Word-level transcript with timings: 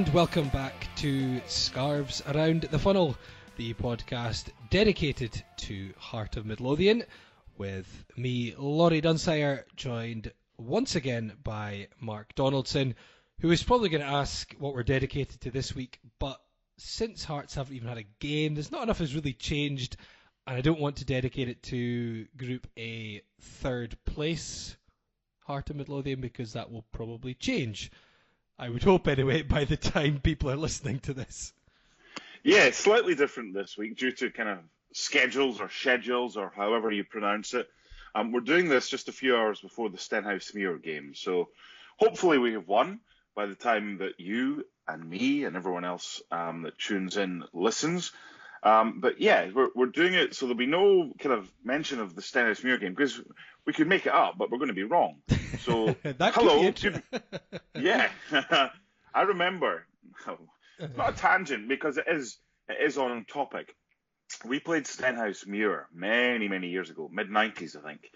And 0.00 0.14
welcome 0.14 0.48
back 0.48 0.88
to 0.96 1.42
Scarves 1.46 2.22
Around 2.26 2.62
the 2.62 2.78
Funnel, 2.78 3.18
the 3.58 3.74
podcast 3.74 4.48
dedicated 4.70 5.44
to 5.58 5.92
Heart 5.98 6.38
of 6.38 6.46
Midlothian, 6.46 7.04
with 7.58 8.06
me, 8.16 8.54
Laurie 8.56 9.02
Dunsire, 9.02 9.64
joined 9.76 10.32
once 10.56 10.94
again 10.94 11.34
by 11.44 11.88
Mark 12.00 12.34
Donaldson, 12.34 12.94
who 13.42 13.50
is 13.50 13.62
probably 13.62 13.90
going 13.90 14.00
to 14.00 14.06
ask 14.06 14.54
what 14.58 14.72
we're 14.72 14.84
dedicated 14.84 15.38
to 15.42 15.50
this 15.50 15.74
week, 15.74 16.00
but 16.18 16.40
since 16.78 17.22
Hearts 17.22 17.54
haven't 17.54 17.76
even 17.76 17.88
had 17.88 17.98
a 17.98 18.06
game, 18.20 18.54
there's 18.54 18.72
not 18.72 18.84
enough 18.84 19.00
has 19.00 19.14
really 19.14 19.34
changed, 19.34 19.98
and 20.46 20.56
I 20.56 20.62
don't 20.62 20.80
want 20.80 20.96
to 20.96 21.04
dedicate 21.04 21.50
it 21.50 21.62
to 21.64 22.26
Group 22.38 22.66
A 22.78 23.20
third 23.38 23.98
place 24.06 24.78
Heart 25.40 25.68
of 25.68 25.76
Midlothian 25.76 26.22
because 26.22 26.54
that 26.54 26.72
will 26.72 26.86
probably 26.90 27.34
change. 27.34 27.90
I 28.60 28.68
would 28.68 28.82
hope 28.82 29.08
anyway 29.08 29.40
by 29.40 29.64
the 29.64 29.78
time 29.78 30.20
people 30.20 30.50
are 30.50 30.56
listening 30.56 31.00
to 31.00 31.14
this. 31.14 31.54
Yeah, 32.44 32.70
slightly 32.72 33.14
different 33.14 33.54
this 33.54 33.78
week 33.78 33.96
due 33.96 34.12
to 34.12 34.30
kind 34.30 34.50
of 34.50 34.58
schedules 34.92 35.62
or 35.62 35.70
schedules 35.70 36.36
or 36.36 36.52
however 36.54 36.92
you 36.92 37.04
pronounce 37.04 37.54
it. 37.54 37.66
Um, 38.14 38.32
we're 38.32 38.40
doing 38.40 38.68
this 38.68 38.90
just 38.90 39.08
a 39.08 39.12
few 39.12 39.34
hours 39.34 39.60
before 39.60 39.88
the 39.88 39.96
Stenhouse 39.96 40.50
Stenhousemuir 40.50 40.82
game, 40.82 41.14
so 41.14 41.48
hopefully 41.96 42.36
we 42.36 42.52
have 42.52 42.68
won 42.68 43.00
by 43.34 43.46
the 43.46 43.54
time 43.54 43.96
that 43.98 44.20
you 44.20 44.66
and 44.86 45.08
me 45.08 45.44
and 45.44 45.56
everyone 45.56 45.86
else 45.86 46.20
um, 46.30 46.62
that 46.62 46.76
tunes 46.76 47.16
in 47.16 47.44
listens. 47.54 48.12
Um, 48.62 49.00
but 49.00 49.20
yeah, 49.20 49.48
we're, 49.54 49.68
we're 49.74 49.86
doing 49.86 50.12
it 50.14 50.34
so 50.34 50.46
there'll 50.46 50.56
be 50.58 50.66
no 50.66 51.12
kind 51.18 51.34
of 51.34 51.50
mention 51.64 51.98
of 52.00 52.14
the 52.14 52.20
Stenhousemuir 52.20 52.78
game 52.80 52.92
because 52.94 53.18
we 53.66 53.72
could 53.72 53.88
make 53.88 54.04
it 54.06 54.12
up, 54.12 54.36
but 54.36 54.50
we're 54.50 54.58
going 54.58 54.68
to 54.68 54.74
be 54.74 54.82
wrong. 54.84 55.22
So 55.60 55.96
hello, 56.04 56.70
good, 56.70 57.02
yeah, 57.78 58.10
I 59.14 59.22
remember. 59.22 59.86
Not 60.96 61.10
a 61.10 61.16
tangent 61.16 61.68
because 61.68 61.96
it 61.98 62.04
is 62.08 62.38
it 62.68 62.76
is 62.86 62.98
on 62.98 63.24
topic. 63.24 63.74
We 64.44 64.60
played 64.60 64.84
Stenhousemuir 64.84 65.84
many 65.94 66.48
many 66.48 66.68
years 66.68 66.90
ago, 66.90 67.08
mid 67.12 67.28
'90s 67.30 67.76
I 67.76 67.80
think, 67.88 68.10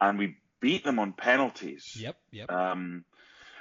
and 0.00 0.18
we 0.18 0.36
beat 0.60 0.84
them 0.84 0.98
on 0.98 1.12
penalties. 1.12 1.96
Yep, 1.98 2.16
yep. 2.30 2.50
Um, 2.50 3.04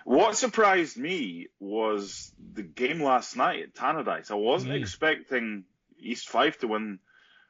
what 0.05 0.35
surprised 0.35 0.97
me 0.97 1.47
was 1.59 2.31
the 2.53 2.63
game 2.63 3.01
last 3.01 3.35
night 3.37 3.63
at 3.63 3.73
Tannadice. 3.73 4.31
I 4.31 4.35
wasn't 4.35 4.73
Mm. 4.73 4.79
expecting 4.81 5.63
East 6.03 6.29
Fife 6.29 6.59
to 6.59 6.67
win 6.67 6.99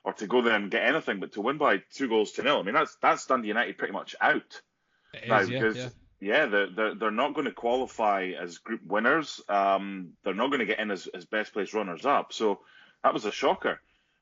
or 0.03 0.13
to 0.13 0.27
go 0.27 0.41
there 0.41 0.55
and 0.55 0.69
get 0.69 0.83
anything, 0.83 1.19
but 1.19 1.33
to 1.33 1.41
win 1.41 1.57
by 1.57 1.81
two 1.93 2.09
goals 2.09 2.33
to 2.33 2.43
nil. 2.43 2.59
I 2.59 2.63
mean, 2.63 2.73
that's 2.73 2.95
that's 3.01 3.25
Dundee 3.25 3.47
United 3.47 3.77
pretty 3.77 3.93
much 3.93 4.15
out 4.19 4.61
It 5.13 5.29
now 5.29 5.39
is, 5.39 5.49
yeah, 5.49 5.59
because 5.59 5.77
yeah. 5.77 5.89
yeah, 6.19 6.45
they're, 6.47 6.69
they're 6.69 6.95
they're 6.95 7.11
not 7.11 7.33
going 7.33 7.45
to 7.45 7.53
qualify 7.53 8.31
as 8.39 8.57
group 8.57 8.81
winners. 8.85 9.41
Um, 9.47 10.13
they're 10.23 10.33
not 10.33 10.47
going 10.47 10.59
to 10.59 10.65
get 10.65 10.79
in 10.79 10.91
as, 10.91 11.07
as 11.07 11.25
best 11.25 11.53
place 11.53 11.73
runners 11.73 12.05
up. 12.05 12.33
So 12.33 12.59
that 13.03 13.13
was 13.13 13.25
a 13.25 13.31
shocker 13.31 13.79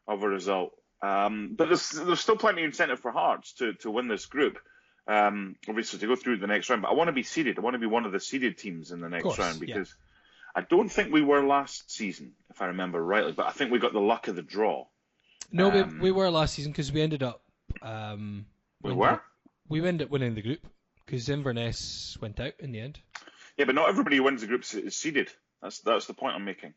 of 0.08 0.24
a 0.24 0.30
result. 0.30 0.74
Um, 1.02 1.56
but 1.58 1.68
there's 1.68 1.90
there's 1.90 2.20
still 2.20 2.38
plenty 2.38 2.62
of 2.62 2.68
incentive 2.68 3.00
for 3.00 3.12
Hearts 3.12 3.54
to 3.54 3.74
to 3.76 3.90
win 3.90 4.08
this 4.08 4.28
group. 4.28 4.60
Um, 5.08 5.56
obviously 5.68 5.98
to 6.00 6.08
go 6.08 6.16
through 6.16 6.38
the 6.38 6.48
next 6.48 6.70
round. 6.70 6.84
But 6.84 6.92
I 6.92 6.94
want 6.94 7.08
to 7.08 7.14
be 7.14 7.24
seeded. 7.24 7.58
I 7.58 7.62
want 7.62 7.74
to 7.74 7.80
be 7.80 7.88
one 7.88 8.06
of 8.06 8.12
the 8.12 8.20
seeded 8.20 8.60
teams 8.60 8.92
in 8.92 9.02
the 9.02 9.10
next 9.10 9.38
round 9.40 9.62
yeah. 9.68 9.84
I 10.56 10.62
don't 10.62 10.90
think 10.90 11.12
we 11.14 11.22
were 11.22 11.42
last 11.44 11.92
season, 11.92 12.34
if 12.50 12.62
I 12.62 12.68
remember 12.68 13.04
rightly. 13.04 13.32
But 13.32 13.48
I 13.48 13.52
think 13.52 13.72
we 13.72 13.80
got 13.80 13.94
the 13.94 14.00
luck 14.02 14.28
of 14.28 14.36
the 14.36 14.42
draw. 14.42 14.86
No, 15.52 15.72
um, 15.72 15.96
we, 16.00 16.06
we 16.06 16.12
were 16.12 16.30
last 16.30 16.54
season 16.56 16.72
because 16.72 16.92
we 16.92 17.02
ended 17.02 17.24
up. 17.24 17.42
Um, 17.82 18.46
We 18.82 18.90
winning- 18.92 19.00
were. 19.00 19.22
We 19.70 19.88
ended 19.88 20.08
up 20.08 20.12
winning 20.12 20.36
the 20.36 20.42
group 20.42 20.66
because 21.06 21.30
Inverness 21.30 22.18
went 22.20 22.40
out 22.40 22.54
in 22.60 22.72
the 22.74 22.82
end. 22.82 23.00
Yeah, 23.58 23.66
but 23.66 23.76
not 23.76 23.88
everybody 23.90 24.18
who 24.18 24.24
wins 24.24 24.42
the 24.42 24.48
group 24.48 24.62
is- 24.64 24.96
seeded. 24.98 25.30
That's 25.62 25.80
that's 25.80 26.08
the 26.08 26.14
point 26.14 26.36
I'm 26.36 26.44
making. 26.46 26.74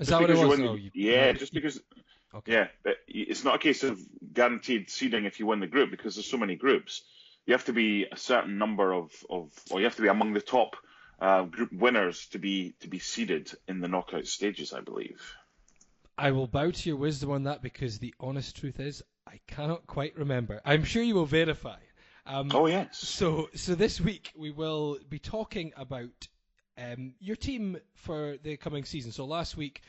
Is 0.00 0.08
Just 0.08 0.10
that 0.10 0.20
what 0.20 0.30
it 0.30 0.34
because 0.34 0.40
you 0.42 0.48
was? 0.48 0.58
win 0.58 0.68
Oh, 0.68 0.74
you- 0.74 0.90
yeah, 0.94 1.32
just 1.32 1.52
because. 1.52 1.80
Okay. 2.34 2.52
Yeah, 2.52 2.68
but 2.84 2.96
it's 3.08 3.42
not 3.42 3.54
a 3.54 3.58
case 3.58 3.82
of 3.84 3.98
guaranteed 4.34 4.90
seeding 4.90 5.24
if 5.24 5.40
you 5.40 5.46
win 5.46 5.60
the 5.60 5.66
group 5.66 5.90
because 5.90 6.14
there's 6.14 6.30
so 6.30 6.36
many 6.36 6.56
groups. 6.56 7.02
You 7.46 7.54
have 7.54 7.64
to 7.64 7.72
be 7.72 8.04
a 8.04 8.16
certain 8.18 8.58
number 8.58 8.92
of, 8.92 9.10
of 9.30 9.50
or 9.70 9.80
you 9.80 9.86
have 9.86 9.96
to 9.96 10.02
be 10.02 10.08
among 10.08 10.34
the 10.34 10.42
top 10.42 10.76
uh, 11.20 11.42
group 11.42 11.72
winners 11.72 12.26
to 12.28 12.38
be 12.38 12.74
to 12.80 12.88
be 12.88 12.98
seeded 12.98 13.52
in 13.66 13.80
the 13.80 13.88
knockout 13.88 14.26
stages, 14.26 14.72
I 14.72 14.80
believe. 14.80 15.20
I 16.16 16.32
will 16.32 16.48
bow 16.48 16.70
to 16.70 16.88
your 16.88 16.98
wisdom 16.98 17.30
on 17.30 17.44
that 17.44 17.62
because 17.62 17.98
the 17.98 18.14
honest 18.18 18.56
truth 18.56 18.80
is 18.80 19.02
I 19.26 19.40
cannot 19.46 19.86
quite 19.86 20.16
remember. 20.16 20.60
I'm 20.64 20.84
sure 20.84 21.02
you 21.02 21.14
will 21.14 21.26
verify. 21.26 21.78
Um, 22.26 22.50
Oh 22.52 22.66
yes. 22.66 22.98
So, 22.98 23.50
so 23.54 23.74
this 23.74 24.00
week 24.00 24.32
we 24.36 24.50
will 24.50 24.98
be 25.08 25.18
talking 25.18 25.72
about 25.76 26.28
um, 26.76 27.14
your 27.20 27.36
team 27.36 27.78
for 27.94 28.36
the 28.42 28.56
coming 28.56 28.84
season. 28.84 29.12
So 29.12 29.24
last 29.24 29.56
week 29.56 29.82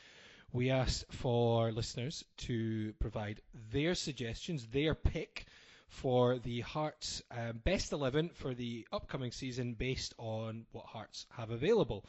we 0.52 0.70
asked 0.70 1.04
for 1.12 1.70
listeners 1.72 2.24
to 2.38 2.92
provide 2.98 3.40
their 3.72 3.94
suggestions, 3.94 4.66
their 4.66 4.94
pick 4.94 5.46
for 5.90 6.38
the 6.38 6.60
Hearts 6.60 7.22
um, 7.30 7.60
best 7.64 7.92
11 7.92 8.30
for 8.30 8.54
the 8.54 8.86
upcoming 8.92 9.32
season 9.32 9.74
based 9.74 10.14
on 10.18 10.64
what 10.72 10.86
Hearts 10.86 11.26
have 11.36 11.50
available. 11.50 12.04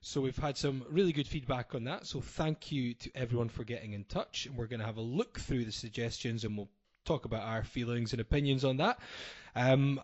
So 0.00 0.20
we've 0.20 0.36
had 0.36 0.56
some 0.56 0.84
really 0.88 1.12
good 1.12 1.26
feedback 1.26 1.74
on 1.74 1.84
that. 1.84 2.06
So 2.06 2.20
thank 2.20 2.70
you 2.70 2.94
to 2.94 3.10
everyone 3.14 3.48
for 3.48 3.64
getting 3.64 3.92
in 3.92 4.04
touch. 4.04 4.46
And 4.46 4.56
we're 4.56 4.66
going 4.66 4.80
to 4.80 4.86
have 4.86 4.96
a 4.96 5.02
look 5.02 5.40
through 5.40 5.64
the 5.64 5.72
suggestions 5.72 6.44
and 6.44 6.56
we'll 6.56 6.68
talk 7.04 7.24
about 7.24 7.42
our 7.42 7.64
feelings 7.64 8.12
and 8.12 8.20
opinions 8.20 8.64
on 8.64 8.76
that. 8.78 8.98
Um, 9.56 10.00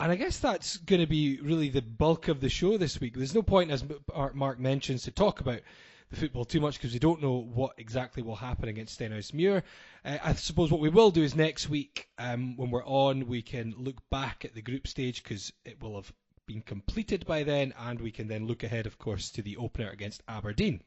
and 0.00 0.10
I 0.10 0.16
guess 0.16 0.38
that's 0.38 0.78
going 0.78 1.00
to 1.00 1.06
be 1.06 1.38
really 1.40 1.68
the 1.68 1.82
bulk 1.82 2.28
of 2.28 2.40
the 2.40 2.48
show 2.48 2.76
this 2.76 3.00
week. 3.00 3.14
There's 3.14 3.34
no 3.34 3.42
point, 3.42 3.70
as 3.70 3.84
Mark 4.34 4.58
mentions, 4.58 5.04
to 5.04 5.10
talk 5.10 5.40
about 5.40 5.60
the 6.12 6.20
football 6.20 6.44
too 6.44 6.60
much 6.60 6.74
because 6.74 6.92
we 6.92 6.98
don't 6.98 7.22
know 7.22 7.38
what 7.54 7.72
exactly 7.78 8.22
will 8.22 8.36
happen 8.36 8.68
against 8.68 9.00
Stenhousemuir. 9.00 9.62
Uh, 10.04 10.18
I 10.22 10.34
suppose 10.34 10.70
what 10.70 10.80
we 10.80 10.90
will 10.90 11.10
do 11.10 11.22
is 11.22 11.34
next 11.34 11.68
week, 11.68 12.08
um, 12.18 12.56
when 12.56 12.70
we're 12.70 12.84
on, 12.84 13.26
we 13.26 13.42
can 13.42 13.74
look 13.78 13.96
back 14.10 14.44
at 14.44 14.54
the 14.54 14.62
group 14.62 14.86
stage 14.86 15.22
because 15.22 15.52
it 15.64 15.82
will 15.82 15.96
have 15.96 16.12
been 16.46 16.60
completed 16.60 17.24
by 17.26 17.42
then, 17.44 17.72
and 17.78 18.00
we 18.00 18.10
can 18.10 18.28
then 18.28 18.46
look 18.46 18.62
ahead, 18.62 18.86
of 18.86 18.98
course, 18.98 19.30
to 19.30 19.42
the 19.42 19.56
opener 19.56 19.90
against 19.90 20.22
Aberdeen. 20.28 20.82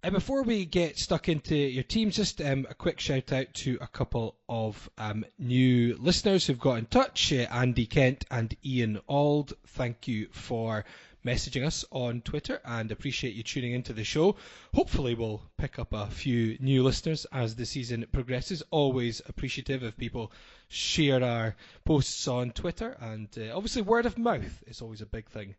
Uh, 0.00 0.10
before 0.10 0.44
we 0.44 0.64
get 0.64 0.96
stuck 0.96 1.28
into 1.28 1.56
your 1.56 1.82
teams, 1.82 2.16
just 2.16 2.40
um, 2.40 2.66
a 2.70 2.74
quick 2.74 3.00
shout 3.00 3.32
out 3.32 3.52
to 3.52 3.76
a 3.80 3.86
couple 3.88 4.36
of 4.48 4.88
um, 4.96 5.24
new 5.38 5.96
listeners 5.98 6.46
who've 6.46 6.60
got 6.60 6.78
in 6.78 6.86
touch 6.86 7.32
uh, 7.32 7.46
Andy 7.50 7.84
Kent 7.84 8.24
and 8.30 8.56
Ian 8.64 9.00
Ald. 9.08 9.52
Thank 9.66 10.06
you 10.06 10.28
for 10.30 10.84
messaging 11.28 11.66
us 11.66 11.84
on 11.90 12.22
Twitter 12.22 12.58
and 12.64 12.90
appreciate 12.90 13.34
you 13.34 13.42
tuning 13.42 13.72
into 13.72 13.92
the 13.92 14.02
show. 14.02 14.34
Hopefully, 14.74 15.14
we'll 15.14 15.42
pick 15.58 15.78
up 15.78 15.92
a 15.92 16.06
few 16.06 16.56
new 16.58 16.82
listeners 16.82 17.26
as 17.30 17.54
the 17.54 17.66
season 17.66 18.06
progresses. 18.12 18.62
Always 18.70 19.20
appreciative 19.26 19.82
if 19.82 19.96
people 19.98 20.32
share 20.68 21.22
our 21.22 21.54
posts 21.84 22.26
on 22.28 22.52
Twitter, 22.52 22.96
and 23.00 23.28
uh, 23.36 23.54
obviously, 23.54 23.82
word 23.82 24.06
of 24.06 24.16
mouth 24.16 24.62
is 24.66 24.80
always 24.80 25.02
a 25.02 25.06
big 25.06 25.28
thing 25.28 25.54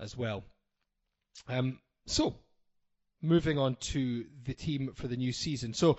as 0.00 0.16
well. 0.16 0.42
Um, 1.46 1.78
so, 2.06 2.34
moving 3.20 3.58
on 3.58 3.76
to 3.92 4.26
the 4.44 4.54
team 4.54 4.90
for 4.94 5.06
the 5.06 5.16
new 5.16 5.32
season. 5.32 5.72
So, 5.72 5.98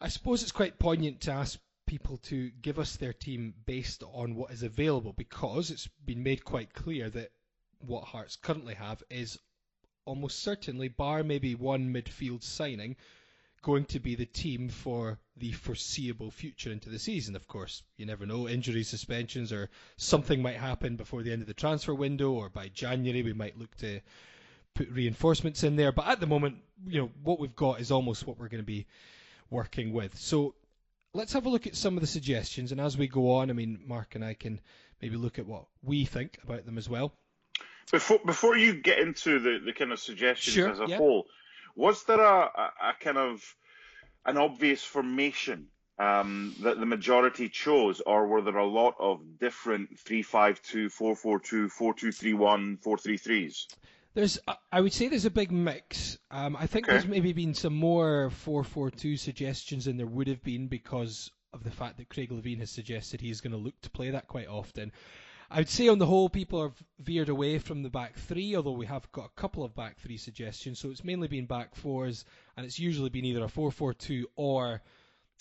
I 0.00 0.08
suppose 0.08 0.42
it's 0.42 0.50
quite 0.50 0.80
poignant 0.80 1.20
to 1.22 1.32
ask 1.32 1.58
people 1.86 2.16
to 2.16 2.50
give 2.62 2.80
us 2.80 2.96
their 2.96 3.12
team 3.12 3.54
based 3.64 4.02
on 4.12 4.34
what 4.34 4.50
is 4.50 4.64
available 4.64 5.12
because 5.12 5.70
it's 5.70 5.88
been 6.04 6.24
made 6.24 6.44
quite 6.44 6.74
clear 6.74 7.08
that 7.10 7.30
what 7.80 8.04
Hearts 8.04 8.36
currently 8.36 8.74
have 8.74 9.02
is 9.10 9.38
almost 10.04 10.40
certainly, 10.40 10.88
bar 10.88 11.22
maybe 11.22 11.54
one 11.54 11.92
midfield 11.92 12.42
signing, 12.42 12.96
going 13.62 13.84
to 13.84 13.98
be 13.98 14.14
the 14.14 14.26
team 14.26 14.68
for 14.68 15.18
the 15.36 15.50
foreseeable 15.52 16.30
future 16.30 16.70
into 16.70 16.88
the 16.88 16.98
season. 16.98 17.34
Of 17.34 17.48
course, 17.48 17.82
you 17.96 18.06
never 18.06 18.24
know. 18.24 18.48
Injuries, 18.48 18.88
suspensions, 18.88 19.52
or 19.52 19.68
something 19.96 20.40
might 20.40 20.56
happen 20.56 20.96
before 20.96 21.22
the 21.22 21.32
end 21.32 21.42
of 21.42 21.48
the 21.48 21.54
transfer 21.54 21.94
window, 21.94 22.30
or 22.32 22.48
by 22.48 22.68
January 22.68 23.22
we 23.22 23.32
might 23.32 23.58
look 23.58 23.76
to 23.78 24.00
put 24.74 24.88
reinforcements 24.90 25.64
in 25.64 25.74
there. 25.74 25.90
But 25.90 26.06
at 26.06 26.20
the 26.20 26.26
moment, 26.26 26.58
you 26.86 27.00
know, 27.00 27.10
what 27.24 27.40
we've 27.40 27.56
got 27.56 27.80
is 27.80 27.90
almost 27.90 28.26
what 28.26 28.38
we're 28.38 28.48
going 28.48 28.62
to 28.62 28.66
be 28.66 28.86
working 29.50 29.92
with. 29.92 30.16
So 30.16 30.54
let's 31.12 31.32
have 31.32 31.46
a 31.46 31.50
look 31.50 31.66
at 31.66 31.74
some 31.74 31.96
of 31.96 32.02
the 32.02 32.06
suggestions, 32.06 32.70
and 32.70 32.80
as 32.80 32.96
we 32.96 33.08
go 33.08 33.32
on, 33.32 33.50
I 33.50 33.54
mean, 33.54 33.80
Mark 33.86 34.14
and 34.14 34.24
I 34.24 34.34
can 34.34 34.60
maybe 35.02 35.16
look 35.16 35.38
at 35.38 35.46
what 35.46 35.64
we 35.82 36.04
think 36.04 36.38
about 36.44 36.66
them 36.66 36.78
as 36.78 36.88
well. 36.88 37.12
Before 37.92 38.18
before 38.26 38.56
you 38.56 38.74
get 38.74 38.98
into 38.98 39.38
the, 39.38 39.60
the 39.64 39.72
kind 39.72 39.92
of 39.92 40.00
suggestions 40.00 40.54
Sure, 40.54 40.70
as 40.70 40.80
a 40.80 40.86
whole, 40.96 41.26
was 41.76 42.02
there 42.04 42.20
a, 42.20 42.50
a, 42.54 42.72
a 42.88 42.94
kind 43.00 43.16
of 43.18 43.42
an 44.24 44.36
obvious 44.36 44.82
formation 44.82 45.68
um, 45.98 46.54
that 46.62 46.80
the 46.80 46.86
majority 46.86 47.48
chose, 47.48 48.00
or 48.00 48.26
were 48.26 48.42
there 48.42 48.56
a 48.56 48.66
lot 48.66 48.94
of 48.98 49.20
different 49.38 49.96
3-5-2, 50.04 50.92
4-4-2, 50.92 51.70
4-2-3-1, 51.72 52.82
4-3-3s? 52.82 53.66
There's, 54.14 54.38
I- 54.48 54.56
I 54.72 54.80
would 54.80 54.92
say 54.92 55.08
there's 55.08 55.24
a 55.26 55.30
big 55.30 55.52
mix. 55.52 56.18
Um, 56.30 56.56
I 56.56 56.66
think 56.66 56.86
Okay. 56.86 56.92
there's 56.94 57.06
maybe 57.06 57.32
been 57.32 57.54
some 57.54 57.74
more 57.74 58.30
4-4-2 58.44 59.18
suggestions 59.18 59.84
than 59.84 59.96
there 59.96 60.06
would 60.06 60.26
have 60.26 60.42
been 60.42 60.66
because 60.66 61.30
of 61.52 61.62
the 61.62 61.70
fact 61.70 61.98
that 61.98 62.08
Craig 62.08 62.30
Levein 62.30 62.58
has 62.58 62.70
suggested 62.70 63.20
he's 63.20 63.40
going 63.40 63.52
to 63.52 63.58
look 63.58 63.80
to 63.82 63.90
play 63.90 64.10
that 64.10 64.26
quite 64.26 64.48
often. 64.48 64.92
I 65.50 65.58
would 65.58 65.68
say 65.68 65.88
on 65.88 65.98
the 65.98 66.06
whole, 66.06 66.28
people 66.28 66.62
have 66.62 66.82
veered 66.98 67.28
away 67.28 67.58
from 67.58 67.82
the 67.82 67.90
back 67.90 68.16
three, 68.16 68.56
although 68.56 68.72
we 68.72 68.86
have 68.86 69.10
got 69.12 69.26
a 69.26 69.40
couple 69.40 69.62
of 69.64 69.74
back 69.74 69.98
three 69.98 70.16
suggestions. 70.16 70.80
So 70.80 70.90
it's 70.90 71.04
mainly 71.04 71.28
been 71.28 71.46
back 71.46 71.74
fours, 71.76 72.24
and 72.56 72.66
it's 72.66 72.78
usually 72.78 73.10
been 73.10 73.24
either 73.24 73.44
a 73.44 73.48
4-4-2 73.48 74.24
or 74.34 74.82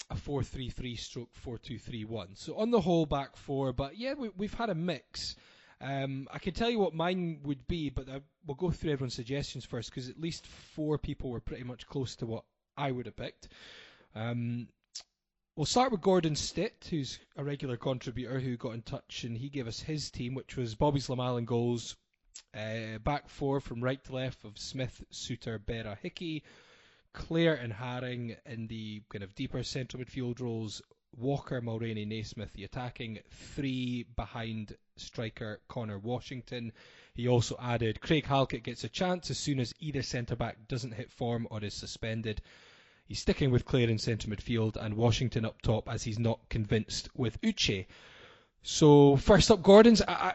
a 0.10 0.16
4-3-3 0.16 1.00
stroke 1.00 1.30
4-2-3-1. 1.46 2.38
So 2.38 2.58
on 2.58 2.72
the 2.72 2.82
whole, 2.82 3.06
back 3.06 3.36
four, 3.36 3.74
but 3.74 3.98
yeah, 3.98 4.14
we, 4.14 4.46
have 4.46 4.54
had 4.54 4.70
a 4.70 4.76
mix. 4.76 5.36
Um, 5.82 6.28
I 6.32 6.40
can 6.40 6.54
tell 6.54 6.70
you 6.70 6.80
what 6.80 6.94
mine 6.94 7.40
would 7.44 7.68
be, 7.68 7.90
but 7.90 8.08
I, 8.10 8.22
we'll 8.46 8.56
go 8.56 8.72
through 8.72 8.92
everyone's 8.92 9.16
suggestions 9.16 9.66
first 9.66 9.90
because 9.90 10.10
at 10.10 10.20
least 10.20 10.46
four 10.48 10.98
people 10.98 11.32
were 11.32 11.42
pretty 11.42 11.64
much 11.64 11.88
close 11.88 12.16
to 12.18 12.26
what 12.26 12.44
I 12.78 12.92
would 12.92 13.08
have 13.08 13.16
picked. 13.16 13.48
Um, 14.14 14.68
We'll 15.58 15.66
start 15.66 15.94
with 15.94 16.02
Gordon 16.02 16.36
Stitt, 16.36 16.88
who's 16.90 17.18
a 17.38 17.44
regular 17.46 17.78
contributor 17.78 18.42
who 18.42 18.58
got 18.58 18.74
in 18.74 18.82
touch 18.82 19.24
and 19.24 19.38
he 19.38 19.48
gave 19.48 19.70
us 19.70 19.80
his 19.80 20.12
team, 20.12 20.34
which 20.34 20.58
was 20.58 20.76
Bobby 20.76 21.00
Zlamal 21.00 21.40
in 21.40 21.46
goals, 21.46 21.96
uh, 22.54 22.98
back 22.98 23.30
four 23.30 23.62
from 23.62 23.82
right 23.82 24.04
to 24.04 24.16
left 24.16 24.44
of 24.44 24.58
Smith, 24.58 25.02
Souttar, 25.14 25.58
Berra, 25.58 25.98
Hickey, 25.98 26.44
Clare 27.14 27.54
and 27.54 27.72
Haring 27.72 28.36
in 28.46 28.68
the 28.68 29.02
kind 29.08 29.24
of 29.24 29.34
deeper 29.34 29.64
central 29.64 30.04
midfield 30.04 30.42
roles, 30.42 30.82
Walker, 31.16 31.62
Mulraney, 31.62 32.06
Naismith, 32.06 32.52
the 32.52 32.66
attacking 32.66 33.20
three 33.56 34.04
behind 34.18 34.76
striker 34.98 35.62
Connor 35.70 36.00
Washington. 36.00 36.74
He 37.14 37.30
also 37.30 37.56
added 37.62 38.02
Craig 38.02 38.26
Halkett 38.26 38.64
gets 38.64 38.84
a 38.84 38.90
chance 38.90 39.32
as 39.32 39.40
soon 39.40 39.62
as 39.62 39.74
either 39.80 40.02
centre 40.02 40.36
back 40.36 40.68
doesn't 40.68 40.96
hit 40.96 41.14
form 41.14 41.48
or 41.50 41.64
is 41.64 41.74
suspended. 41.74 42.42
He's 43.06 43.20
sticking 43.20 43.52
with 43.52 43.66
Clare 43.66 43.90
in 43.90 44.00
centre 44.00 44.28
midfield 44.28 44.78
and 44.78 44.96
Washington 44.96 45.46
up 45.46 45.62
top 45.62 45.88
as 45.88 46.04
he's 46.04 46.18
not 46.18 46.40
convinced 46.50 47.08
with 47.16 47.40
Uche. 47.42 47.86
So 48.64 49.16
first 49.16 49.52
up, 49.52 49.62
Gordon's. 49.62 50.02
I, 50.02 50.34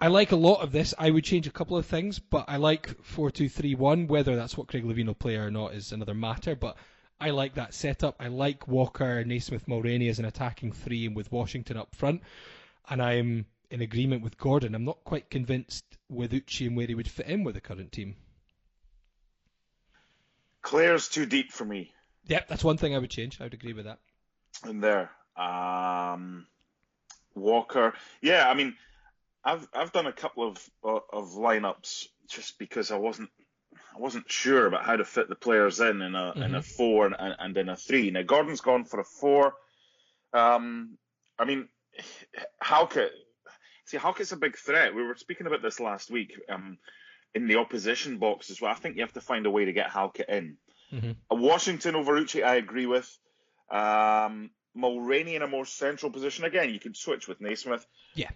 I, 0.00 0.08
like 0.08 0.32
a 0.32 0.36
lot 0.36 0.62
of 0.62 0.72
this. 0.72 0.94
I 0.98 1.10
would 1.10 1.24
change 1.24 1.46
a 1.46 1.50
couple 1.52 1.76
of 1.76 1.84
things, 1.84 2.18
but 2.18 2.46
I 2.48 2.56
like 2.56 3.02
four 3.02 3.30
two 3.30 3.50
three 3.50 3.74
one. 3.74 4.06
Whether 4.06 4.34
that's 4.34 4.56
what 4.56 4.66
Craig 4.66 4.84
Levein 4.84 5.06
will 5.06 5.14
play 5.14 5.36
or 5.36 5.50
not 5.50 5.74
is 5.74 5.92
another 5.92 6.14
matter. 6.14 6.56
But 6.56 6.78
I 7.20 7.30
like 7.30 7.54
that 7.54 7.74
setup. 7.74 8.16
I 8.18 8.28
like 8.28 8.66
Walker, 8.66 9.22
Naismith, 9.22 9.66
Mulraney 9.66 10.08
as 10.08 10.18
an 10.18 10.24
attacking 10.24 10.72
three, 10.72 11.06
and 11.06 11.14
with 11.14 11.30
Washington 11.30 11.76
up 11.76 11.94
front. 11.94 12.22
And 12.88 13.02
I'm 13.02 13.44
in 13.70 13.82
agreement 13.82 14.22
with 14.22 14.38
Gordon. 14.38 14.74
I'm 14.74 14.84
not 14.84 15.04
quite 15.04 15.28
convinced 15.28 15.84
with 16.08 16.32
Uche 16.32 16.66
and 16.66 16.76
where 16.76 16.86
he 16.86 16.94
would 16.94 17.10
fit 17.10 17.26
in 17.26 17.44
with 17.44 17.56
the 17.56 17.60
current 17.60 17.92
team. 17.92 18.16
Clare's 20.64 21.08
too 21.08 21.26
deep 21.26 21.52
for 21.52 21.64
me. 21.64 21.92
Yep, 22.26 22.48
that's 22.48 22.64
one 22.64 22.78
thing 22.78 22.96
I 22.96 22.98
would 22.98 23.10
change. 23.10 23.40
I 23.40 23.44
would 23.44 23.54
agree 23.54 23.74
with 23.74 23.84
that. 23.84 23.98
In 24.68 24.80
there, 24.80 25.10
um, 25.36 26.46
Walker. 27.34 27.92
Yeah, 28.22 28.48
I 28.48 28.54
mean, 28.54 28.74
I've 29.44 29.68
I've 29.74 29.92
done 29.92 30.06
a 30.06 30.12
couple 30.12 30.48
of 30.48 30.70
of 30.82 31.32
lineups 31.34 32.06
just 32.28 32.58
because 32.58 32.90
I 32.90 32.96
wasn't 32.96 33.28
I 33.94 33.98
wasn't 33.98 34.30
sure 34.30 34.66
about 34.66 34.84
how 34.84 34.96
to 34.96 35.04
fit 35.04 35.28
the 35.28 35.34
players 35.34 35.80
in 35.80 36.00
in 36.00 36.14
a 36.14 36.18
mm-hmm. 36.18 36.42
in 36.42 36.54
a 36.54 36.60
mm-hmm. 36.60 36.76
four 36.76 37.06
and, 37.06 37.14
and 37.38 37.56
in 37.56 37.68
a 37.68 37.76
three. 37.76 38.10
Now 38.10 38.22
Gordon's 38.22 38.62
gone 38.62 38.84
for 38.84 39.00
a 39.00 39.04
four. 39.04 39.54
Um, 40.32 40.96
I 41.38 41.44
mean, 41.44 41.68
Halkett. 42.62 43.12
See, 43.84 43.98
Halkett's 43.98 44.32
a 44.32 44.36
big 44.38 44.56
threat. 44.56 44.94
We 44.94 45.02
were 45.02 45.14
speaking 45.16 45.46
about 45.46 45.60
this 45.60 45.78
last 45.78 46.10
week. 46.10 46.32
Um, 46.48 46.78
in 47.34 47.48
the 47.48 47.56
opposition 47.56 48.18
box 48.18 48.50
as 48.50 48.60
well. 48.60 48.70
I 48.70 48.74
think 48.74 48.96
you 48.96 49.02
have 49.02 49.12
to 49.14 49.20
find 49.20 49.46
a 49.46 49.50
way 49.50 49.64
to 49.64 49.72
get 49.72 49.90
Halkett 49.90 50.28
in. 50.28 50.56
Mm-hmm. 50.92 51.12
Washington 51.30 51.96
over 51.96 52.20
Uche, 52.20 52.44
I 52.44 52.56
agree 52.56 52.86
with. 52.86 53.10
Um, 53.70 54.50
Mulraney 54.76 55.34
in 55.34 55.42
a 55.42 55.46
more 55.46 55.64
central 55.64 56.10
position. 56.10 56.44
Again, 56.44 56.72
you 56.72 56.80
could 56.80 56.96
switch 56.96 57.28
with 57.28 57.40
Naismith. 57.40 57.86
Yeah. 58.14 58.30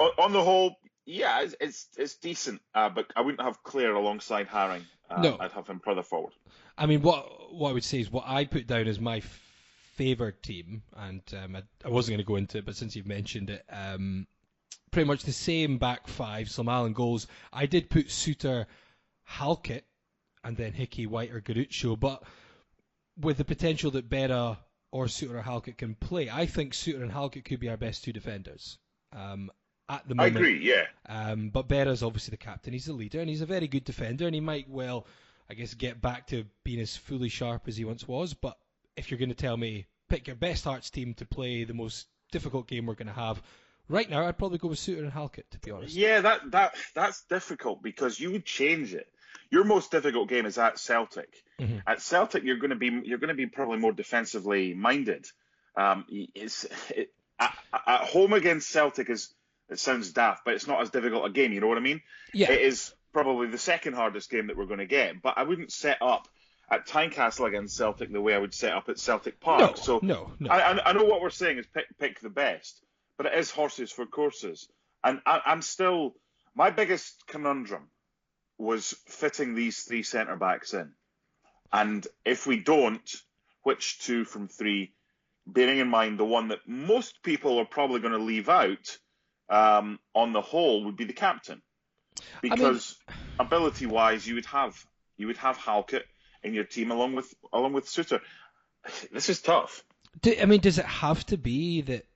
On, 0.00 0.10
on 0.18 0.32
the 0.32 0.42
whole, 0.42 0.76
yeah, 1.04 1.42
it's 1.42 1.54
it's, 1.60 1.88
it's 1.96 2.14
decent, 2.16 2.60
uh, 2.74 2.88
but 2.88 3.06
I 3.14 3.20
wouldn't 3.20 3.42
have 3.42 3.62
Clare 3.62 3.94
alongside 3.94 4.48
Haring. 4.48 4.82
Uh, 5.10 5.20
no. 5.20 5.36
I'd 5.38 5.52
have 5.52 5.66
him 5.66 5.80
further 5.80 6.02
forward. 6.02 6.32
I 6.76 6.86
mean, 6.86 7.02
what 7.02 7.54
what 7.54 7.70
I 7.70 7.72
would 7.72 7.84
say 7.84 8.00
is 8.00 8.10
what 8.10 8.24
I 8.26 8.44
put 8.46 8.66
down 8.66 8.86
as 8.88 8.98
my 8.98 9.22
favoured 9.94 10.42
team, 10.42 10.82
and 10.96 11.22
um, 11.42 11.56
I, 11.56 11.62
I, 11.84 11.88
wasn't 11.88 12.14
going 12.14 12.24
to 12.24 12.28
go 12.28 12.36
into 12.36 12.58
it, 12.58 12.66
but 12.66 12.76
since 12.76 12.96
you've 12.96 13.06
mentioned 13.06 13.50
it, 13.50 13.64
um, 13.70 14.26
pretty 14.90 15.06
much 15.06 15.22
the 15.22 15.32
same 15.32 15.78
back 15.78 16.06
five, 16.06 16.48
Zlamal 16.48 16.92
goals. 16.92 17.26
I 17.52 17.66
did 17.66 17.90
put 17.90 18.08
Souttar, 18.08 18.66
Halkett, 19.24 19.84
and 20.42 20.56
then 20.56 20.72
Hickey, 20.72 21.06
White, 21.06 21.32
or 21.32 21.40
Garuccio, 21.40 21.98
but 21.98 22.22
with 23.18 23.38
the 23.38 23.44
potential 23.44 23.90
that 23.92 24.08
Berra 24.08 24.58
or 24.90 25.06
Souttar 25.06 25.36
or 25.36 25.42
Halkett 25.42 25.78
can 25.78 25.94
play, 25.94 26.28
I 26.30 26.46
think 26.46 26.72
Souttar 26.72 27.02
and 27.02 27.12
Halkett 27.12 27.44
could 27.44 27.60
be 27.60 27.68
our 27.68 27.76
best 27.76 28.04
two 28.04 28.12
defenders. 28.12 28.78
Um, 29.12 29.50
at 29.88 30.06
the 30.08 30.14
moment. 30.14 30.36
I 30.36 30.38
agree, 30.38 30.58
yeah. 30.60 30.86
Um, 31.08 31.50
but 31.50 31.68
Berra's 31.68 32.02
obviously 32.02 32.30
the 32.30 32.36
captain. 32.38 32.72
He's 32.72 32.86
the 32.86 32.92
leader, 32.92 33.20
and 33.20 33.28
he's 33.28 33.42
a 33.42 33.46
very 33.46 33.68
good 33.68 33.84
defender, 33.84 34.26
and 34.26 34.34
he 34.34 34.40
might 34.40 34.68
well, 34.68 35.06
I 35.48 35.54
guess, 35.54 35.74
get 35.74 36.00
back 36.00 36.26
to 36.28 36.44
being 36.64 36.80
as 36.80 36.96
fully 36.96 37.28
sharp 37.28 37.68
as 37.68 37.76
he 37.76 37.84
once 37.84 38.08
was. 38.08 38.34
But 38.34 38.56
if 38.96 39.10
you're 39.10 39.18
going 39.18 39.28
to 39.28 39.34
tell 39.34 39.56
me 39.56 39.86
pick 40.08 40.26
your 40.26 40.36
best 40.36 40.64
Hearts 40.64 40.90
team 40.90 41.14
to 41.14 41.26
play 41.26 41.64
the 41.64 41.74
most 41.74 42.06
difficult 42.30 42.68
game 42.68 42.86
we're 42.86 42.94
going 42.94 43.08
to 43.08 43.12
have, 43.12 43.42
Right 43.88 44.08
now, 44.08 44.26
I'd 44.26 44.38
probably 44.38 44.58
go 44.58 44.68
with 44.68 44.78
Souttar 44.78 45.00
and 45.00 45.12
Halkett, 45.12 45.50
to 45.50 45.58
be 45.58 45.70
honest. 45.70 45.94
Yeah, 45.94 46.22
that 46.22 46.50
that 46.52 46.74
that's 46.94 47.22
difficult 47.24 47.82
because 47.82 48.18
you 48.18 48.32
would 48.32 48.46
change 48.46 48.94
it. 48.94 49.06
Your 49.50 49.64
most 49.64 49.90
difficult 49.90 50.28
game 50.28 50.46
is 50.46 50.56
at 50.56 50.78
Celtic. 50.78 51.28
Mm-hmm. 51.60 51.78
At 51.86 52.00
Celtic, 52.00 52.44
you're 52.44 52.56
going 52.56 52.70
to 52.70 52.76
be 52.76 53.02
you're 53.04 53.18
going 53.18 53.28
to 53.28 53.34
be 53.34 53.46
probably 53.46 53.78
more 53.78 53.92
defensively 53.92 54.74
minded. 54.74 55.26
Um, 55.76 56.06
it's 56.08 56.66
it, 56.90 57.12
at, 57.38 57.56
at, 57.86 58.00
home 58.04 58.32
against 58.32 58.70
Celtic 58.70 59.10
is 59.10 59.34
it 59.68 59.78
sounds 59.78 60.12
daft, 60.12 60.44
but 60.44 60.54
it's 60.54 60.66
not 60.66 60.80
as 60.80 60.90
difficult 60.90 61.26
a 61.26 61.30
game. 61.30 61.52
You 61.52 61.60
know 61.60 61.66
what 61.66 61.78
I 61.78 61.82
mean? 61.82 62.00
Yeah. 62.32 62.52
It 62.52 62.62
is 62.62 62.94
probably 63.12 63.48
the 63.48 63.58
second 63.58 63.94
hardest 63.94 64.30
game 64.30 64.46
that 64.46 64.56
we're 64.56 64.66
going 64.66 64.78
to 64.78 64.86
get. 64.86 65.20
But 65.20 65.34
I 65.36 65.42
wouldn't 65.42 65.72
set 65.72 65.98
up 66.00 66.26
at 66.70 66.86
Tynecastle 66.86 67.46
against 67.46 67.76
Celtic 67.76 68.10
the 68.12 68.20
way 68.20 68.34
I 68.34 68.38
would 68.38 68.54
set 68.54 68.72
up 68.72 68.88
at 68.88 68.98
Celtic 68.98 69.40
Park. 69.40 69.60
No, 69.60 69.74
so 69.74 70.00
no, 70.02 70.32
no. 70.38 70.50
I, 70.50 70.90
I 70.90 70.92
know 70.92 71.04
what 71.04 71.20
we're 71.20 71.30
saying 71.30 71.58
is 71.58 71.66
pick 71.66 71.86
pick 71.98 72.20
the 72.20 72.30
best 72.30 72.80
but 73.16 73.26
it 73.26 73.34
is 73.34 73.50
horses 73.50 73.92
for 73.92 74.06
courses. 74.06 74.68
And 75.02 75.20
I, 75.26 75.40
I'm 75.46 75.62
still 75.62 76.14
my 76.54 76.70
biggest 76.70 77.26
conundrum 77.26 77.88
was 78.58 78.94
fitting 79.06 79.54
these 79.54 79.82
three 79.82 80.02
centre 80.02 80.36
backs 80.36 80.74
in. 80.74 80.92
And 81.72 82.06
if 82.24 82.46
we 82.46 82.58
don't, 82.58 83.10
which 83.62 83.98
two 84.00 84.24
from 84.24 84.48
three, 84.48 84.92
bearing 85.46 85.78
in 85.78 85.88
mind 85.88 86.18
the 86.18 86.24
one 86.24 86.48
that 86.48 86.60
most 86.66 87.22
people 87.22 87.58
are 87.58 87.64
probably 87.64 88.00
going 88.00 88.12
to 88.12 88.18
leave 88.18 88.48
out 88.48 88.98
um, 89.48 89.98
on 90.14 90.32
the 90.32 90.40
whole 90.40 90.84
would 90.84 90.96
be 90.96 91.04
the 91.04 91.12
captain. 91.12 91.62
Because 92.40 92.96
I 93.08 93.12
mean, 93.12 93.20
ability 93.40 93.86
wise 93.86 94.26
you 94.26 94.36
would 94.36 94.46
have 94.46 94.76
you 95.16 95.26
would 95.26 95.36
have 95.38 95.56
Halkett 95.56 96.04
in 96.42 96.54
your 96.54 96.64
team 96.64 96.92
along 96.92 97.16
with 97.16 97.34
along 97.52 97.72
with 97.72 97.86
Souttar. 97.86 98.20
This 99.10 99.28
is 99.28 99.40
tough. 99.40 99.82
Do, 100.20 100.34
I 100.40 100.44
mean, 100.44 100.60
does 100.60 100.78
it 100.78 100.84
have 100.84 101.26
to 101.26 101.36
be 101.36 101.80
that 101.82 102.06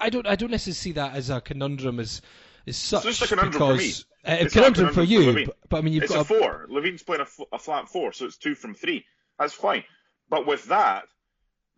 I 0.00 0.10
don't 0.10 0.26
I 0.26 0.36
don't 0.36 0.50
necessarily 0.50 0.74
see 0.74 0.92
that 0.92 1.14
as 1.14 1.30
a 1.30 1.40
conundrum 1.40 2.00
as 2.00 2.22
as 2.66 2.76
such. 2.76 3.06
It's 3.06 3.18
just 3.18 3.32
a 3.32 3.36
conundrum 3.36 3.76
because, 3.76 4.00
for 4.00 4.28
me. 4.28 4.32
Uh, 4.32 4.36
it's 4.40 4.52
conundrum, 4.52 4.88
a 4.88 4.92
conundrum 4.92 4.94
for 4.94 5.02
you, 5.02 5.46
but, 5.46 5.56
but, 5.68 5.76
I 5.78 5.80
mean 5.80 5.94
you've 5.94 6.04
it's 6.04 6.12
got 6.12 6.20
a 6.20 6.24
four. 6.24 6.66
Levein's 6.68 7.02
playing 7.02 7.22
a, 7.22 7.54
a 7.54 7.58
flat 7.58 7.88
four, 7.88 8.12
so 8.12 8.26
it's 8.26 8.36
two 8.36 8.54
from 8.54 8.74
three. 8.74 9.04
That's 9.38 9.54
fine. 9.54 9.84
But 10.28 10.46
with 10.46 10.66
that, 10.66 11.04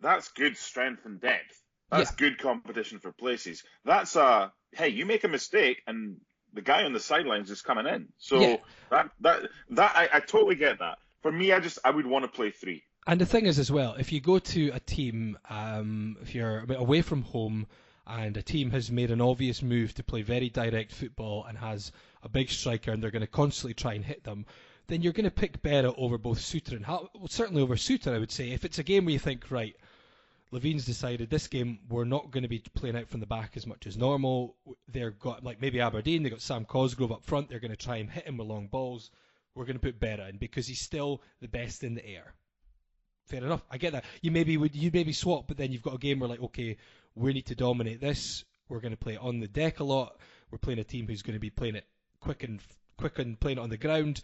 that's 0.01 0.29
good 0.29 0.57
strength 0.57 1.05
and 1.05 1.19
depth. 1.19 1.61
That's 1.89 2.11
yeah. 2.11 2.15
good 2.17 2.39
competition 2.39 2.99
for 2.99 3.11
places. 3.11 3.63
That's 3.85 4.15
a 4.15 4.51
hey, 4.71 4.89
you 4.89 5.05
make 5.05 5.23
a 5.23 5.27
mistake 5.27 5.81
and 5.87 6.17
the 6.53 6.61
guy 6.61 6.83
on 6.83 6.93
the 6.93 6.99
sidelines 6.99 7.49
is 7.49 7.61
coming 7.61 7.87
in. 7.87 8.07
So 8.17 8.39
yeah. 8.39 8.57
that 8.89 9.09
that 9.21 9.41
that 9.71 9.95
I, 9.95 10.09
I 10.17 10.19
totally 10.19 10.55
get 10.55 10.79
that. 10.79 10.99
For 11.21 11.31
me, 11.31 11.51
I 11.51 11.59
just 11.59 11.79
I 11.83 11.89
would 11.89 12.05
want 12.05 12.25
to 12.25 12.29
play 12.29 12.51
three. 12.51 12.83
And 13.05 13.19
the 13.19 13.25
thing 13.25 13.45
is 13.45 13.59
as 13.59 13.71
well, 13.71 13.95
if 13.99 14.13
you 14.13 14.21
go 14.21 14.39
to 14.39 14.69
a 14.69 14.79
team, 14.79 15.37
um, 15.49 16.17
if 16.21 16.33
you're 16.33 16.65
away 16.69 17.01
from 17.01 17.21
home 17.23 17.67
and 18.05 18.35
a 18.35 18.41
team 18.41 18.71
has 18.71 18.91
made 18.91 19.11
an 19.11 19.21
obvious 19.21 19.61
move 19.61 19.93
to 19.95 20.03
play 20.03 20.21
very 20.21 20.49
direct 20.49 20.91
football 20.91 21.45
and 21.45 21.57
has 21.57 21.91
a 22.21 22.29
big 22.29 22.49
striker 22.49 22.91
and 22.91 23.01
they're 23.01 23.11
going 23.11 23.21
to 23.21 23.27
constantly 23.27 23.73
try 23.73 23.93
and 23.93 24.03
hit 24.03 24.23
them, 24.23 24.45
then 24.87 25.01
you're 25.01 25.13
going 25.13 25.23
to 25.23 25.31
pick 25.31 25.61
Berra 25.61 25.93
over 25.97 26.17
both 26.17 26.39
Souttar 26.39 26.73
and 26.73 26.85
Hal- 26.85 27.09
well, 27.15 27.27
certainly 27.27 27.61
over 27.61 27.75
Souttar, 27.75 28.13
I 28.13 28.19
would 28.19 28.31
say. 28.31 28.51
If 28.51 28.65
it's 28.65 28.79
a 28.79 28.83
game 28.83 29.05
where 29.05 29.13
you 29.13 29.19
think, 29.19 29.49
right, 29.49 29.75
Levein's 30.51 30.85
decided 30.85 31.29
this 31.29 31.47
game 31.47 31.79
we're 31.89 32.03
not 32.03 32.29
going 32.29 32.43
to 32.43 32.49
be 32.49 32.59
playing 32.59 32.95
out 32.95 33.09
from 33.09 33.21
the 33.21 33.25
back 33.25 33.55
as 33.55 33.65
much 33.65 33.87
as 33.87 33.97
normal. 33.97 34.55
They've 34.87 35.17
got 35.17 35.43
like 35.43 35.61
maybe 35.61 35.81
Aberdeen, 35.81 36.23
they've 36.23 36.31
got 36.31 36.41
Sam 36.41 36.65
Cosgrove 36.65 37.11
up 37.11 37.23
front. 37.23 37.49
They're 37.49 37.59
going 37.59 37.71
to 37.71 37.77
try 37.77 37.97
and 37.97 38.09
hit 38.09 38.27
him 38.27 38.37
with 38.37 38.47
long 38.47 38.67
balls. 38.67 39.09
We're 39.55 39.65
going 39.65 39.79
to 39.79 39.91
put 39.91 39.99
Berra 39.99 40.29
in 40.29 40.37
because 40.37 40.67
he's 40.67 40.81
still 40.81 41.21
the 41.41 41.47
best 41.47 41.83
in 41.83 41.95
the 41.95 42.05
air. 42.05 42.33
Fair 43.25 43.43
enough, 43.43 43.63
I 43.71 43.77
get 43.77 43.93
that. 43.93 44.05
You 44.21 44.31
maybe 44.31 44.57
would 44.57 44.75
you 44.75 44.91
maybe 44.93 45.13
swap, 45.13 45.47
but 45.47 45.57
then 45.57 45.71
you've 45.71 45.81
got 45.81 45.95
a 45.95 45.99
game 45.99 46.19
where 46.19 46.29
like 46.29 46.41
okay, 46.41 46.77
we 47.15 47.33
need 47.33 47.47
to 47.47 47.55
dominate 47.55 48.01
this. 48.01 48.43
We're 48.69 48.79
going 48.79 48.91
to 48.91 48.97
play 48.97 49.17
on 49.17 49.39
the 49.39 49.47
deck 49.47 49.79
a 49.79 49.83
lot. 49.83 50.17
We're 50.51 50.57
playing 50.57 50.79
a 50.79 50.83
team 50.83 51.07
who's 51.07 51.21
going 51.21 51.35
to 51.35 51.39
be 51.39 51.49
playing 51.49 51.75
it 51.75 51.85
quick 52.19 52.43
and 52.43 52.59
quick 52.97 53.19
and 53.19 53.39
playing 53.39 53.57
it 53.57 53.61
on 53.61 53.69
the 53.69 53.77
ground. 53.77 54.21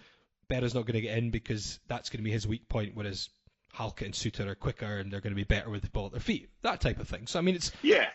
Berra's 0.49 0.73
not 0.73 0.85
going 0.85 0.95
to 0.95 1.01
get 1.01 1.17
in 1.17 1.29
because 1.29 1.79
that's 1.87 2.09
going 2.09 2.19
to 2.19 2.23
be 2.23 2.31
his 2.31 2.47
weak 2.47 2.67
point, 2.69 2.95
whereas 2.95 3.29
Halkett 3.73 4.05
and 4.05 4.13
Souttar 4.13 4.47
are 4.47 4.55
quicker 4.55 4.97
and 4.97 5.11
they're 5.11 5.21
going 5.21 5.31
to 5.31 5.35
be 5.35 5.43
better 5.43 5.69
with 5.69 5.83
the 5.83 5.89
ball 5.89 6.07
at 6.07 6.11
their 6.13 6.21
feet. 6.21 6.49
That 6.63 6.81
type 6.81 6.99
of 6.99 7.07
thing. 7.07 7.27
So 7.27 7.39
I 7.39 7.41
mean, 7.41 7.55
it's 7.55 7.71
yeah. 7.81 8.07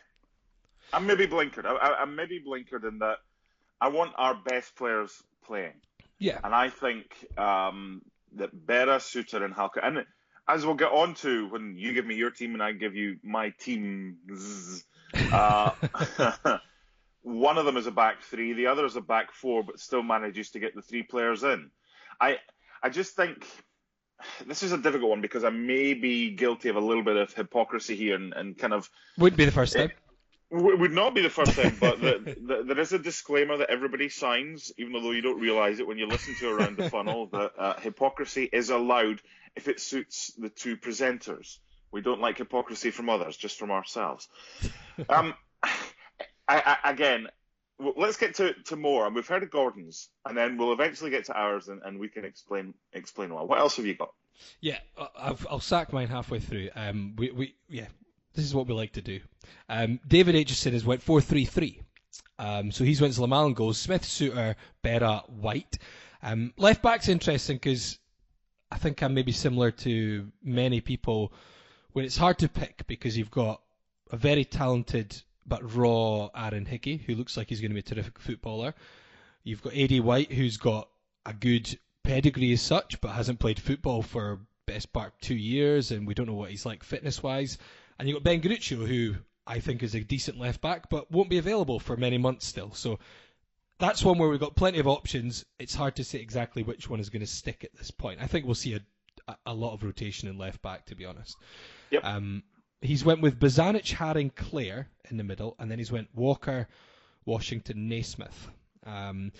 I'm 0.93 1.07
maybe 1.07 1.26
blinkered. 1.26 1.66
I, 1.66 2.02
am 2.02 2.14
maybe 2.14 2.43
blinkered 2.47 2.87
in 2.87 2.99
that 2.99 3.19
I 3.81 3.88
want 3.88 4.12
our 4.16 4.35
best 4.35 4.76
players 4.76 5.12
playing. 5.45 5.75
Yeah. 6.19 6.38
And 6.43 6.54
I 6.54 6.71
think 6.71 7.07
um, 7.37 8.02
that 8.37 8.54
Berra, 8.54 8.99
Souttar, 8.99 9.45
and 9.45 9.54
Halka, 9.54 9.81
and 9.83 10.04
as 10.46 10.64
we'll 10.64 10.74
get 10.74 10.92
on 10.92 11.14
to 11.14 11.48
when 11.48 11.76
you 11.78 11.92
give 11.94 12.06
me 12.06 12.14
your 12.14 12.30
team 12.30 12.54
and 12.54 12.62
I 12.62 12.72
give 12.72 12.94
you 12.94 13.16
my 13.22 13.50
team, 13.50 14.18
uh, 15.32 15.70
one 17.22 17.56
of 17.56 17.64
them 17.64 17.76
is 17.76 17.86
a 17.86 17.90
back 17.90 18.22
three, 18.22 18.52
the 18.52 18.66
other 18.66 18.84
is 18.84 18.96
a 18.96 19.00
back 19.00 19.32
four, 19.32 19.62
but 19.64 19.80
still 19.80 20.02
manages 20.02 20.50
to 20.50 20.58
get 20.58 20.74
the 20.74 20.82
three 20.82 21.02
players 21.02 21.42
in. 21.42 21.70
I 22.20 22.38
I 22.82 22.90
just 22.90 23.16
think 23.16 23.46
this 24.46 24.62
is 24.62 24.72
a 24.72 24.78
difficult 24.78 25.10
one 25.10 25.20
because 25.20 25.44
I 25.44 25.50
may 25.50 25.94
be 25.94 26.30
guilty 26.30 26.68
of 26.68 26.76
a 26.76 26.80
little 26.80 27.02
bit 27.02 27.16
of 27.16 27.32
hypocrisy 27.32 27.96
here 27.96 28.14
and, 28.14 28.32
and 28.34 28.56
kind 28.56 28.72
of 28.72 28.90
wouldn't 29.18 29.38
be 29.38 29.44
the 29.44 29.52
first 29.52 29.74
time. 29.74 29.90
It 30.50 30.78
would 30.78 30.92
not 30.92 31.14
be 31.14 31.22
the 31.22 31.30
first 31.30 31.56
time, 31.56 31.76
but 31.80 32.00
the, 32.00 32.36
the, 32.40 32.62
there 32.62 32.78
is 32.78 32.92
a 32.92 32.98
disclaimer 32.98 33.56
that 33.56 33.70
everybody 33.70 34.08
signs, 34.08 34.70
even 34.76 34.92
though 34.92 35.10
you 35.10 35.22
don't 35.22 35.40
realise 35.40 35.80
it 35.80 35.86
when 35.86 35.98
you 35.98 36.06
listen 36.06 36.36
to 36.36 36.48
Around 36.48 36.76
the 36.76 36.90
Funnel, 36.90 37.26
that 37.32 37.52
uh, 37.58 37.74
hypocrisy 37.80 38.48
is 38.52 38.70
allowed 38.70 39.20
if 39.56 39.68
it 39.68 39.80
suits 39.80 40.32
the 40.38 40.49
two 40.49 40.76
presenters. 40.76 41.58
We 41.92 42.00
don't 42.00 42.20
like 42.20 42.38
hypocrisy 42.38 42.90
from 42.90 43.08
others, 43.08 43.37
just 43.37 43.58
from 43.58 43.70
ourselves. 43.70 44.28
Um, 45.08 45.34
I, 46.46 46.78
I, 46.84 46.90
again, 46.92 47.26
let's 47.96 48.16
get 48.16 48.37
to, 48.37 48.54
to 48.66 48.76
more. 48.76 49.06
And 49.06 49.14
we've 49.14 49.26
heard 49.26 49.42
of 49.42 49.50
Gordon's, 49.50 50.08
and 50.25 50.37
then 50.37 50.56
we'll 50.56 50.73
eventually 50.73 51.11
get 51.11 51.25
to 51.25 51.32
ours, 51.32 51.66
and, 51.66 51.82
and 51.82 51.99
we 51.99 52.08
can 52.08 52.25
explain 52.25 52.75
explain 52.92 53.34
why. 53.34 53.42
What 53.42 53.58
else 53.58 53.76
have 53.76 53.87
you 53.87 53.96
got? 53.96 54.12
Yeah, 54.61 54.78
I've, 55.18 55.44
I'll 55.50 55.58
sack 55.58 55.92
mine 55.92 56.06
halfway 56.06 56.38
through. 56.38 56.68
Um, 56.76 57.14
we, 57.16 57.30
we 57.32 57.54
yeah, 57.68 57.87
this 58.34 58.44
is 58.44 58.54
what 58.54 58.66
we 58.66 58.75
like 58.75 58.92
to 58.92 59.02
do. 59.02 59.20
Um, 59.68 60.00
David 60.06 60.34
Aitchison 60.34 60.73
has 60.73 60.84
went 60.84 61.02
four 61.02 61.20
three 61.20 61.44
three. 61.44 61.80
Um, 62.38 62.70
so 62.70 62.84
he's 62.84 63.00
went 63.00 63.14
Zalamalan 63.14 63.54
goals. 63.54 63.78
Smith, 63.78 64.02
Souttar, 64.02 64.54
Berra, 64.82 65.28
White. 65.28 65.78
Um, 66.23 66.52
left 66.56 66.82
back's 66.82 67.08
interesting 67.08 67.56
because 67.56 67.99
I 68.75 68.76
think 68.76 69.04
I'm 69.04 69.14
maybe 69.14 69.31
similar 69.31 69.71
to 69.71 70.33
many 70.43 70.81
people 70.81 71.33
when 71.93 72.04
it's 72.04 72.16
hard 72.16 72.40
to 72.40 72.49
pick 72.49 72.88
because 72.88 73.16
you've 73.16 73.31
got 73.31 73.61
a 74.11 74.16
very 74.16 74.45
talented 74.45 75.16
but 75.47 75.76
raw 75.76 76.28
Aaron 76.35 76.66
Hickey, 76.66 76.97
who 76.97 77.14
looks 77.14 77.37
like 77.37 77.49
he's 77.49 77.61
going 77.61 77.71
to 77.71 77.75
be 77.75 77.81
a 77.81 77.95
terrific 77.95 78.19
footballer. 78.19 78.75
You've 79.45 79.62
got 79.62 79.75
Aidy 79.75 80.00
White, 80.00 80.33
who's 80.33 80.57
got 80.57 80.88
a 81.25 81.33
good 81.33 81.78
pedigree 82.02 82.52
as 82.52 82.62
such, 82.62 83.00
but 83.00 83.12
hasn't 83.12 83.38
played 83.38 83.61
football 83.61 84.02
for 84.02 84.40
best 84.66 84.93
part 84.93 85.12
two 85.21 85.37
years, 85.37 85.93
and 85.93 86.04
we 86.04 86.14
don't 86.14 86.26
know 86.26 86.35
what 86.35 86.50
he's 86.50 86.66
like 86.66 86.83
fitness 86.83 87.23
wise. 87.23 87.59
And 88.00 88.09
you've 88.09 88.16
got 88.16 88.25
Ben 88.25 88.43
Garuccio, 88.43 88.88
who 88.88 89.14
I 89.47 89.61
think 89.61 89.85
is 89.85 89.95
a 89.95 90.00
decent 90.00 90.40
left 90.40 90.61
back, 90.61 90.90
but 90.90 91.12
won't 91.12 91.31
be 91.31 91.38
available 91.38 91.78
for 91.78 91.97
many 91.97 92.19
months 92.19 92.45
still. 92.45 92.75
So 92.75 92.99
that's 93.84 94.04
one 94.04 94.18
where 94.18 94.28
we've 94.28 94.40
got 94.40 94.56
plenty 94.56 94.78
of 94.78 94.86
options. 94.86 95.44
It's 95.58 95.74
hard 95.74 95.96
to 95.96 96.04
say 96.04 96.18
exactly 96.18 96.62
which 96.62 96.88
one 96.88 97.00
is 97.00 97.10
going 97.10 97.20
to 97.20 97.26
stick 97.26 97.64
at 97.64 97.74
this 97.76 97.90
point. 97.90 98.20
I 98.22 98.26
think 98.26 98.46
we'll 98.46 98.54
see 98.54 98.74
a, 99.28 99.36
a 99.46 99.54
lot 99.54 99.74
of 99.74 99.82
rotation 99.82 100.28
in 100.28 100.38
left 100.38 100.62
back, 100.62 100.86
to 100.86 100.94
be 100.94 101.04
honest. 101.04 101.36
Yep. 101.90 102.04
Um, 102.04 102.42
he's 102.80 103.04
went 103.04 103.20
with 103.20 103.38
Bozanic, 103.38 103.84
Haring, 103.94 104.34
Clare 104.34 104.88
in 105.10 105.16
the 105.16 105.24
middle, 105.24 105.56
and 105.58 105.70
then 105.70 105.78
he's 105.78 105.92
went 105.92 106.08
Walker, 106.14 106.66
Washington, 107.24 107.88
Naismith. 107.88 108.50
Um, 108.86 109.32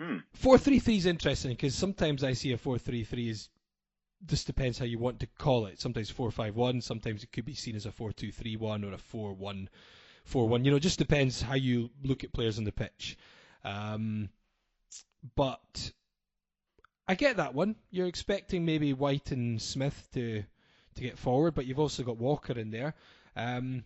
hmm. 0.00 0.18
Four 0.34 0.58
three 0.58 0.78
three 0.78 0.96
is 0.96 1.06
interesting 1.06 1.52
because 1.52 1.74
sometimes 1.74 2.24
I 2.24 2.32
see 2.32 2.52
a 2.52 2.58
four 2.58 2.78
three 2.78 3.04
three 3.04 3.28
is 3.28 3.48
just 4.26 4.46
depends 4.46 4.78
how 4.78 4.84
you 4.84 4.98
want 4.98 5.20
to 5.20 5.26
call 5.38 5.66
it. 5.66 5.80
Sometimes 5.80 6.10
four 6.10 6.30
five 6.30 6.54
one, 6.54 6.80
sometimes 6.80 7.22
it 7.22 7.32
could 7.32 7.44
be 7.44 7.54
seen 7.54 7.76
as 7.76 7.86
a 7.86 7.92
four 7.92 8.12
two 8.12 8.32
three 8.32 8.56
one 8.56 8.84
or 8.84 8.92
a 8.92 8.98
four 8.98 9.32
one 9.32 9.68
four 10.24 10.48
one. 10.48 10.64
You 10.64 10.70
know, 10.70 10.76
it 10.76 10.80
just 10.80 10.98
depends 10.98 11.42
how 11.42 11.54
you 11.54 11.90
look 12.02 12.24
at 12.24 12.32
players 12.32 12.58
on 12.58 12.64
the 12.64 12.72
pitch. 12.72 13.16
Um, 13.64 14.28
but 15.36 15.92
I 17.06 17.14
get 17.14 17.36
that 17.36 17.54
one. 17.54 17.76
You're 17.90 18.06
expecting 18.06 18.64
maybe 18.64 18.92
White 18.92 19.30
and 19.30 19.60
Smith 19.60 20.08
to 20.14 20.44
to 20.94 21.00
get 21.00 21.18
forward, 21.18 21.54
but 21.54 21.66
you've 21.66 21.80
also 21.80 22.02
got 22.02 22.18
Walker 22.18 22.58
in 22.58 22.70
there. 22.70 22.94
Um, 23.34 23.84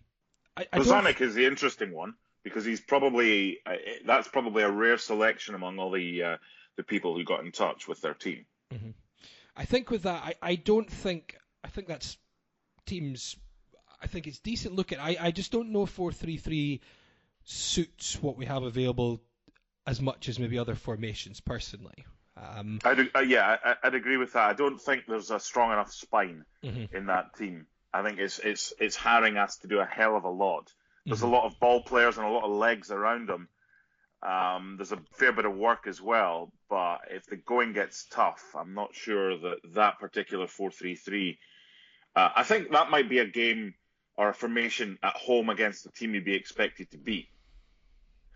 I, 0.55 0.67
I 0.73 0.79
Bozanic 0.79 1.21
is 1.21 1.35
the 1.35 1.45
interesting 1.45 1.93
one 1.93 2.15
because 2.43 2.65
he's 2.65 2.81
probably 2.81 3.59
uh, 3.65 3.75
that's 4.05 4.27
probably 4.27 4.63
a 4.63 4.71
rare 4.71 4.97
selection 4.97 5.55
among 5.55 5.79
all 5.79 5.91
the 5.91 6.23
uh, 6.23 6.37
the 6.75 6.83
people 6.83 7.15
who 7.15 7.23
got 7.23 7.43
in 7.43 7.51
touch 7.51 7.87
with 7.87 8.01
their 8.01 8.13
team. 8.13 8.45
Mm-hmm. 8.73 8.91
I 9.55 9.65
think 9.65 9.89
with 9.89 10.03
that, 10.03 10.23
I, 10.23 10.35
I 10.41 10.55
don't 10.55 10.89
think 10.89 11.37
I 11.63 11.69
think 11.69 11.87
that's 11.87 12.17
teams. 12.85 13.35
I 14.01 14.07
think 14.07 14.27
it's 14.27 14.39
decent 14.39 14.75
looking. 14.75 14.99
I, 14.99 15.17
I 15.19 15.31
just 15.31 15.51
don't 15.51 15.71
know 15.71 15.83
if 15.83 15.89
four 15.89 16.11
three 16.11 16.37
three 16.37 16.81
suits 17.43 18.21
what 18.21 18.37
we 18.37 18.45
have 18.45 18.63
available 18.63 19.21
as 19.87 20.01
much 20.01 20.27
as 20.27 20.37
maybe 20.37 20.59
other 20.59 20.75
formations 20.75 21.39
personally. 21.39 22.05
Um, 22.35 22.79
I'd, 22.83 23.09
uh, 23.15 23.19
yeah, 23.21 23.57
I, 23.63 23.75
would 23.85 23.95
agree 23.95 24.17
with 24.17 24.33
that. 24.33 24.49
I 24.49 24.53
don't 24.53 24.79
think 24.79 25.05
there's 25.07 25.31
a 25.31 25.39
strong 25.39 25.71
enough 25.71 25.91
spine 25.91 26.45
mm-hmm. 26.63 26.95
in 26.95 27.07
that 27.07 27.35
team. 27.35 27.65
I 27.93 28.03
think 28.03 28.19
it's 28.19 28.37
it's 28.39 28.73
it's 28.79 28.97
Haring 28.97 29.37
has 29.37 29.57
to 29.59 29.67
do 29.67 29.79
a 29.79 29.85
hell 29.85 30.15
of 30.15 30.25
a 30.25 30.29
lot. 30.29 30.71
There's 31.05 31.19
mm-hmm. 31.19 31.29
a 31.29 31.31
lot 31.31 31.45
of 31.45 31.59
ball 31.59 31.81
players 31.81 32.17
and 32.17 32.27
a 32.27 32.29
lot 32.29 32.43
of 32.43 32.51
legs 32.51 32.91
around 32.91 33.29
them. 33.29 33.47
Um, 34.21 34.75
there's 34.77 34.91
a 34.91 35.01
fair 35.13 35.31
bit 35.31 35.45
of 35.45 35.55
work 35.55 35.87
as 35.87 36.01
well, 36.01 36.51
but 36.69 36.99
if 37.09 37.25
the 37.27 37.37
going 37.37 37.73
gets 37.73 38.05
tough, 38.05 38.43
I'm 38.55 38.73
not 38.73 38.93
sure 38.93 39.37
that 39.37 39.57
that 39.75 39.99
particular 39.99 40.47
4-3-3. 40.47 41.37
Uh, 42.15 42.29
I 42.35 42.43
think 42.43 42.71
that 42.71 42.89
might 42.89 43.09
be 43.09 43.19
a 43.19 43.27
game 43.27 43.75
or 44.17 44.29
a 44.29 44.33
formation 44.33 44.97
at 45.03 45.15
home 45.15 45.49
against 45.49 45.83
the 45.83 45.91
team 45.91 46.15
you'd 46.15 46.25
be 46.25 46.33
expected 46.33 46.89
to 46.91 46.97
beat. 46.97 47.29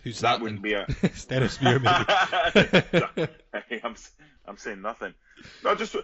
Who's 0.03 0.19
that? 0.21 0.33
That 0.33 0.41
wouldn't 0.41 0.61
be 0.61 0.73
a 0.73 0.85
Stenhousemuir, 0.85 1.81
maybe. 3.53 3.79
I'm 3.83 3.95
I'm 4.45 4.57
saying 4.57 4.81
nothing. 4.81 5.13
No, 5.63 5.75
just 5.75 5.95
uh, 5.95 5.99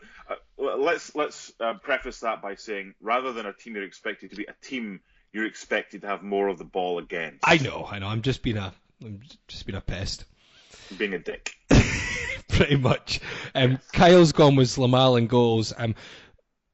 let's 0.58 1.16
let's 1.16 1.52
uh, 1.60 1.74
preface 1.76 2.20
that 2.22 2.42
by 2.42 2.56
saying 2.56 2.94
rather 3.02 3.34
than 3.34 3.46
a 3.46 3.54
team 3.54 3.76
you're 3.76 3.84
expected 3.84 4.32
to 4.32 4.36
be, 4.36 4.46
a 4.46 4.66
team 4.66 5.00
you're 5.34 5.46
expected 5.46 6.02
to 6.02 6.08
have 6.08 6.24
more 6.24 6.48
of 6.48 6.58
the 6.58 6.64
ball 6.64 7.00
against. 7.00 7.40
I 7.44 7.58
know, 7.58 7.88
I 7.90 8.00
know. 8.00 8.08
I'm 8.08 8.22
just 8.22 8.42
being 8.42 8.58
a 8.58 8.74
I'm 9.04 9.22
just 9.48 9.66
being 9.66 9.78
a 9.78 9.82
pest. 9.82 10.26
Being 10.98 11.14
a 11.14 11.20
dick. 11.20 11.52
Pretty 12.50 12.78
much. 12.78 13.20
Um, 13.54 13.80
Kyle's 13.94 14.32
gone 14.32 14.56
with 14.56 14.70
Lamal 14.70 15.18
and 15.18 15.30
goals. 15.30 15.74
Um, 15.78 15.96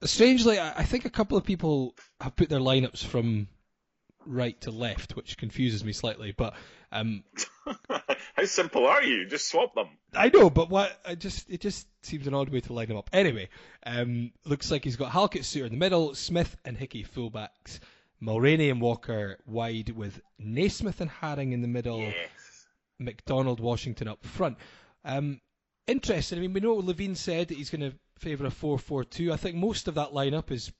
strangely, 0.03 0.59
I, 0.59 0.79
I 0.79 0.83
think 0.83 1.05
a 1.05 1.09
couple 1.09 1.37
of 1.37 1.43
people 1.43 1.95
have 2.21 2.35
put 2.35 2.49
their 2.49 2.59
lineups 2.59 3.03
from 3.03 3.47
right 4.25 4.59
to 4.61 4.71
left, 4.71 5.15
which 5.15 5.37
confuses 5.37 5.83
me 5.83 5.93
slightly. 5.93 6.31
But 6.31 6.53
um, 6.91 7.23
how 7.89 8.45
simple 8.45 8.85
are 8.85 9.03
you? 9.03 9.25
Just 9.25 9.49
swap 9.49 9.75
them. 9.75 9.89
I 10.13 10.29
know, 10.29 10.49
but 10.49 10.69
what? 10.69 10.99
I 11.05 11.15
just 11.15 11.49
it 11.49 11.61
just 11.61 11.87
seems 12.01 12.27
an 12.27 12.33
odd 12.33 12.49
way 12.49 12.61
to 12.61 12.73
line 12.73 12.87
them 12.87 12.97
up. 12.97 13.09
Anyway, 13.13 13.49
um, 13.85 14.31
looks 14.45 14.71
like 14.71 14.83
he's 14.83 14.95
got 14.95 15.11
Halkett 15.11 15.43
Souttar 15.43 15.65
in 15.65 15.71
the 15.71 15.77
middle, 15.77 16.15
Smith 16.15 16.55
and 16.65 16.77
Hickey 16.77 17.03
fullbacks, 17.03 17.79
Mulraney 18.21 18.71
and 18.71 18.81
Walker 18.81 19.39
wide 19.45 19.89
with 19.89 20.21
Naismith 20.39 21.01
and 21.01 21.11
Haring 21.11 21.51
in 21.51 21.61
the 21.61 21.67
middle, 21.67 21.99
yes. 21.99 22.65
McDonald 22.99 23.59
Washington 23.59 24.07
up 24.07 24.23
front. 24.25 24.57
Um, 25.03 25.41
interesting. 25.87 26.37
I 26.37 26.41
mean, 26.41 26.53
we 26.53 26.61
know 26.61 26.81
Levein 26.81 27.17
said 27.17 27.49
that 27.49 27.57
he's 27.57 27.69
going 27.69 27.91
to 27.91 27.97
favour 28.19 28.45
a 28.45 28.49
4-4-2. 28.49 29.31
I 29.31 29.37
think 29.37 29.55
most 29.55 29.87
of 29.87 29.95
that 29.95 30.11
lineup 30.11 30.51
is 30.51 30.71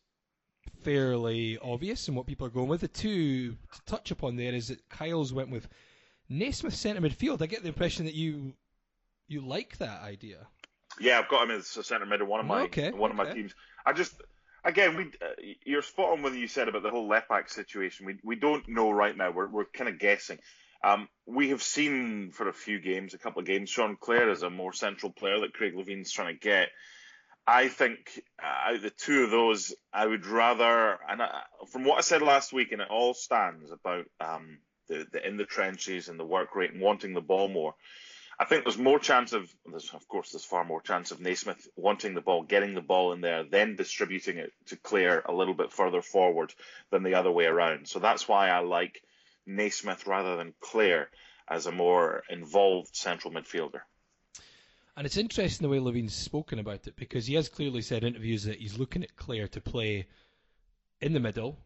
fairly 0.84 1.58
obvious 1.60 2.08
in 2.08 2.16
what 2.16 2.28
people 2.28 2.48
are 2.48 2.52
going 2.52 2.68
with. 2.68 2.82
The 2.82 2.88
two 2.88 3.52
to 3.52 3.82
touch 3.86 4.12
upon 4.12 4.36
there 4.36 4.54
is 4.54 4.68
that 4.68 4.90
Kyle's 4.90 5.34
went 5.34 5.50
with 5.50 5.68
Naismith 6.30 6.76
centre 6.76 7.02
midfield. 7.02 7.42
I 7.42 7.48
get 7.48 7.62
the 7.62 7.70
impression 7.70 8.06
that 8.06 8.16
you 8.16 8.54
you 9.28 9.42
like 9.42 9.78
that 9.78 10.02
idea. 10.02 10.48
Yeah, 11.00 11.20
I've 11.20 11.30
got 11.30 11.50
him 11.50 11.52
as 11.56 11.76
a 11.78 11.84
centre 11.84 12.06
mid 12.06 12.22
in 12.22 12.28
one 12.28 12.40
of 12.40 12.46
my 12.46 12.64
okay, 12.64 12.92
one 12.92 13.12
okay. 13.12 13.22
of 13.22 13.28
my 13.28 13.34
teams. 13.34 13.54
I 13.86 13.94
just 13.94 14.14
again, 14.64 14.96
we 14.96 15.04
uh, 15.06 15.54
you're 15.66 15.82
spot 15.82 16.12
on 16.12 16.22
when 16.22 16.36
you 16.36 16.48
said 16.48 16.68
about 16.68 16.84
the 16.84 16.90
whole 16.90 17.08
left 17.08 17.30
back 17.30 17.50
situation. 17.50 18.06
We 18.06 18.18
we 18.24 18.36
don't 18.36 18.68
know 18.68 18.92
right 18.92 19.16
now. 19.16 19.32
We're 19.32 19.48
we're 19.48 19.66
kind 19.66 19.90
of 19.90 20.00
guessing. 20.00 20.40
Um, 20.84 21.08
we 21.26 21.50
have 21.50 21.64
seen 21.64 22.32
for 22.32 22.50
a 22.50 22.54
few 22.54 22.80
games, 22.80 23.14
a 23.14 23.18
couple 23.18 23.40
of 23.40 23.46
games, 23.46 23.70
Sean 23.70 23.96
Clare 23.96 24.30
is 24.30 24.44
a 24.44 24.50
more 24.50 24.74
central 24.74 25.14
player 25.14 25.40
that 25.40 25.54
Craig 25.54 25.74
Levein's 25.76 26.12
trying 26.12 26.34
to 26.34 26.40
get. 26.40 26.70
I 27.46 27.68
think 27.68 28.22
uh, 28.42 28.72
out 28.72 28.82
the 28.82 28.90
two 28.90 29.24
of 29.24 29.32
those, 29.32 29.74
I 29.92 30.06
would 30.06 30.26
rather, 30.26 30.98
and 31.10 31.22
I, 31.22 31.42
from 31.72 31.84
what 31.84 31.98
I 31.98 32.02
said 32.02 32.22
last 32.22 32.54
week, 32.54 32.72
and 32.72 32.82
it 32.82 32.88
all 32.90 33.14
stands 33.14 33.72
about 33.72 34.06
um, 34.22 34.60
the, 34.88 35.06
the 35.12 35.28
in 35.28 35.38
the 35.38 35.46
trenches 35.46 36.08
and 36.08 36.20
the 36.20 36.26
work 36.26 36.56
rate 36.56 36.72
and 36.72 36.82
wanting 36.82 37.14
the 37.14 37.22
ball 37.22 37.50
more. 37.50 37.76
I 38.40 38.46
think 38.46 38.64
there's 38.64 38.78
more 38.78 38.98
chance 38.98 39.34
of, 39.34 39.54
of 39.94 40.08
course, 40.08 40.32
there's 40.32 40.46
far 40.46 40.64
more 40.64 40.82
chance 40.82 41.12
of 41.12 41.20
Naismith 41.20 41.68
wanting 41.76 42.16
the 42.16 42.22
ball, 42.22 42.44
getting 42.44 42.74
the 42.74 42.82
ball 42.82 43.14
in 43.14 43.22
there, 43.22 43.44
then 43.44 43.76
distributing 43.76 44.38
it 44.38 44.52
to 44.68 44.76
Clare 44.78 45.22
a 45.26 45.34
little 45.34 45.54
bit 45.54 45.72
further 45.72 46.02
forward 46.02 46.54
than 46.92 47.04
the 47.04 47.16
other 47.16 47.32
way 47.32 47.46
around. 47.46 47.88
So 47.88 48.00
that's 48.00 48.28
why 48.28 48.50
I 48.50 48.60
like 48.60 49.04
Naismith 49.46 50.08
rather 50.08 50.36
than 50.36 50.56
Clare 50.62 51.10
as 51.48 51.68
a 51.68 51.72
more 51.72 52.24
involved 52.30 52.96
central 52.96 53.34
midfielder. 53.34 53.82
And 54.96 55.06
it's 55.06 55.18
interesting 55.18 55.64
the 55.66 55.70
way 55.70 55.80
Levein's 55.80 56.14
spoken 56.14 56.60
about 56.60 56.88
it 56.88 56.96
because 56.96 57.26
he 57.26 57.34
has 57.34 57.50
clearly 57.50 57.82
said 57.82 58.04
in 58.04 58.10
interviews 58.10 58.44
that 58.44 58.60
he's 58.60 58.78
looking 58.78 59.04
at 59.04 59.16
Clare 59.16 59.48
to 59.50 59.62
play 59.62 60.06
in 61.02 61.14
the 61.14 61.20
middle 61.20 61.58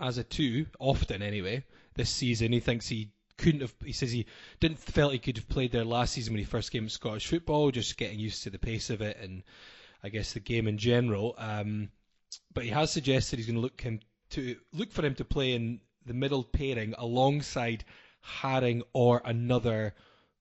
as 0.00 0.18
a 0.18 0.24
two, 0.24 0.66
often 0.80 1.22
anyway, 1.22 1.64
this 1.94 2.10
season. 2.10 2.52
He 2.52 2.58
thinks 2.60 2.88
he 2.88 3.12
couldn't 3.38 3.60
have. 3.60 3.74
He 3.84 3.92
says 3.92 4.10
he 4.10 4.26
didn't 4.58 4.80
felt 4.80 5.12
he 5.12 5.20
could 5.20 5.36
have 5.36 5.48
played 5.48 5.70
there 5.70 5.84
last 5.84 6.14
season 6.14 6.32
when 6.32 6.40
he 6.40 6.44
first 6.44 6.72
came 6.72 6.86
to 6.86 6.92
Scottish 6.92 7.28
football, 7.28 7.70
just 7.70 7.96
getting 7.96 8.18
used 8.18 8.42
to 8.42 8.50
the 8.50 8.58
pace 8.58 8.90
of 8.90 9.00
it 9.00 9.16
and 9.20 9.44
I 10.02 10.08
guess 10.08 10.32
the 10.32 10.40
game 10.40 10.66
in 10.66 10.78
general. 10.78 11.36
Um, 11.38 11.90
but 12.52 12.64
he 12.64 12.70
has 12.70 12.90
suggested 12.90 13.38
he's 13.38 13.46
going 13.46 13.56
to 13.56 13.62
look 13.62 13.80
him 13.80 14.00
to 14.30 14.56
look 14.72 14.90
for 14.90 15.04
him 15.04 15.14
to 15.16 15.24
play 15.24 15.52
in 15.52 15.80
the 16.04 16.14
middle 16.14 16.42
pairing 16.42 16.94
alongside 16.98 17.84
Haring 18.40 18.82
or 18.92 19.22
another 19.24 19.94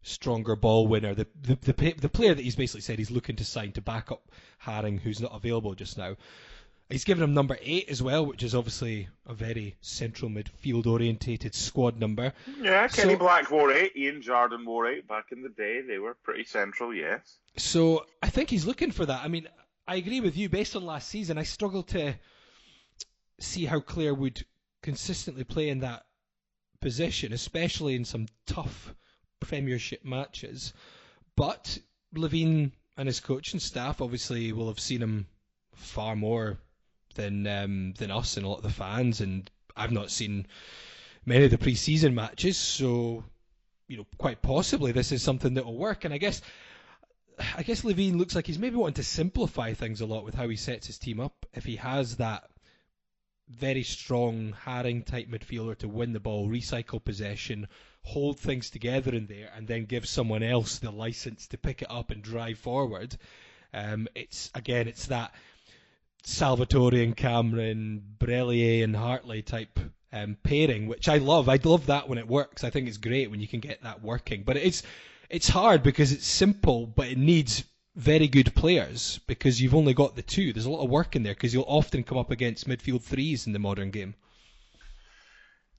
stronger 0.03 0.55
ball 0.55 0.87
winner. 0.87 1.13
The, 1.13 1.27
the 1.41 1.55
the 1.55 1.93
the 1.93 2.09
player 2.09 2.33
that 2.33 2.43
he's 2.43 2.55
basically 2.55 2.81
said 2.81 2.99
he's 2.99 3.11
looking 3.11 3.35
to 3.37 3.45
sign 3.45 3.71
to 3.73 3.81
back 3.81 4.11
up 4.11 4.31
Haring, 4.65 4.99
who's 4.99 5.21
not 5.21 5.35
available 5.35 5.73
just 5.75 5.97
now. 5.97 6.15
He's 6.89 7.05
given 7.05 7.23
him 7.23 7.33
number 7.33 7.57
eight 7.61 7.89
as 7.89 8.03
well, 8.03 8.25
which 8.25 8.43
is 8.43 8.53
obviously 8.53 9.07
a 9.25 9.33
very 9.33 9.77
central 9.79 10.29
midfield 10.29 10.87
orientated 10.87 11.55
squad 11.55 11.97
number. 11.97 12.33
Yeah, 12.59 12.85
Kenny 12.89 13.13
so, 13.13 13.19
Black 13.19 13.49
wore 13.49 13.71
eight, 13.71 13.95
Ian 13.95 14.21
Jardine 14.21 14.65
wore 14.65 14.87
eight 14.87 15.07
back 15.07 15.27
in 15.31 15.41
the 15.41 15.49
day. 15.49 15.81
They 15.81 15.99
were 15.99 16.15
pretty 16.15 16.43
central, 16.43 16.93
yes. 16.93 17.37
So 17.55 18.05
I 18.21 18.29
think 18.29 18.49
he's 18.49 18.65
looking 18.65 18.91
for 18.91 19.05
that. 19.05 19.23
I 19.23 19.29
mean, 19.29 19.47
I 19.87 19.95
agree 19.95 20.19
with 20.19 20.35
you. 20.35 20.49
Based 20.49 20.75
on 20.75 20.85
last 20.85 21.07
season, 21.07 21.37
I 21.37 21.43
struggle 21.43 21.83
to 21.83 22.13
see 23.39 23.63
how 23.63 23.79
Clare 23.79 24.13
would 24.13 24.45
consistently 24.81 25.45
play 25.45 25.69
in 25.69 25.79
that 25.79 26.05
position, 26.81 27.31
especially 27.31 27.95
in 27.95 28.03
some 28.03 28.27
tough 28.45 28.93
Premiership 29.41 30.05
matches. 30.05 30.73
But 31.35 31.77
Levein 32.15 32.71
and 32.97 33.07
his 33.07 33.19
coaching 33.19 33.59
staff 33.59 34.01
obviously 34.01 34.53
will 34.53 34.67
have 34.67 34.79
seen 34.79 35.01
him 35.01 35.27
far 35.75 36.15
more 36.15 36.57
than 37.15 37.45
um, 37.47 37.93
than 37.97 38.11
us 38.11 38.37
and 38.37 38.45
a 38.45 38.49
lot 38.49 38.57
of 38.57 38.63
the 38.63 38.69
fans. 38.69 39.19
And 39.19 39.49
I've 39.75 39.91
not 39.91 40.11
seen 40.11 40.47
many 41.25 41.45
of 41.45 41.51
the 41.51 41.57
pre-season 41.57 42.15
matches, 42.15 42.57
so 42.57 43.23
you 43.87 43.97
know, 43.97 44.07
quite 44.17 44.41
possibly 44.41 44.93
this 44.93 45.11
is 45.11 45.21
something 45.21 45.55
that 45.55 45.65
will 45.65 45.77
work. 45.77 46.05
And 46.05 46.13
I 46.13 46.17
guess, 46.17 46.41
I 47.57 47.63
guess 47.63 47.81
Levein 47.81 48.17
looks 48.17 48.35
like 48.35 48.47
he's 48.47 48.59
maybe 48.59 48.77
wanting 48.77 48.95
to 48.95 49.03
simplify 49.03 49.73
things 49.73 49.99
a 49.99 50.05
lot 50.05 50.23
with 50.23 50.33
how 50.33 50.47
he 50.47 50.55
sets 50.55 50.87
his 50.87 50.97
team 50.97 51.19
up. 51.19 51.45
If 51.53 51.65
he 51.65 51.75
has 51.75 52.15
that 52.17 52.49
very 53.49 53.83
strong 53.83 54.55
Haring 54.65 55.05
type 55.05 55.27
midfielder 55.27 55.77
to 55.79 55.89
win 55.89 56.13
the 56.13 56.21
ball, 56.21 56.47
recycle 56.47 57.03
possession, 57.03 57.67
hold 58.03 58.39
things 58.39 58.69
together 58.69 59.13
in 59.13 59.27
there, 59.27 59.51
and 59.55 59.67
then 59.67 59.85
give 59.85 60.07
someone 60.07 60.43
else 60.43 60.79
the 60.79 60.91
license 60.91 61.47
to 61.47 61.57
pick 61.57 61.81
it 61.81 61.91
up 61.91 62.11
and 62.11 62.21
drive 62.21 62.57
forward. 62.57 63.15
Um, 63.73 64.07
it's 64.15 64.49
again, 64.53 64.87
it's 64.87 65.07
that 65.07 65.33
Salvatori 66.23 67.03
and 67.03 67.15
Cameron, 67.15 68.01
Brellier 68.19 68.83
and 68.83 68.95
Hartley 68.95 69.41
type 69.41 69.79
um, 70.13 70.37
pairing, 70.43 70.87
which 70.87 71.07
I 71.07 71.17
love. 71.17 71.49
I 71.49 71.59
love 71.63 71.87
that 71.87 72.09
when 72.09 72.17
it 72.17 72.27
works. 72.27 72.63
I 72.63 72.69
think 72.69 72.87
it's 72.87 72.97
great 72.97 73.31
when 73.31 73.39
you 73.39 73.47
can 73.47 73.59
get 73.59 73.83
that 73.83 74.01
working. 74.01 74.43
But 74.43 74.57
it's 74.57 74.83
it's 75.29 75.47
hard 75.47 75.83
because 75.83 76.11
it's 76.11 76.27
simple, 76.27 76.85
but 76.85 77.07
it 77.07 77.17
needs 77.17 77.63
very 77.95 78.27
good 78.27 78.53
players 78.55 79.19
because 79.27 79.61
you've 79.61 79.75
only 79.75 79.93
got 79.93 80.15
the 80.15 80.21
two. 80.21 80.53
There's 80.53 80.65
a 80.65 80.71
lot 80.71 80.83
of 80.83 80.89
work 80.89 81.15
in 81.15 81.23
there 81.23 81.33
because 81.33 81.53
you'll 81.53 81.63
often 81.67 82.03
come 82.03 82.17
up 82.17 82.31
against 82.31 82.67
midfield 82.67 83.01
threes 83.01 83.47
in 83.47 83.53
the 83.53 83.59
modern 83.59 83.91
game. 83.91 84.15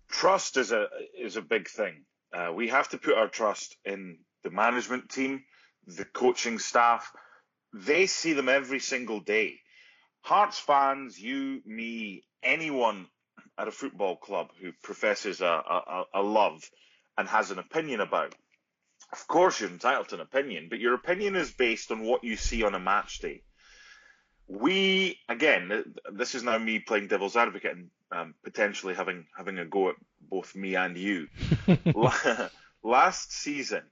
Trust 0.09 0.57
is 0.57 0.73
a 0.73 0.89
is 1.19 1.37
a 1.37 1.43
big 1.43 1.69
thing. 1.69 2.05
Uh, 2.33 2.53
we 2.55 2.69
have 2.69 2.89
to 2.89 2.99
put 2.99 3.15
our 3.17 3.29
trust 3.29 3.77
in 3.85 4.19
the 4.43 4.51
management 4.51 5.11
team, 5.11 5.45
the 5.87 6.05
coaching 6.05 6.59
staff. 6.59 7.11
They 7.75 8.07
see 8.07 8.33
them 8.33 8.49
every 8.49 8.81
single 8.81 9.21
day. 9.21 9.61
Hearts 10.23 10.59
fans, 10.59 11.19
you, 11.19 11.61
me, 11.67 12.25
anyone 12.43 13.07
at 13.59 13.69
a 13.69 13.73
football 13.73 14.17
club 14.17 14.49
who 14.61 14.73
professes 14.83 15.41
a, 15.41 15.47
a, 15.47 16.05
a 16.15 16.23
love 16.23 16.63
and 17.19 17.29
has 17.29 17.51
an 17.51 17.59
opinion 17.59 18.01
about, 18.01 18.35
of 19.13 19.27
course 19.27 19.61
you're 19.61 19.71
entitled 19.71 20.09
to 20.09 20.15
an 20.17 20.21
opinion, 20.21 20.69
but 20.71 20.79
your 20.79 20.95
opinion 20.95 21.37
is 21.37 21.53
based 21.53 21.91
on 21.91 22.03
what 22.03 22.25
you 22.25 22.37
see 22.37 22.63
on 22.63 22.75
a 22.75 22.81
match 22.81 23.19
day. 23.19 23.43
We 24.49 25.19
again, 25.29 25.95
this 26.13 26.35
is 26.35 26.43
now 26.43 26.59
me 26.59 26.79
playing 26.79 27.09
devil's 27.09 27.37
advocate 27.37 27.77
and 27.77 27.91
um, 28.11 28.35
potentially 28.45 28.95
having 28.95 29.27
having 29.37 29.59
a 29.59 29.65
go 29.65 29.91
at 29.91 29.97
both 30.21 30.55
me 30.55 30.77
and 30.77 30.97
you. 30.97 31.29
Last 32.83 33.33
season, 33.33 33.83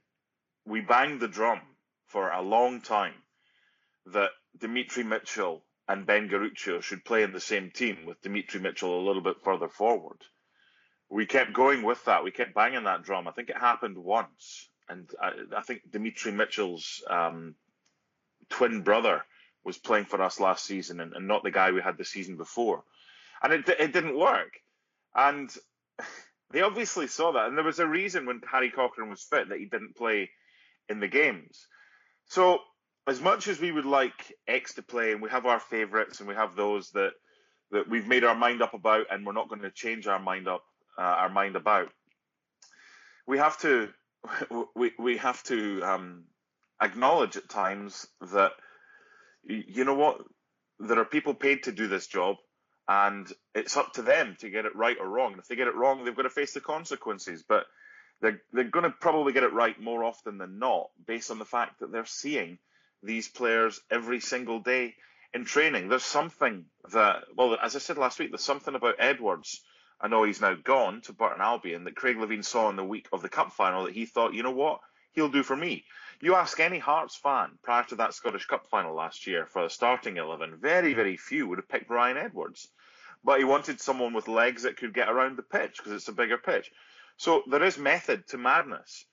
we 0.65 0.81
banged 0.81 1.21
the 1.21 1.27
drum 1.27 1.61
for 2.07 2.29
a 2.29 2.41
long 2.41 2.81
time 2.81 3.13
that 4.07 4.31
Demetri 4.57 5.03
Mitchell 5.03 5.63
and 5.87 6.05
Ben 6.05 6.29
Garuccio 6.29 6.81
should 6.81 7.05
play 7.05 7.23
in 7.23 7.31
the 7.31 7.39
same 7.39 7.71
team 7.71 8.05
with 8.05 8.21
Demetri 8.21 8.59
Mitchell 8.59 8.99
a 8.99 9.05
little 9.05 9.21
bit 9.21 9.37
further 9.43 9.69
forward. 9.69 10.17
We 11.09 11.25
kept 11.25 11.53
going 11.53 11.83
with 11.83 12.03
that. 12.05 12.23
We 12.23 12.31
kept 12.31 12.53
banging 12.53 12.83
that 12.85 13.03
drum. 13.03 13.27
I 13.27 13.31
think 13.31 13.49
it 13.49 13.57
happened 13.57 13.97
once, 13.97 14.69
and 14.87 15.09
I, 15.21 15.31
I 15.57 15.61
think 15.61 15.81
Demetri 15.89 16.31
Mitchell's 16.31 17.03
um, 17.09 17.55
twin 18.49 18.81
brother 18.81 19.23
was 19.63 19.77
playing 19.77 20.05
for 20.05 20.21
us 20.21 20.39
last 20.39 20.65
season, 20.65 20.99
and, 20.99 21.13
and, 21.13 21.27
not 21.27 21.43
the 21.43 21.51
guy 21.51 21.71
we 21.71 21.81
had 21.81 21.97
the 21.97 22.05
season 22.05 22.37
before, 22.37 22.83
and 23.43 23.53
it 23.53 23.69
it 23.69 23.93
didn't 23.93 24.17
work. 24.17 24.53
And 25.15 25.53
they 26.51 26.61
obviously 26.61 27.07
saw 27.07 27.33
that, 27.33 27.47
and 27.47 27.57
there 27.57 27.65
was 27.65 27.79
a 27.79 27.87
reason 27.87 28.25
when 28.25 28.41
Harry 28.49 28.71
Cochrane 28.71 29.09
was 29.09 29.23
fit 29.23 29.49
that 29.49 29.59
he 29.59 29.65
didn't 29.65 29.95
play 29.95 30.29
in 30.89 30.99
the 30.99 31.07
games. 31.07 31.67
So 32.25 32.59
as 33.07 33.21
much 33.21 33.47
as 33.47 33.59
we 33.59 33.71
would 33.71 33.85
like 33.85 34.33
X 34.47 34.75
to 34.75 34.81
play, 34.81 35.11
and 35.11 35.21
we 35.21 35.29
have 35.29 35.45
our 35.45 35.59
favourites, 35.59 36.19
and 36.19 36.29
we 36.29 36.35
have 36.35 36.55
those 36.55 36.91
that 36.91 37.11
that 37.71 37.89
we've 37.89 38.07
made 38.07 38.23
our 38.23 38.35
mind 38.35 38.61
up 38.61 38.73
about, 38.73 39.07
and 39.09 39.25
we're 39.25 39.31
not 39.31 39.49
going 39.49 39.61
to 39.61 39.71
change 39.71 40.07
our 40.07 40.19
mind 40.19 40.47
up 40.47 40.63
uh, 40.97 41.01
our 41.01 41.29
mind 41.29 41.55
about. 41.55 41.89
We 43.27 43.37
have 43.37 43.57
to 43.59 43.89
we 44.75 44.91
we 44.99 45.17
have 45.17 45.41
to 45.43 45.81
um, 45.83 46.23
acknowledge 46.81 47.37
at 47.37 47.49
times 47.49 48.07
that 48.33 48.51
you 49.45 49.83
know 49.85 49.95
what 49.95 50.21
there 50.79 50.99
are 50.99 51.05
people 51.05 51.33
paid 51.33 51.63
to 51.63 51.71
do 51.71 51.87
this 51.87 52.07
job, 52.07 52.37
and 52.87 53.31
it's 53.53 53.77
up 53.77 53.93
to 53.93 54.01
them 54.01 54.35
to 54.39 54.49
get 54.49 54.65
it 54.65 54.75
right 54.75 54.97
or 54.99 55.07
wrong. 55.07 55.33
And 55.33 55.41
if 55.41 55.47
they 55.47 55.55
get 55.55 55.67
it 55.67 55.75
wrong, 55.75 56.03
they've 56.03 56.15
got 56.15 56.23
to 56.23 56.29
face 56.29 56.53
the 56.53 56.61
consequences. 56.61 57.43
But 57.47 57.65
they're 58.21 58.41
they're 58.53 58.63
going 58.65 58.83
to 58.83 58.91
probably 58.91 59.33
get 59.33 59.43
it 59.43 59.53
right 59.53 59.79
more 59.79 60.03
often 60.03 60.37
than 60.37 60.59
not, 60.59 60.89
based 61.05 61.31
on 61.31 61.39
the 61.39 61.45
fact 61.45 61.79
that 61.79 61.91
they're 61.91 62.05
seeing 62.05 62.57
these 63.03 63.27
players 63.27 63.79
every 63.89 64.19
single 64.19 64.59
day 64.59 64.95
in 65.33 65.45
training. 65.45 65.87
There's 65.87 66.03
something 66.03 66.65
that, 66.91 67.23
well, 67.35 67.57
as 67.61 67.75
I 67.75 67.79
said 67.79 67.97
last 67.97 68.19
week, 68.19 68.31
there's 68.31 68.43
something 68.43 68.75
about 68.75 68.95
Edwards. 68.99 69.61
I 69.99 70.07
know 70.07 70.23
he's 70.23 70.41
now 70.41 70.55
gone 70.55 71.01
to 71.01 71.13
Burton 71.13 71.41
Albion 71.41 71.83
that 71.83 71.95
Craig 71.95 72.17
Levein 72.17 72.43
saw 72.43 72.69
in 72.69 72.75
the 72.75 72.83
week 72.83 73.07
of 73.13 73.21
the 73.21 73.29
Cup 73.29 73.53
final 73.53 73.85
that 73.85 73.93
he 73.93 74.05
thought, 74.05 74.33
you 74.33 74.43
know 74.43 74.51
what, 74.51 74.79
he'll 75.13 75.29
do 75.29 75.43
for 75.43 75.55
me. 75.55 75.85
You 76.21 76.35
ask 76.35 76.59
any 76.59 76.79
Hearts 76.79 77.15
fan 77.15 77.57
prior 77.63 77.83
to 77.85 77.95
that 77.95 78.13
Scottish 78.13 78.45
Cup 78.45 78.67
final 78.67 78.95
last 78.95 79.25
year 79.25 79.47
for 79.47 79.63
the 79.63 79.69
starting 79.69 80.17
11, 80.17 80.57
very, 80.57 80.93
very 80.93 81.17
few 81.17 81.47
would 81.47 81.57
have 81.57 81.69
picked 81.69 81.89
Ryan 81.89 82.17
Edwards. 82.17 82.67
But 83.23 83.39
he 83.39 83.45
wanted 83.45 83.81
someone 83.81 84.13
with 84.13 84.27
legs 84.27 84.63
that 84.63 84.77
could 84.77 84.93
get 84.93 85.09
around 85.09 85.37
the 85.37 85.43
pitch 85.43 85.77
because 85.77 85.91
it's 85.91 86.07
a 86.07 86.13
bigger 86.13 86.37
pitch. 86.37 86.71
So 87.17 87.43
there 87.47 87.63
is 87.63 87.77
method 87.77 88.27
to 88.29 88.37
madness. 88.37 89.05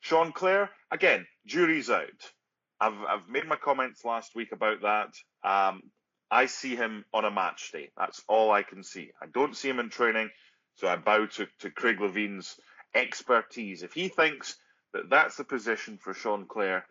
Sean 0.00 0.32
Clare, 0.32 0.70
again, 0.90 1.26
jury's 1.46 1.90
out. 1.90 2.32
I've 2.80 3.00
I've 3.08 3.28
made 3.28 3.46
my 3.46 3.56
comments 3.56 4.04
last 4.04 4.34
week 4.34 4.52
about 4.52 4.82
that. 4.82 5.14
Um, 5.48 5.82
I 6.30 6.46
see 6.46 6.74
him 6.74 7.04
on 7.14 7.24
a 7.24 7.30
match 7.30 7.70
day. 7.72 7.90
That's 7.96 8.22
all 8.28 8.50
I 8.50 8.62
can 8.62 8.82
see. 8.82 9.12
I 9.22 9.26
don't 9.26 9.56
see 9.56 9.68
him 9.68 9.78
in 9.78 9.88
training, 9.88 10.30
so 10.74 10.88
I 10.88 10.96
bow 10.96 11.26
to, 11.26 11.46
to 11.60 11.70
Craig 11.70 12.00
Levein's 12.00 12.58
expertise. 12.94 13.82
If 13.82 13.92
he 13.92 14.08
thinks 14.08 14.56
that 14.94 15.10
that's 15.10 15.36
the 15.36 15.44
position 15.44 15.98
for 15.98 16.14
Sean 16.14 16.46
Clare, 16.46 16.86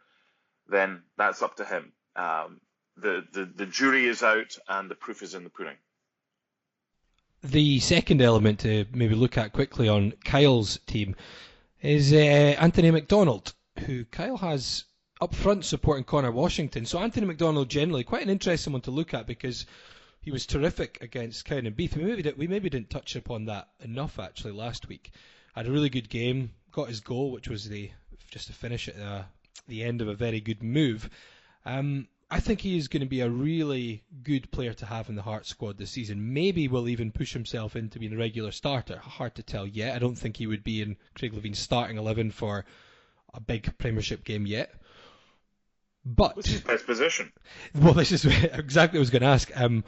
then 0.67 1.01
that's 1.17 1.41
up 1.41 1.55
to 1.57 1.65
him. 1.65 1.91
Um, 2.15 2.61
the, 2.95 3.23
the 3.31 3.45
the 3.45 3.65
jury 3.65 4.05
is 4.05 4.21
out 4.21 4.55
and 4.67 4.91
the 4.91 4.95
proof 4.95 5.23
is 5.23 5.33
in 5.33 5.43
the 5.43 5.49
pudding. 5.49 5.77
The 7.41 7.79
second 7.79 8.21
element 8.21 8.59
to 8.59 8.85
maybe 8.93 9.15
look 9.15 9.37
at 9.37 9.51
quickly 9.51 9.89
on 9.89 10.13
Kyle's 10.23 10.79
team 10.85 11.15
is 11.81 12.13
uh, 12.13 12.15
Anthony 12.15 12.91
McDonald, 12.91 13.53
who 13.79 14.05
Kyle 14.05 14.37
has 14.37 14.85
up 15.19 15.33
front 15.33 15.65
supporting 15.65 16.03
Connor 16.03 16.31
Washington. 16.31 16.85
So 16.85 16.99
Anthony 16.99 17.25
McDonald 17.25 17.69
generally 17.69 18.03
quite 18.03 18.23
an 18.23 18.29
interesting 18.29 18.73
one 18.73 18.81
to 18.83 18.91
look 18.91 19.13
at 19.13 19.27
because 19.27 19.65
he 20.21 20.31
was 20.31 20.45
terrific 20.45 20.97
against 21.01 21.45
Cowdenbeath. 21.45 21.95
We 21.95 22.03
maybe 22.03 22.33
we 22.37 22.47
maybe 22.47 22.69
didn't 22.69 22.89
touch 22.89 23.15
upon 23.15 23.45
that 23.45 23.69
enough 23.81 24.19
actually 24.19 24.53
last 24.53 24.87
week. 24.87 25.11
Had 25.55 25.67
a 25.67 25.71
really 25.71 25.89
good 25.89 26.09
game, 26.09 26.51
got 26.73 26.89
his 26.89 26.99
goal, 26.99 27.31
which 27.31 27.47
was 27.47 27.69
the 27.69 27.89
just 28.29 28.47
to 28.47 28.53
finish 28.53 28.89
at 28.89 28.99
uh, 28.99 29.23
the 29.67 29.83
end 29.83 30.01
of 30.01 30.09
a 30.09 30.13
very 30.13 30.41
good 30.41 30.61
move. 30.61 31.09
Um, 31.65 32.07
I 32.29 32.39
think 32.39 32.61
he 32.61 32.77
is 32.77 32.87
going 32.87 33.01
to 33.01 33.07
be 33.07 33.21
a 33.21 33.29
really 33.29 34.03
good 34.23 34.49
player 34.51 34.73
to 34.73 34.87
have 34.87 35.07
in 35.07 35.15
the 35.15 35.21
Heart 35.21 35.45
squad 35.45 35.77
this 35.77 35.91
season. 35.91 36.33
Maybe 36.33 36.67
will 36.67 36.89
even 36.89 37.11
push 37.11 37.31
himself 37.31 37.75
into 37.75 37.99
being 37.99 38.13
a 38.13 38.17
regular 38.17 38.51
starter. 38.51 38.97
Hard 38.97 39.35
to 39.35 39.43
tell 39.43 39.67
yet. 39.67 39.95
I 39.95 39.99
don't 39.99 40.15
think 40.15 40.37
he 40.37 40.47
would 40.47 40.63
be 40.63 40.81
in 40.81 40.97
Craig 41.15 41.33
Levein's 41.33 41.59
starting 41.59 41.97
eleven 41.97 42.31
for 42.31 42.65
a 43.33 43.39
big 43.39 43.77
Premiership 43.77 44.23
game 44.23 44.47
yet. 44.47 44.73
But 46.05 46.35
what's 46.35 46.49
his 46.49 46.61
best 46.61 46.85
position? 46.85 47.31
Well, 47.75 47.93
this 47.93 48.11
is 48.11 48.25
exactly 48.25 48.97
what 48.97 49.01
I 49.01 49.07
was 49.07 49.09
going 49.09 49.21
to 49.21 49.27
ask. 49.27 49.51
Um, 49.55 49.83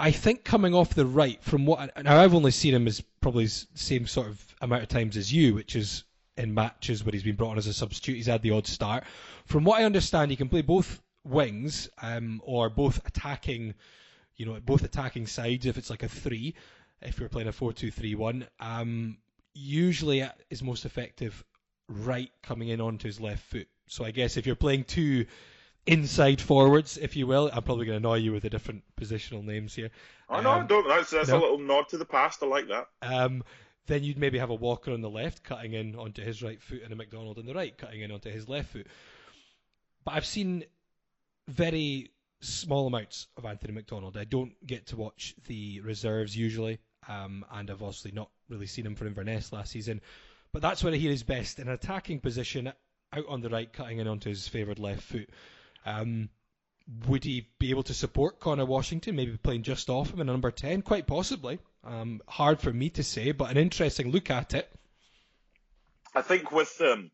I 0.00 0.12
think 0.12 0.44
coming 0.44 0.74
off 0.74 0.94
the 0.94 1.04
right, 1.04 1.42
from 1.42 1.66
what 1.66 2.02
now 2.02 2.18
I've 2.18 2.34
only 2.34 2.52
seen 2.52 2.74
him 2.74 2.86
as 2.86 3.02
probably 3.20 3.44
the 3.44 3.66
same 3.74 4.06
sort 4.06 4.28
of 4.28 4.56
amount 4.62 4.82
of 4.82 4.88
times 4.88 5.18
as 5.18 5.30
you, 5.30 5.54
which 5.54 5.76
is 5.76 6.04
in 6.38 6.54
matches 6.54 7.04
where 7.04 7.12
he's 7.12 7.22
been 7.22 7.36
brought 7.36 7.50
on 7.50 7.58
as 7.58 7.66
a 7.66 7.74
substitute. 7.74 8.16
He's 8.16 8.26
had 8.26 8.40
the 8.40 8.52
odd 8.52 8.66
start. 8.66 9.04
From 9.44 9.64
what 9.64 9.78
I 9.78 9.84
understand, 9.84 10.30
he 10.30 10.38
can 10.38 10.48
play 10.48 10.62
both 10.62 11.02
wings 11.22 11.90
um, 12.00 12.40
or 12.44 12.70
both 12.70 13.06
attacking, 13.06 13.74
you 14.36 14.46
know, 14.46 14.58
both 14.58 14.84
attacking 14.84 15.26
sides 15.26 15.66
if 15.66 15.76
it's 15.76 15.90
like 15.90 16.02
a 16.02 16.08
three, 16.08 16.54
if 17.02 17.18
you're 17.18 17.28
playing 17.28 17.48
a 17.48 17.52
four-two-three-one. 17.52 18.46
Um, 18.58 19.18
usually 19.52 20.26
is 20.48 20.62
most 20.62 20.86
effective 20.86 21.44
right 21.88 22.30
coming 22.42 22.68
in 22.68 22.80
onto 22.80 23.06
his 23.06 23.20
left 23.20 23.42
foot. 23.50 23.68
So 23.86 24.04
I 24.04 24.12
guess 24.12 24.38
if 24.38 24.46
you're 24.46 24.56
playing 24.56 24.84
two 24.84 25.26
inside 25.86 26.40
forwards, 26.40 26.96
if 26.96 27.16
you 27.16 27.26
will, 27.26 27.50
I'm 27.52 27.62
probably 27.62 27.86
going 27.86 28.00
to 28.00 28.08
annoy 28.08 28.16
you 28.16 28.32
with 28.32 28.42
the 28.42 28.50
different 28.50 28.82
positional 29.00 29.44
names 29.44 29.74
here. 29.74 29.90
Oh 30.28 30.36
um, 30.36 30.44
no, 30.44 30.62
don't. 30.66 30.88
That's, 30.88 31.10
that's 31.10 31.28
no. 31.28 31.38
a 31.38 31.40
little 31.40 31.58
nod 31.58 31.88
to 31.88 31.98
the 31.98 32.04
past. 32.04 32.42
I 32.42 32.46
like 32.46 32.68
that. 32.68 32.88
Um, 33.02 33.42
then 33.86 34.04
you'd 34.04 34.18
maybe 34.18 34.38
have 34.38 34.50
a 34.50 34.54
Walker 34.54 34.92
on 34.92 35.00
the 35.00 35.10
left 35.10 35.42
cutting 35.42 35.72
in 35.72 35.96
onto 35.96 36.22
his 36.22 36.42
right 36.42 36.62
foot 36.62 36.82
and 36.82 36.92
a 36.92 36.96
McDonald 36.96 37.38
on 37.38 37.46
the 37.46 37.54
right 37.54 37.76
cutting 37.76 38.02
in 38.02 38.12
onto 38.12 38.30
his 38.30 38.48
left 38.48 38.70
foot. 38.70 38.86
But 40.04 40.14
I've 40.14 40.26
seen 40.26 40.64
very 41.48 42.12
small 42.40 42.86
amounts 42.86 43.26
of 43.36 43.44
Anthony 43.44 43.72
McDonald. 43.72 44.16
I 44.16 44.24
don't 44.24 44.54
get 44.66 44.86
to 44.88 44.96
watch 44.96 45.34
the 45.46 45.80
reserves 45.80 46.36
usually, 46.36 46.78
um, 47.08 47.44
and 47.52 47.70
I've 47.70 47.82
obviously 47.82 48.12
not 48.12 48.30
really 48.48 48.66
seen 48.66 48.86
him 48.86 48.94
for 48.94 49.06
Inverness 49.06 49.52
last 49.52 49.72
season. 49.72 50.00
But 50.52 50.62
that's 50.62 50.82
where 50.82 50.92
I 50.92 50.96
hear 50.96 51.10
he's 51.10 51.22
best 51.22 51.58
in 51.58 51.68
an 51.68 51.74
attacking 51.74 52.20
position, 52.20 52.72
out 53.12 53.24
on 53.28 53.40
the 53.40 53.50
right, 53.50 53.72
cutting 53.72 53.98
in 53.98 54.08
onto 54.08 54.28
his 54.28 54.48
favoured 54.48 54.78
left 54.78 55.02
foot. 55.02 55.30
Um, 55.84 56.28
would 57.06 57.24
he 57.24 57.48
be 57.58 57.70
able 57.70 57.84
to 57.84 57.94
support 57.94 58.40
Connor 58.40 58.64
Washington, 58.64 59.16
maybe 59.16 59.36
playing 59.36 59.62
just 59.62 59.88
off 59.88 60.12
him 60.12 60.20
in 60.20 60.28
a 60.28 60.32
number 60.32 60.50
10? 60.50 60.82
Quite 60.82 61.06
possibly. 61.06 61.58
Um, 61.84 62.20
hard 62.26 62.60
for 62.60 62.72
me 62.72 62.90
to 62.90 63.02
say, 63.02 63.32
but 63.32 63.50
an 63.50 63.56
interesting 63.56 64.10
look 64.10 64.30
at 64.30 64.54
it. 64.54 64.70
I 66.14 66.22
think 66.22 66.50
with 66.50 66.80
um, 66.80 67.10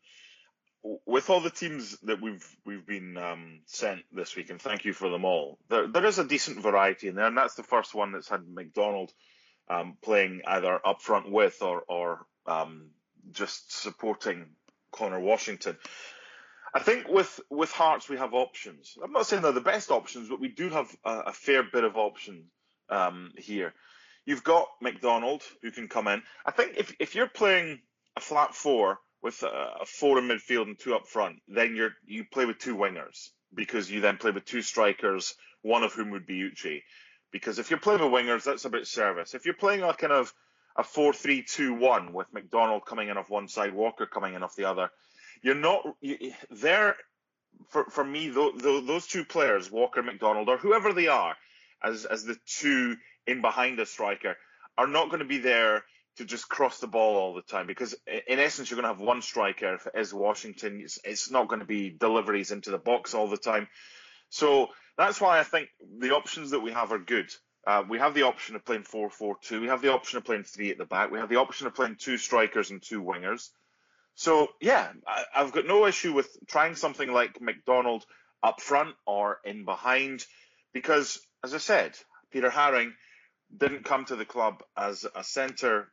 with 1.05 1.31
all 1.31 1.41
the 1.41 1.51
teams 1.51 1.99
that 2.05 2.21
we've 2.21 2.47
we've 2.65 2.87
been 2.87 3.17
um, 3.17 3.61
sent 3.67 4.03
this 4.13 4.35
week, 4.35 4.51
and 4.51 4.61
thank 4.61 4.85
you 4.85 4.93
for 4.93 5.11
them 5.11 5.25
all. 5.25 5.59
There 5.69 5.87
there 5.87 6.07
is 6.07 6.19
a 6.19 6.25
decent 6.25 6.63
variety 6.63 7.09
in 7.09 7.15
there, 7.15 7.27
and 7.27 7.37
that's 7.37 7.55
the 7.55 7.63
first 7.63 7.95
one 7.95 8.13
that's 8.13 8.29
had 8.29 8.49
McDonald 8.49 9.13
um, 9.69 9.97
playing 10.03 10.43
either 10.47 10.81
up 10.85 11.03
front 11.03 11.31
with 11.31 11.61
or 11.63 11.83
or 11.89 12.27
um, 12.47 12.91
just 13.33 13.83
supporting 13.83 14.47
Connor 14.93 15.21
Washington. 15.21 15.77
I 16.77 16.81
think 16.81 17.09
with 17.09 17.41
with 17.49 17.71
Hearts 17.71 18.07
we 18.07 18.19
have 18.19 18.35
options. 18.35 18.99
I'm 19.03 19.13
not 19.13 19.27
saying 19.27 19.41
they're 19.41 19.53
the 19.53 19.61
best 19.63 19.91
options, 19.91 20.29
but 20.29 20.41
we 20.41 20.49
do 20.49 20.69
have 20.69 20.95
a, 21.07 21.19
a 21.29 21.33
fair 21.33 21.63
bit 21.63 21.85
of 21.85 21.97
options 21.97 22.45
um, 22.91 23.33
here. 23.39 23.73
You've 24.27 24.45
got 24.45 24.69
McDonald 24.83 25.43
who 25.63 25.71
can 25.71 25.89
come 25.89 26.07
in. 26.07 26.23
I 26.45 26.51
think 26.51 26.75
if 26.77 26.95
if 27.01 27.15
you're 27.15 27.29
playing 27.29 27.81
a 28.15 28.21
flat 28.21 28.55
four 28.55 28.99
with 29.23 29.43
a, 29.43 29.47
a 29.81 29.87
four 29.87 30.19
in 30.19 30.29
midfield 30.29 30.67
and 30.67 30.79
two 30.79 30.95
up 30.95 31.07
front, 31.07 31.37
then 31.49 31.75
you're 31.75 31.95
you 32.05 32.25
play 32.25 32.45
with 32.45 32.59
two 32.59 32.77
wingers 32.77 33.31
because 33.55 33.91
you 33.91 34.03
then 34.03 34.19
play 34.19 34.33
with 34.33 34.45
two 34.45 34.61
strikers, 34.61 35.35
one 35.63 35.83
of 35.83 35.95
whom 35.95 36.11
would 36.11 36.27
be 36.27 36.41
Uche. 36.41 36.83
Because 37.33 37.59
if 37.59 37.71
you're 37.71 37.81
playing 37.81 38.03
with 38.03 38.13
wingers, 38.13 38.45
that's 38.45 38.67
about 38.67 38.87
service. 38.87 39.33
If 39.33 39.47
you're 39.47 39.55
playing 39.55 39.83
a 39.83 39.95
kind 39.95 40.13
of 40.13 40.35
a 40.77 40.85
four-three-two-one 40.85 42.13
with 42.13 42.31
McDonald 42.35 42.85
coming 42.85 43.09
in 43.09 43.17
off 43.17 43.31
one 43.31 43.49
side, 43.49 43.73
Walker 43.73 44.05
coming 44.05 44.35
in 44.35 44.43
off 44.43 44.57
the 44.57 44.67
other, 44.67 44.91
you're 45.43 45.55
not 45.55 45.83
you, 46.01 46.33
there. 46.51 46.97
For 47.71 47.85
for 47.91 48.05
me, 48.05 48.29
though. 48.29 48.53
those 48.53 49.07
two 49.07 49.25
players, 49.25 49.71
Walker, 49.71 50.03
McDonald, 50.03 50.49
or 50.49 50.59
whoever 50.59 50.93
they 50.93 51.09
are, 51.09 51.37
as 51.83 52.05
as 52.05 52.25
the 52.25 52.37
two 52.47 52.97
in 53.27 53.41
behind 53.41 53.81
a 53.81 53.87
striker, 53.87 54.37
are 54.79 54.87
not 54.87 55.09
going 55.09 55.21
to 55.21 55.27
be 55.27 55.39
there 55.39 55.85
to 56.17 56.25
just 56.25 56.49
cross 56.49 56.79
the 56.79 56.87
ball 56.87 57.17
all 57.17 57.35
the 57.35 57.43
time 57.43 57.67
because 57.67 57.95
in 58.07 58.39
essence 58.39 58.71
you're 58.71 58.81
going 58.81 58.91
to 58.91 58.99
have 58.99 59.07
one 59.07 59.23
striker 59.23 59.75
if 59.75 59.87
it 59.87 59.99
is 59.99 60.15
Washington 60.15 60.81
it's, 60.83 60.99
it's 61.05 61.31
not 61.31 61.49
going 61.49 61.61
to 61.61 61.67
be 61.67 61.91
deliveries 61.91 62.51
into 62.51 62.71
the 62.71 62.79
box 62.79 63.15
all 63.15 63.29
the 63.29 63.37
time 63.37 63.69
so 64.31 64.69
that's 64.97 65.21
why 65.21 65.39
I 65.39 65.43
think 65.43 65.69
the 65.99 66.15
options 66.15 66.51
that 66.51 66.61
we 66.61 66.73
have 66.73 66.93
are 66.93 66.99
good 66.99 67.31
uh, 67.67 67.83
we 67.89 67.99
have 67.99 68.15
the 68.15 68.23
option 68.23 68.57
of 68.57 68.65
playing 68.65 68.85
4-4-2 68.85 69.61
we 69.61 69.67
have 69.69 69.83
the 69.83 69.93
option 69.93 70.19
of 70.19 70.25
playing 70.25 70.45
three 70.45 70.71
at 70.71 70.79
the 70.79 70.85
back 70.87 71.11
we 71.11 71.19
have 71.19 71.29
the 71.29 71.37
option 71.37 71.67
of 71.67 71.75
playing 71.75 71.97
two 71.99 72.17
strikers 72.17 72.71
and 72.71 72.83
two 72.83 73.03
wingers 73.03 73.51
so 74.17 74.49
yeah 74.61 74.91
I, 75.07 75.25
I've 75.37 75.53
got 75.53 75.67
no 75.67 75.87
issue 75.87 76.13
with 76.13 76.29
trying 76.49 76.75
something 76.75 77.13
like 77.13 77.41
McDonald 77.41 78.05
up 78.43 78.61
front 78.61 78.97
or 79.07 79.39
in 79.45 79.65
behind 79.65 80.25
because 80.73 81.21
as 81.45 81.55
I 81.55 81.59
said 81.59 81.97
Peter 82.33 82.51
Haring 82.51 82.93
didn't 83.57 83.85
come 83.85 84.05
to 84.07 84.17
the 84.17 84.25
club 84.25 84.63
as 84.77 85.07
a 85.15 85.23
centre 85.23 85.89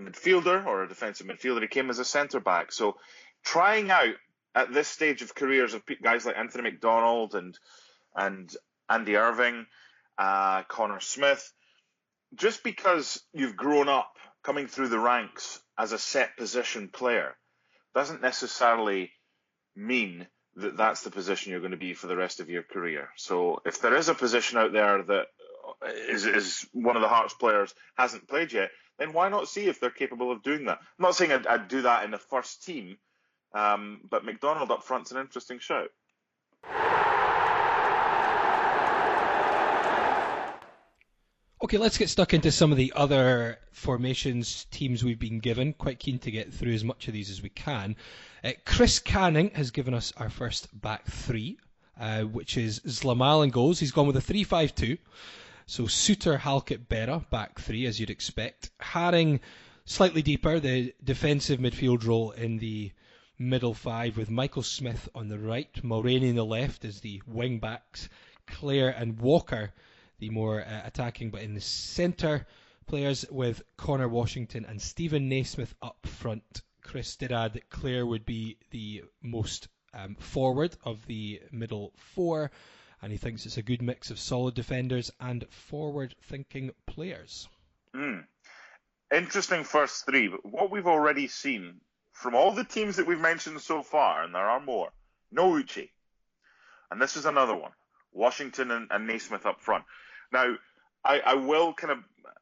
midfielder 0.00 0.64
or 0.66 0.82
a 0.82 0.88
defensive 0.88 1.26
midfielder. 1.26 1.62
He 1.62 1.68
came 1.68 1.90
as 1.90 1.98
a 1.98 2.04
centre 2.04 2.40
back. 2.40 2.72
So 2.72 2.96
trying 3.44 3.90
out 3.90 4.14
at 4.54 4.72
this 4.72 4.88
stage 4.88 5.22
of 5.22 5.34
careers 5.34 5.74
of 5.74 5.82
guys 6.02 6.24
like 6.24 6.36
Anthony 6.36 6.70
McDonald 6.70 7.34
and 7.34 7.58
and 8.16 8.54
Andy 8.88 9.16
Irving, 9.16 9.66
uh, 10.18 10.62
Connor 10.64 11.00
Smith, 11.00 11.52
just 12.34 12.62
because 12.62 13.20
you've 13.32 13.56
grown 13.56 13.88
up 13.88 14.12
coming 14.44 14.68
through 14.68 14.88
the 14.88 14.98
ranks 14.98 15.60
as 15.76 15.90
a 15.92 15.98
set 15.98 16.36
position 16.36 16.88
player 16.88 17.34
doesn't 17.94 18.22
necessarily 18.22 19.12
mean 19.76 20.26
that 20.56 20.76
that's 20.76 21.02
the 21.02 21.10
position 21.10 21.50
you're 21.50 21.60
going 21.60 21.72
to 21.72 21.76
be 21.76 21.94
for 21.94 22.06
the 22.06 22.16
rest 22.16 22.40
of 22.40 22.48
your 22.48 22.62
career. 22.62 23.08
So 23.16 23.60
if 23.64 23.80
there 23.80 23.96
is 23.96 24.08
a 24.08 24.14
position 24.14 24.58
out 24.58 24.72
there 24.72 25.02
that 25.02 25.26
is, 26.08 26.26
is 26.26 26.66
one 26.72 26.96
of 26.96 27.02
the 27.02 27.08
Hearts 27.08 27.34
players 27.34 27.74
hasn't 27.96 28.28
played 28.28 28.52
yet, 28.52 28.70
then 28.98 29.12
why 29.12 29.28
not 29.28 29.48
see 29.48 29.66
if 29.66 29.80
they're 29.80 29.90
capable 29.90 30.30
of 30.30 30.42
doing 30.42 30.66
that? 30.66 30.78
I'm 30.80 31.02
not 31.02 31.16
saying 31.16 31.32
I'd, 31.32 31.46
I'd 31.46 31.68
do 31.68 31.82
that 31.82 32.04
in 32.04 32.10
the 32.10 32.18
first 32.18 32.64
team, 32.64 32.98
um, 33.52 34.00
but 34.08 34.24
McDonald 34.24 34.70
up 34.70 34.84
front's 34.84 35.10
an 35.10 35.18
interesting 35.18 35.58
shout. 35.58 35.90
Okay, 41.64 41.78
let's 41.78 41.96
get 41.96 42.10
stuck 42.10 42.34
into 42.34 42.52
some 42.52 42.72
of 42.72 42.76
the 42.76 42.92
other 42.94 43.58
formations 43.72 44.66
teams 44.70 45.02
we've 45.02 45.18
been 45.18 45.38
given. 45.38 45.72
Quite 45.72 45.98
keen 45.98 46.18
to 46.18 46.30
get 46.30 46.52
through 46.52 46.74
as 46.74 46.84
much 46.84 47.08
of 47.08 47.14
these 47.14 47.30
as 47.30 47.40
we 47.40 47.48
can. 47.48 47.96
Uh, 48.44 48.50
Chris 48.66 48.98
Canning 48.98 49.48
has 49.54 49.70
given 49.70 49.94
us 49.94 50.12
our 50.18 50.28
first 50.28 50.68
back 50.78 51.06
three, 51.06 51.56
uh, 51.98 52.24
which 52.24 52.58
is 52.58 52.80
Zlamal 52.80 53.42
and 53.42 53.50
goals. 53.50 53.80
He's 53.80 53.92
gone 53.92 54.06
with 54.06 54.18
a 54.18 54.20
3 54.20 54.44
5 54.44 54.74
2. 54.74 54.98
So 55.64 55.84
Souttar, 55.84 56.38
Halkett, 56.38 56.86
Berra, 56.86 57.24
back 57.30 57.58
three, 57.58 57.86
as 57.86 57.98
you'd 57.98 58.10
expect. 58.10 58.70
Haring, 58.78 59.40
slightly 59.86 60.20
deeper, 60.20 60.60
the 60.60 60.92
defensive 61.02 61.60
midfield 61.60 62.06
role 62.06 62.32
in 62.32 62.58
the 62.58 62.92
middle 63.38 63.72
five, 63.72 64.18
with 64.18 64.28
Michael 64.28 64.62
Smith 64.62 65.08
on 65.14 65.28
the 65.28 65.38
right, 65.38 65.72
Mulraney 65.82 66.28
on 66.28 66.36
the 66.36 66.44
left 66.44 66.84
as 66.84 67.00
the 67.00 67.22
wing 67.26 67.58
backs, 67.58 68.10
Clare 68.46 68.90
and 68.90 69.18
Walker, 69.18 69.72
the 70.24 70.30
more 70.30 70.62
uh, 70.62 70.80
attacking, 70.84 71.30
but 71.30 71.42
in 71.42 71.54
the 71.54 71.60
centre 71.60 72.46
players 72.86 73.26
with 73.30 73.62
Connor 73.76 74.08
Washington 74.08 74.64
and 74.64 74.80
Stephen 74.80 75.28
Naismith 75.28 75.74
up 75.82 76.06
front. 76.06 76.62
Chris 76.82 77.16
did 77.16 77.32
add 77.32 77.54
that 77.54 77.68
Clare 77.68 78.06
would 78.06 78.24
be 78.24 78.56
the 78.70 79.04
most 79.22 79.68
um, 79.92 80.14
forward 80.16 80.76
of 80.84 81.04
the 81.06 81.40
middle 81.52 81.92
four 81.96 82.50
and 83.02 83.12
he 83.12 83.18
thinks 83.18 83.44
it's 83.44 83.58
a 83.58 83.62
good 83.62 83.82
mix 83.82 84.10
of 84.10 84.18
solid 84.18 84.54
defenders 84.54 85.10
and 85.20 85.46
forward-thinking 85.50 86.70
players. 86.86 87.46
Mm. 87.94 88.24
Interesting 89.12 89.62
first 89.62 90.06
three, 90.06 90.28
but 90.28 90.42
what 90.42 90.70
we've 90.70 90.86
already 90.86 91.28
seen 91.28 91.82
from 92.12 92.34
all 92.34 92.52
the 92.52 92.64
teams 92.64 92.96
that 92.96 93.06
we've 93.06 93.20
mentioned 93.20 93.60
so 93.60 93.82
far, 93.82 94.22
and 94.22 94.34
there 94.34 94.48
are 94.48 94.60
more, 94.60 94.88
no. 95.30 95.62
And 96.90 97.02
this 97.02 97.16
is 97.18 97.26
another 97.26 97.54
one. 97.54 97.72
Washington 98.14 98.70
and, 98.70 98.88
and 98.90 99.06
Naismith 99.06 99.44
up 99.44 99.60
front. 99.60 99.84
Now, 100.32 100.54
I, 101.04 101.20
I, 101.20 101.34
will 101.34 101.72
kind 101.74 101.92
of, 101.92 101.98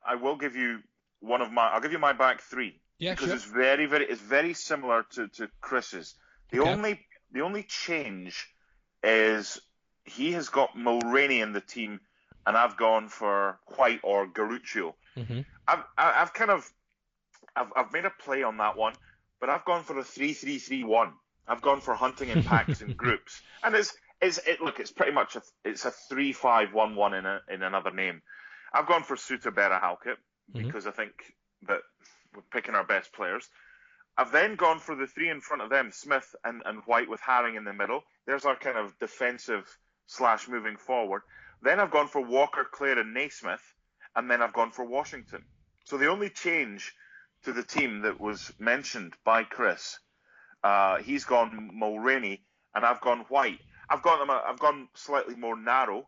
I 0.06 0.14
will 0.16 0.36
give 0.36 0.56
you 0.56 0.80
one 1.20 1.42
of 1.42 1.52
my, 1.52 1.68
I'll 1.68 1.80
give 1.80 1.92
you 1.92 1.98
my 1.98 2.12
back 2.12 2.40
three. 2.40 2.80
Yeah, 2.98 3.12
because 3.12 3.26
sure. 3.26 3.36
it's 3.36 3.44
very, 3.44 3.86
very, 3.86 4.06
it's 4.06 4.20
very 4.20 4.54
similar 4.54 5.04
to, 5.12 5.28
to 5.28 5.48
Chris's. 5.60 6.14
The 6.50 6.60
okay. 6.60 6.70
only, 6.70 7.00
the 7.32 7.40
only 7.40 7.64
change 7.64 8.48
is 9.02 9.60
he 10.04 10.32
has 10.32 10.48
got 10.48 10.76
Mulraney 10.76 11.42
in 11.42 11.52
the 11.52 11.60
team, 11.60 12.00
and 12.46 12.56
I've 12.56 12.76
gone 12.76 13.08
for 13.08 13.58
White 13.76 14.00
or 14.02 14.26
Garuccio. 14.26 14.94
Mm-hmm. 15.16 15.40
I've 15.68 15.84
I've 15.96 16.34
kind 16.34 16.50
of 16.50 16.70
I've 17.54 17.72
I've 17.76 17.92
made 17.92 18.04
a 18.04 18.10
play 18.10 18.42
on 18.42 18.56
that 18.58 18.76
one, 18.76 18.94
but 19.40 19.50
I've 19.50 19.64
gone 19.64 19.84
for 19.84 19.98
a 19.98 20.04
three-three-three-one. 20.04 21.12
I've 21.46 21.62
gone 21.62 21.80
for 21.80 21.94
hunting 21.94 22.28
in 22.28 22.42
packs 22.42 22.80
and 22.80 22.96
groups, 23.04 23.40
and 23.62 23.74
it's 23.74 23.94
it's 24.22 24.38
it 24.46 24.60
look 24.60 24.80
it's 24.80 24.92
pretty 24.92 25.12
much 25.12 25.36
a 25.36 25.42
it's 25.64 25.84
a 25.84 25.90
three-five-one-one 25.90 27.14
in 27.14 27.26
a 27.26 27.40
in 27.52 27.62
another 27.62 27.90
name. 27.90 28.22
I've 28.72 28.86
gone 28.86 29.02
for 29.02 29.16
Souttar 29.16 29.52
Berra 29.52 29.80
Halkett 29.80 30.16
mm-hmm. 30.16 30.66
because. 30.66 30.86
I 30.86 30.92
think 30.92 31.12
that 31.68 31.80
we're 32.34 32.42
picking 32.50 32.74
our 32.74 32.84
best 32.84 33.12
players. 33.12 33.48
I've 34.16 34.32
then 34.32 34.56
gone 34.56 34.78
for 34.78 34.94
the 34.94 35.06
three 35.06 35.28
in 35.30 35.40
front 35.40 35.62
of 35.62 35.70
them, 35.70 35.90
Smith 35.92 36.34
and, 36.44 36.62
and 36.64 36.80
White 36.86 37.08
with 37.08 37.20
Haring 37.20 37.56
in 37.56 37.64
the 37.64 37.72
middle. 37.72 38.02
There's 38.26 38.44
our 38.44 38.56
kind 38.56 38.76
of 38.76 38.98
defensive 38.98 39.64
slash 40.06 40.48
moving 40.48 40.76
forward. 40.76 41.22
Then 41.62 41.80
I've 41.80 41.90
gone 41.90 42.08
for 42.08 42.20
Walker, 42.20 42.66
Clare, 42.70 42.98
and 42.98 43.14
Naismith 43.14 43.62
and 44.14 44.30
then 44.30 44.42
I've 44.42 44.52
gone 44.52 44.70
for 44.70 44.84
Washington. 44.84 45.44
So 45.84 45.96
the 45.96 46.08
only 46.08 46.30
change 46.30 46.92
to 47.44 47.52
the 47.52 47.62
team 47.62 48.02
that 48.02 48.20
was 48.20 48.52
mentioned 48.58 49.14
by 49.24 49.44
Chris, 49.44 49.98
uh, 50.62 50.98
he's 50.98 51.24
gone 51.24 51.70
Mulraney, 51.74 52.40
and 52.74 52.84
I've 52.84 53.00
gone 53.00 53.24
White. 53.28 53.58
I've 53.92 54.02
gone 54.02 54.26
them. 54.26 54.30
I've 54.30 54.58
gone 54.58 54.88
slightly 54.94 55.34
more 55.34 55.56
narrow 55.56 56.06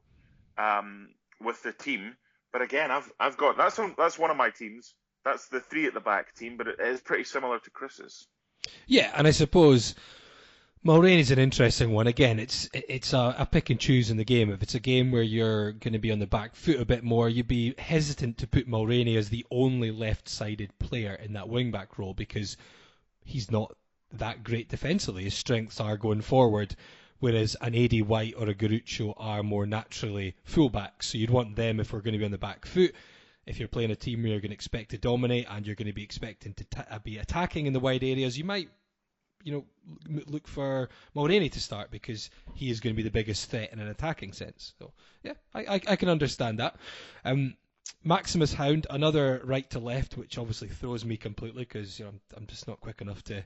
um, 0.56 1.10
with 1.40 1.62
the 1.62 1.72
team, 1.72 2.16
but 2.50 2.62
again, 2.62 2.90
I've 2.90 3.12
I've 3.20 3.36
got 3.36 3.58
that's 3.58 3.78
one, 3.78 3.94
that's 3.98 4.18
one 4.18 4.30
of 4.30 4.38
my 4.38 4.48
teams. 4.50 4.94
That's 5.22 5.48
the 5.48 5.60
three 5.60 5.86
at 5.86 5.94
the 5.94 6.00
back 6.00 6.34
team, 6.34 6.56
but 6.56 6.66
it 6.66 6.80
is 6.80 7.00
pretty 7.00 7.24
similar 7.24 7.58
to 7.58 7.70
Chris's. 7.70 8.26
Yeah, 8.86 9.12
and 9.14 9.26
I 9.26 9.32
suppose 9.32 9.94
Mulraney's 10.84 11.30
an 11.30 11.38
interesting 11.38 11.92
one. 11.92 12.06
Again, 12.06 12.38
it's 12.38 12.70
it's 12.72 13.12
a, 13.12 13.34
a, 13.38 13.46
pick 13.46 13.68
and 13.68 13.78
choose 13.78 14.10
in 14.10 14.16
the 14.16 14.24
game. 14.24 14.50
If 14.50 14.62
it's 14.62 14.74
a 14.74 14.80
game 14.80 15.12
where 15.12 15.22
you're 15.22 15.72
going 15.72 15.92
to 15.92 15.98
be 15.98 16.10
on 16.10 16.20
the 16.20 16.26
back 16.26 16.56
foot 16.56 16.80
a 16.80 16.86
bit 16.86 17.04
more, 17.04 17.28
you'd 17.28 17.48
be 17.48 17.74
hesitant 17.78 18.38
to 18.38 18.46
put 18.46 18.68
Mulraney 18.68 19.16
as 19.16 19.28
the 19.28 19.44
only 19.50 19.90
left-sided 19.90 20.78
player 20.78 21.14
in 21.14 21.34
that 21.34 21.50
wing-back 21.50 21.98
role 21.98 22.14
because 22.14 22.56
he's 23.24 23.50
not 23.50 23.76
that 24.12 24.42
great 24.42 24.70
defensively. 24.70 25.24
His 25.24 25.34
strengths 25.34 25.80
are 25.80 25.98
going 25.98 26.22
forward, 26.22 26.76
whereas 27.20 27.56
an 27.60 27.72
Aidy 27.72 28.04
White 28.04 28.34
or 28.36 28.48
a 28.48 28.54
Garuccio 28.54 29.14
are 29.16 29.42
more 29.42 29.66
naturally 29.66 30.34
fullbacks. 30.48 31.04
So 31.04 31.18
you'd 31.18 31.30
want 31.30 31.56
them 31.56 31.80
if 31.80 31.92
we're 31.92 32.00
going 32.00 32.12
to 32.12 32.18
be 32.18 32.24
on 32.24 32.30
the 32.30 32.38
back 32.38 32.66
foot. 32.66 32.94
If 33.46 33.58
you're 33.58 33.68
playing 33.68 33.90
a 33.90 33.96
team 33.96 34.22
where 34.22 34.32
you're 34.32 34.40
going 34.40 34.50
to 34.50 34.54
expect 34.54 34.90
to 34.90 34.98
dominate 34.98 35.46
and 35.50 35.66
you're 35.66 35.76
going 35.76 35.88
to 35.88 35.92
be 35.92 36.02
expecting 36.02 36.54
to 36.54 36.64
t- 36.64 36.80
uh, 36.90 36.98
be 36.98 37.18
attacking 37.18 37.66
in 37.66 37.72
the 37.72 37.80
wide 37.80 38.02
areas, 38.02 38.38
you 38.38 38.44
might, 38.44 38.70
you 39.42 39.52
know, 39.52 39.64
look 40.26 40.48
for 40.48 40.88
Mulraney 41.14 41.52
to 41.52 41.60
start 41.60 41.90
because 41.90 42.30
he 42.54 42.70
is 42.70 42.80
going 42.80 42.94
to 42.94 42.96
be 42.96 43.02
the 43.02 43.10
biggest 43.10 43.50
threat 43.50 43.72
in 43.72 43.80
an 43.80 43.88
attacking 43.88 44.32
sense. 44.32 44.72
So 44.78 44.92
yeah, 45.22 45.34
I, 45.52 45.60
I, 45.60 45.80
I 45.88 45.96
can 45.96 46.08
understand 46.08 46.58
that. 46.58 46.76
Um, 47.24 47.56
Maximus 48.02 48.54
Hound, 48.54 48.86
another 48.88 49.42
right 49.44 49.68
to 49.70 49.78
left, 49.78 50.16
which 50.16 50.38
obviously 50.38 50.68
throws 50.68 51.04
me 51.04 51.18
completely 51.18 51.64
because 51.64 51.98
you 51.98 52.06
know 52.06 52.12
I'm, 52.12 52.20
I'm 52.36 52.46
just 52.46 52.66
not 52.66 52.80
quick 52.80 53.00
enough 53.00 53.22
to 53.24 53.44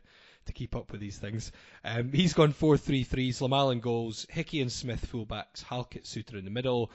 to 0.48 0.52
keep 0.52 0.74
up 0.74 0.90
with 0.90 1.00
these 1.00 1.16
things. 1.16 1.52
Um, 1.84 2.12
he's 2.12 2.34
gone 2.34 2.52
4-3-3, 2.52 3.06
Zlamal 3.28 3.72
in 3.72 3.80
goals, 3.80 4.26
Hickey 4.28 4.60
and 4.60 4.72
Smith 4.72 5.08
fullbacks, 5.10 5.62
Halkett, 5.62 6.04
Souttar 6.04 6.38
in 6.38 6.44
the 6.44 6.50
middle, 6.50 6.90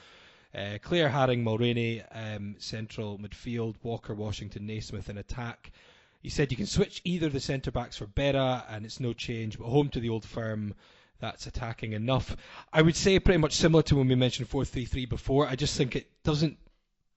uh, 0.54 0.78
Clare, 0.82 1.10
Haring, 1.10 1.44
Mulraney, 1.44 2.04
um, 2.12 2.56
central 2.60 3.18
midfield, 3.18 3.76
Walker, 3.82 4.14
Washington, 4.14 4.68
Naismith 4.68 5.10
in 5.10 5.18
attack. 5.18 5.72
He 6.22 6.30
said 6.30 6.52
you 6.52 6.58
can 6.58 6.68
switch 6.68 7.02
either 7.04 7.30
the 7.30 7.40
centre 7.40 7.72
backs 7.72 7.98
for 7.98 8.08
Berra, 8.08 8.64
and 8.70 8.86
it's 8.86 9.00
no 9.00 9.14
change, 9.14 9.58
but 9.58 9.68
home 9.68 9.90
to 9.90 10.00
the 10.00 10.10
old 10.10 10.26
firm, 10.26 10.76
that's 11.20 11.48
attacking 11.48 11.94
enough. 11.94 12.36
I 12.72 12.82
would 12.82 12.96
say 12.96 13.20
pretty 13.20 13.40
much 13.40 13.54
similar 13.54 13.84
to 13.84 13.96
when 13.96 14.08
we 14.08 14.16
mentioned 14.16 14.50
4-3-3 14.50 15.10
before. 15.10 15.48
I 15.48 15.56
just 15.56 15.78
think 15.78 15.96
it 15.96 16.10
doesn't 16.24 16.58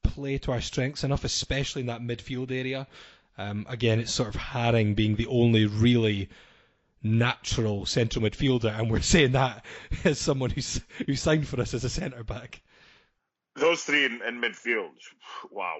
play 0.03 0.39
to 0.39 0.53
our 0.53 0.61
strengths 0.61 1.05
enough, 1.05 1.25
especially 1.25 1.81
in 1.81 1.87
that 1.89 2.01
midfield 2.01 2.51
area. 2.51 2.87
Um, 3.39 3.67
again, 3.69 4.01
it's 4.01 4.13
sort 4.13 4.35
of 4.35 4.41
Haring 4.41 4.97
being 4.97 5.17
the 5.17 5.27
only 5.27 5.67
really 5.67 6.31
natural 7.03 7.87
central 7.87 8.25
midfielder, 8.25 8.79
and 8.79 8.91
we're 8.91 9.01
saying 9.01 9.33
that 9.33 9.65
as 10.05 10.19
someone 10.19 10.51
who's 10.51 10.81
who 11.07 11.15
signed 11.15 11.47
for 11.47 11.61
us 11.61 11.75
as 11.75 11.85
a 11.85 11.91
centre 11.91 12.25
back. 12.25 12.61
Those 13.55 13.83
three 13.83 14.05
in, 14.05 14.21
in, 14.23 14.41
midfield, 14.41 14.91
wow. 15.51 15.77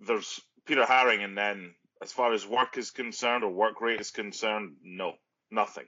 There's 0.00 0.40
Peter 0.66 0.82
Haring, 0.82 1.24
and 1.24 1.36
then 1.38 1.74
as 2.02 2.12
far 2.12 2.32
as 2.32 2.46
work 2.46 2.76
is 2.76 2.90
concerned 2.90 3.44
or 3.44 3.50
work 3.50 3.80
rate 3.80 4.00
is 4.00 4.10
concerned, 4.10 4.76
no, 4.82 5.14
nothing. 5.50 5.86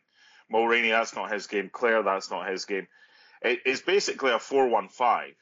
Mulraney, 0.52 0.90
that's 0.90 1.16
not 1.16 1.32
his 1.32 1.48
game. 1.48 1.68
Clare, 1.72 2.02
that's 2.04 2.30
not 2.30 2.48
his 2.48 2.64
game. 2.64 2.86
It, 3.42 3.60
it's 3.66 3.82
basically 3.82 4.30
a 4.30 4.38
four-one-five. 4.38 5.34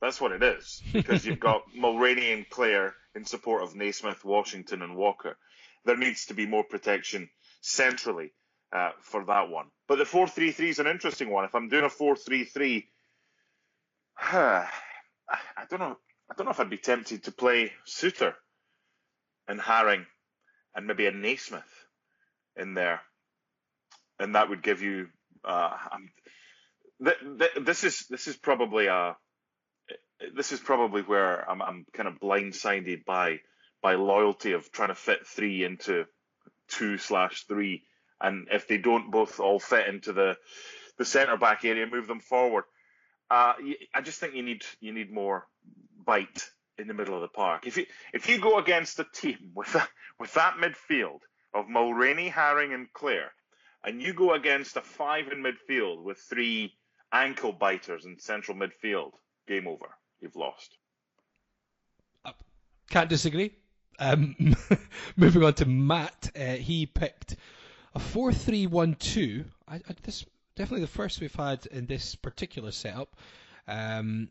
That's 0.00 0.20
what 0.20 0.32
it 0.32 0.42
is 0.42 0.82
because 0.92 1.26
you've 1.26 1.40
got 1.40 1.62
Mulraney 1.76 2.32
and 2.32 2.48
Clare 2.48 2.94
in 3.14 3.24
support 3.24 3.62
of 3.62 3.74
Naismith, 3.74 4.24
Washington, 4.24 4.82
and 4.82 4.96
Walker. 4.96 5.36
There 5.84 5.96
needs 5.96 6.26
to 6.26 6.34
be 6.34 6.46
more 6.46 6.64
protection 6.64 7.28
centrally 7.60 8.32
uh, 8.72 8.90
for 9.00 9.24
that 9.24 9.48
one. 9.50 9.66
But 9.88 9.98
the 9.98 10.04
4 10.04 10.28
3 10.28 10.52
3 10.52 10.68
is 10.70 10.78
an 10.78 10.86
interesting 10.86 11.30
one. 11.30 11.44
If 11.44 11.54
I'm 11.54 11.68
doing 11.68 11.84
a 11.84 11.90
4 11.90 12.16
3 12.16 12.44
3, 12.44 12.88
I 14.18 14.68
don't 15.70 15.80
know. 15.80 15.98
I 16.30 16.34
don't 16.34 16.46
know 16.46 16.52
if 16.52 16.60
I'd 16.60 16.70
be 16.70 16.78
tempted 16.78 17.24
to 17.24 17.32
play 17.32 17.72
Souttar 17.86 18.34
and 19.48 19.60
Haring 19.60 20.06
and 20.74 20.86
maybe 20.86 21.06
a 21.06 21.12
Naismith 21.12 21.62
in 22.56 22.74
there, 22.74 23.00
and 24.18 24.34
that 24.34 24.48
would 24.48 24.62
give 24.62 24.82
you. 24.82 25.08
Uh, 25.44 25.76
th- 27.04 27.18
th- 27.38 27.64
this 27.66 27.84
is 27.84 28.06
this 28.08 28.28
is 28.28 28.36
probably 28.36 28.86
a 28.86 29.16
this 30.34 30.52
is 30.52 30.60
probably 30.60 31.02
where 31.02 31.48
I'm, 31.48 31.62
I'm 31.62 31.86
kind 31.92 32.08
of 32.08 32.20
blindsided 32.20 33.04
by 33.04 33.40
by 33.82 33.94
loyalty 33.94 34.52
of 34.52 34.70
trying 34.70 34.88
to 34.88 34.94
fit 34.94 35.26
three 35.26 35.64
into 35.64 36.06
two 36.68 36.98
slash 36.98 37.44
three, 37.46 37.82
and 38.20 38.48
if 38.50 38.68
they 38.68 38.78
don't 38.78 39.10
both 39.10 39.40
all 39.40 39.58
fit 39.58 39.88
into 39.88 40.12
the 40.12 40.36
the 40.98 41.04
centre 41.04 41.36
back 41.36 41.64
area, 41.64 41.86
move 41.86 42.06
them 42.06 42.20
forward. 42.20 42.64
Uh, 43.30 43.54
I 43.94 44.00
just 44.02 44.20
think 44.20 44.34
you 44.34 44.42
need 44.42 44.62
you 44.80 44.92
need 44.92 45.12
more 45.12 45.46
bite 46.04 46.48
in 46.78 46.86
the 46.86 46.94
middle 46.94 47.14
of 47.14 47.22
the 47.22 47.28
park. 47.28 47.66
If 47.66 47.76
you 47.76 47.86
if 48.12 48.28
you 48.28 48.40
go 48.40 48.58
against 48.58 48.98
a 48.98 49.06
team 49.12 49.50
with 49.54 49.72
that 49.72 49.88
with 50.18 50.34
that 50.34 50.56
midfield 50.56 51.20
of 51.54 51.66
Mulraney, 51.66 52.30
Haring, 52.32 52.74
and 52.74 52.92
Clare, 52.92 53.32
and 53.84 54.00
you 54.00 54.14
go 54.14 54.32
against 54.34 54.76
a 54.76 54.80
five 54.80 55.28
in 55.28 55.42
midfield 55.42 56.02
with 56.02 56.18
three 56.18 56.74
ankle 57.12 57.52
biters 57.52 58.06
in 58.06 58.18
central 58.18 58.56
midfield, 58.56 59.12
game 59.46 59.66
over 59.66 59.90
you've 60.22 60.36
lost. 60.36 60.76
can't 62.88 63.08
disagree. 63.08 63.52
Um, 63.98 64.36
moving 65.16 65.42
on 65.42 65.54
to 65.54 65.66
Matt, 65.66 66.30
uh, 66.36 66.54
he 66.54 66.86
picked 66.86 67.36
a 67.94 67.98
four-three-one-two. 67.98 69.44
I, 69.66 69.76
I, 69.76 69.80
this 70.02 70.24
definitely 70.56 70.82
the 70.82 70.88
first 70.88 71.20
we've 71.20 71.34
had 71.34 71.64
in 71.66 71.86
this 71.86 72.14
particular 72.14 72.70
setup. 72.70 73.16
Um, 73.66 74.28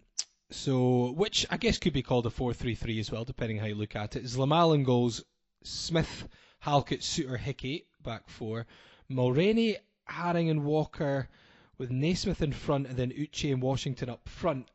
so, 0.51 1.12
which 1.12 1.45
I 1.49 1.58
guess 1.58 1.80
could 1.80 1.93
be 1.93 2.04
called 2.04 2.25
a 2.25 2.30
four-three-three 2.30 2.99
as 2.99 3.12
well, 3.12 3.23
depending 3.23 3.58
how 3.58 3.65
you 3.65 3.75
look 3.75 3.95
at 3.95 4.15
it. 4.15 4.25
Zlamal 4.25 4.75
in 4.75 4.84
goals, 4.84 5.23
Smith, 5.63 6.27
Halkett, 6.60 7.01
Souttar, 7.01 7.39
Hickey 7.39 7.86
back 8.04 8.30
four, 8.30 8.67
Mulraney, 9.10 9.77
Haring, 10.10 10.49
and 10.49 10.65
Walker 10.65 11.30
with 11.77 11.89
Naismith 11.89 12.41
in 12.41 12.51
front, 12.51 12.88
and 12.88 12.97
then 12.97 13.12
Uche 13.12 13.51
and 13.51 13.62
Washington 13.62 14.10
up 14.10 14.27
front 14.27 14.67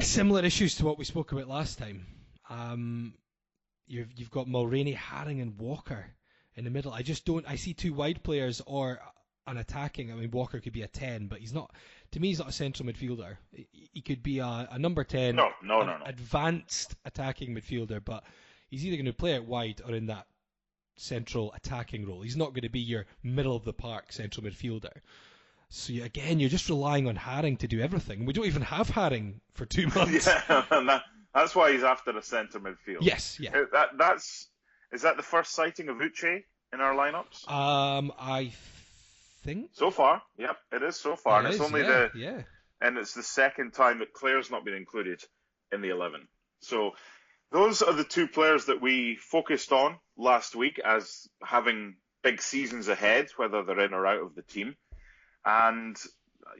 similar 0.00 0.44
issues 0.44 0.76
to 0.76 0.84
what 0.84 0.98
we 0.98 1.04
spoke 1.04 1.32
about 1.32 1.48
last 1.48 1.78
time. 1.78 2.06
Um, 2.48 3.14
you've 3.86 4.12
you've 4.16 4.30
got 4.30 4.46
Mulraney, 4.46 4.96
Haring, 4.96 5.42
and 5.42 5.58
Walker 5.58 6.06
in 6.54 6.64
the 6.64 6.70
middle. 6.70 6.92
I 6.92 7.02
just 7.02 7.24
don't. 7.24 7.48
I 7.48 7.56
see 7.56 7.74
two 7.74 7.92
wide 7.92 8.22
players 8.22 8.62
or 8.66 9.00
an 9.46 9.56
attacking. 9.56 10.10
I 10.10 10.14
mean, 10.14 10.30
Walker 10.30 10.60
could 10.60 10.72
be 10.72 10.82
a 10.82 10.88
ten, 10.88 11.26
but 11.28 11.38
he's 11.38 11.54
not. 11.54 11.72
To 12.12 12.20
me, 12.20 12.28
he's 12.28 12.38
not 12.38 12.48
a 12.48 12.52
central 12.52 12.88
midfielder. 12.88 13.36
He 13.52 14.00
could 14.00 14.22
be 14.22 14.38
a, 14.38 14.68
a 14.70 14.78
number 14.78 15.04
ten, 15.04 15.36
no, 15.36 15.50
no, 15.62 15.80
no, 15.80 15.98
no, 15.98 16.04
advanced 16.04 16.94
attacking 17.04 17.54
midfielder, 17.54 18.04
but 18.04 18.24
he's 18.68 18.84
either 18.84 18.96
going 18.96 19.06
to 19.06 19.12
play 19.12 19.34
it 19.34 19.44
wide 19.44 19.80
or 19.86 19.94
in 19.94 20.06
that 20.06 20.26
central 20.96 21.52
attacking 21.52 22.06
role. 22.06 22.22
He's 22.22 22.36
not 22.36 22.50
going 22.50 22.62
to 22.62 22.70
be 22.70 22.80
your 22.80 23.06
middle 23.22 23.56
of 23.56 23.64
the 23.64 23.72
park 23.72 24.12
central 24.12 24.46
midfielder. 24.46 24.92
So 25.68 25.92
you, 25.92 26.04
again, 26.04 26.38
you're 26.38 26.50
just 26.50 26.68
relying 26.68 27.08
on 27.08 27.16
Haring 27.16 27.58
to 27.58 27.68
do 27.68 27.80
everything. 27.80 28.24
We 28.24 28.32
don't 28.32 28.46
even 28.46 28.62
have 28.62 28.88
Haring 28.88 29.40
for 29.54 29.66
two 29.66 29.86
months. 29.94 30.26
yeah, 30.26 30.64
that, 30.70 31.02
that's 31.34 31.54
why 31.54 31.72
he's 31.72 31.82
after 31.82 32.16
a 32.16 32.22
centre 32.22 32.60
midfield. 32.60 32.98
Yes, 33.00 33.38
yeah. 33.40 33.50
Uh, 33.50 33.64
that, 33.72 33.88
that's 33.98 34.48
is 34.92 35.02
that 35.02 35.16
the 35.16 35.22
first 35.22 35.52
sighting 35.52 35.88
of 35.88 35.96
Uche 35.96 36.44
in 36.72 36.80
our 36.80 36.94
lineups? 36.94 37.50
Um, 37.50 38.12
I 38.18 38.52
think 39.42 39.70
so 39.72 39.90
far. 39.90 40.22
Yep, 40.38 40.56
it 40.72 40.82
is 40.82 40.96
so 40.96 41.16
far, 41.16 41.40
it 41.40 41.44
and 41.46 41.54
is, 41.54 41.60
it's 41.60 41.64
only 41.64 41.80
yeah, 41.82 42.08
the 42.12 42.18
yeah, 42.18 42.42
and 42.80 42.96
it's 42.98 43.14
the 43.14 43.22
second 43.22 43.72
time 43.72 43.98
that 43.98 44.12
Clare's 44.12 44.50
not 44.50 44.64
been 44.64 44.74
included 44.74 45.22
in 45.72 45.82
the 45.82 45.90
eleven. 45.90 46.28
So 46.60 46.92
those 47.52 47.82
are 47.82 47.92
the 47.92 48.04
two 48.04 48.28
players 48.28 48.66
that 48.66 48.80
we 48.80 49.16
focused 49.16 49.72
on 49.72 49.98
last 50.16 50.54
week 50.56 50.80
as 50.84 51.28
having 51.42 51.96
big 52.22 52.40
seasons 52.40 52.88
ahead, 52.88 53.28
whether 53.36 53.62
they're 53.62 53.80
in 53.80 53.94
or 53.94 54.06
out 54.06 54.22
of 54.22 54.34
the 54.34 54.42
team. 54.42 54.76
And 55.46 55.96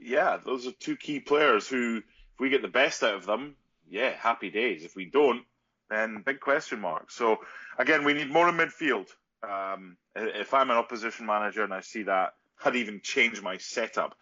yeah, 0.01 0.37
those 0.43 0.65
are 0.65 0.71
two 0.71 0.95
key 0.95 1.19
players 1.19 1.67
who, 1.67 1.97
if 1.97 2.39
we 2.39 2.49
get 2.49 2.61
the 2.61 2.69
best 2.69 3.03
out 3.03 3.15
of 3.15 3.25
them, 3.25 3.55
yeah, 3.89 4.11
happy 4.11 4.49
days. 4.49 4.83
If 4.83 4.95
we 4.95 5.05
don't, 5.05 5.43
then 5.89 6.23
big 6.25 6.39
question 6.39 6.79
mark. 6.79 7.11
So 7.11 7.37
again, 7.77 8.05
we 8.05 8.13
need 8.13 8.31
more 8.31 8.49
in 8.49 8.55
midfield. 8.55 9.07
Um, 9.43 9.97
if 10.15 10.53
I'm 10.53 10.71
an 10.71 10.77
opposition 10.77 11.25
manager 11.25 11.63
and 11.63 11.73
I 11.73 11.81
see 11.81 12.03
that, 12.03 12.33
I'd 12.63 12.75
even 12.75 13.01
change 13.03 13.41
my 13.41 13.57
setup 13.57 14.15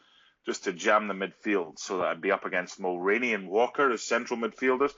just 0.46 0.66
to 0.66 0.74
jam 0.74 1.08
the 1.08 1.14
midfield 1.14 1.80
so 1.80 1.98
that 2.00 2.08
I'd 2.08 2.22
be 2.22 2.32
up 2.32 2.46
against 2.46 2.82
Mulraney 2.82 3.34
and 3.34 3.48
Walker 3.48 3.92
as 3.92 4.04
central 4.04 4.40
midfielders. 4.40 4.92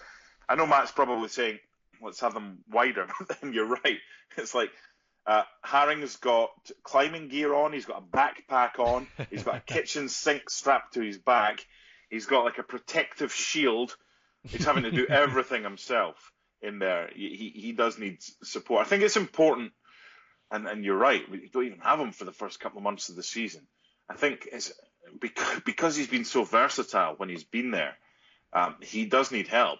I 0.49 0.55
know 0.55 0.65
Matt's 0.65 0.91
probably 0.91 1.29
saying, 1.29 1.59
let's 2.01 2.19
have 2.21 2.33
them 2.33 2.59
wider, 2.69 3.07
but 3.19 3.39
then 3.39 3.53
you're 3.53 3.67
right. 3.67 3.99
It's 4.37 4.55
like 4.55 4.71
uh, 5.27 5.43
Haring's 5.63 6.15
got 6.15 6.49
climbing 6.83 7.27
gear 7.27 7.53
on. 7.53 7.73
He's 7.73 7.85
got 7.85 8.01
a 8.01 8.17
backpack 8.17 8.79
on. 8.79 9.07
He's 9.29 9.43
got 9.43 9.57
a 9.57 9.59
kitchen 9.73 10.09
sink 10.09 10.49
strapped 10.49 10.93
to 10.93 11.01
his 11.01 11.17
back. 11.17 11.65
He's 12.09 12.25
got 12.25 12.45
like 12.45 12.57
a 12.57 12.63
protective 12.63 13.33
shield 13.33 13.95
He's 14.43 14.65
having 14.65 14.83
to 14.83 14.91
do 14.91 15.05
everything 15.09 15.63
himself 15.63 16.31
in 16.61 16.79
there. 16.79 17.09
He, 17.13 17.51
he, 17.55 17.71
does 17.71 17.99
need 17.99 18.19
support. 18.43 18.85
I 18.85 18.89
think 18.89 19.03
it's 19.03 19.17
important, 19.17 19.73
and, 20.51 20.67
and 20.67 20.83
you're 20.83 20.97
right, 20.97 21.29
we 21.29 21.49
don't 21.51 21.65
even 21.65 21.79
have 21.79 21.99
him 21.99 22.11
for 22.11 22.25
the 22.25 22.31
first 22.31 22.59
couple 22.59 22.77
of 22.77 22.83
months 22.83 23.09
of 23.09 23.15
the 23.15 23.23
season. 23.23 23.67
I 24.09 24.15
think 24.15 24.47
it's 24.51 24.71
because, 25.19 25.61
because 25.65 25.95
he's 25.95 26.07
been 26.07 26.25
so 26.25 26.43
versatile 26.43 27.15
when 27.17 27.29
he's 27.29 27.43
been 27.43 27.71
there, 27.71 27.95
um, 28.53 28.75
he 28.81 29.05
does 29.05 29.31
need 29.31 29.47
help. 29.47 29.79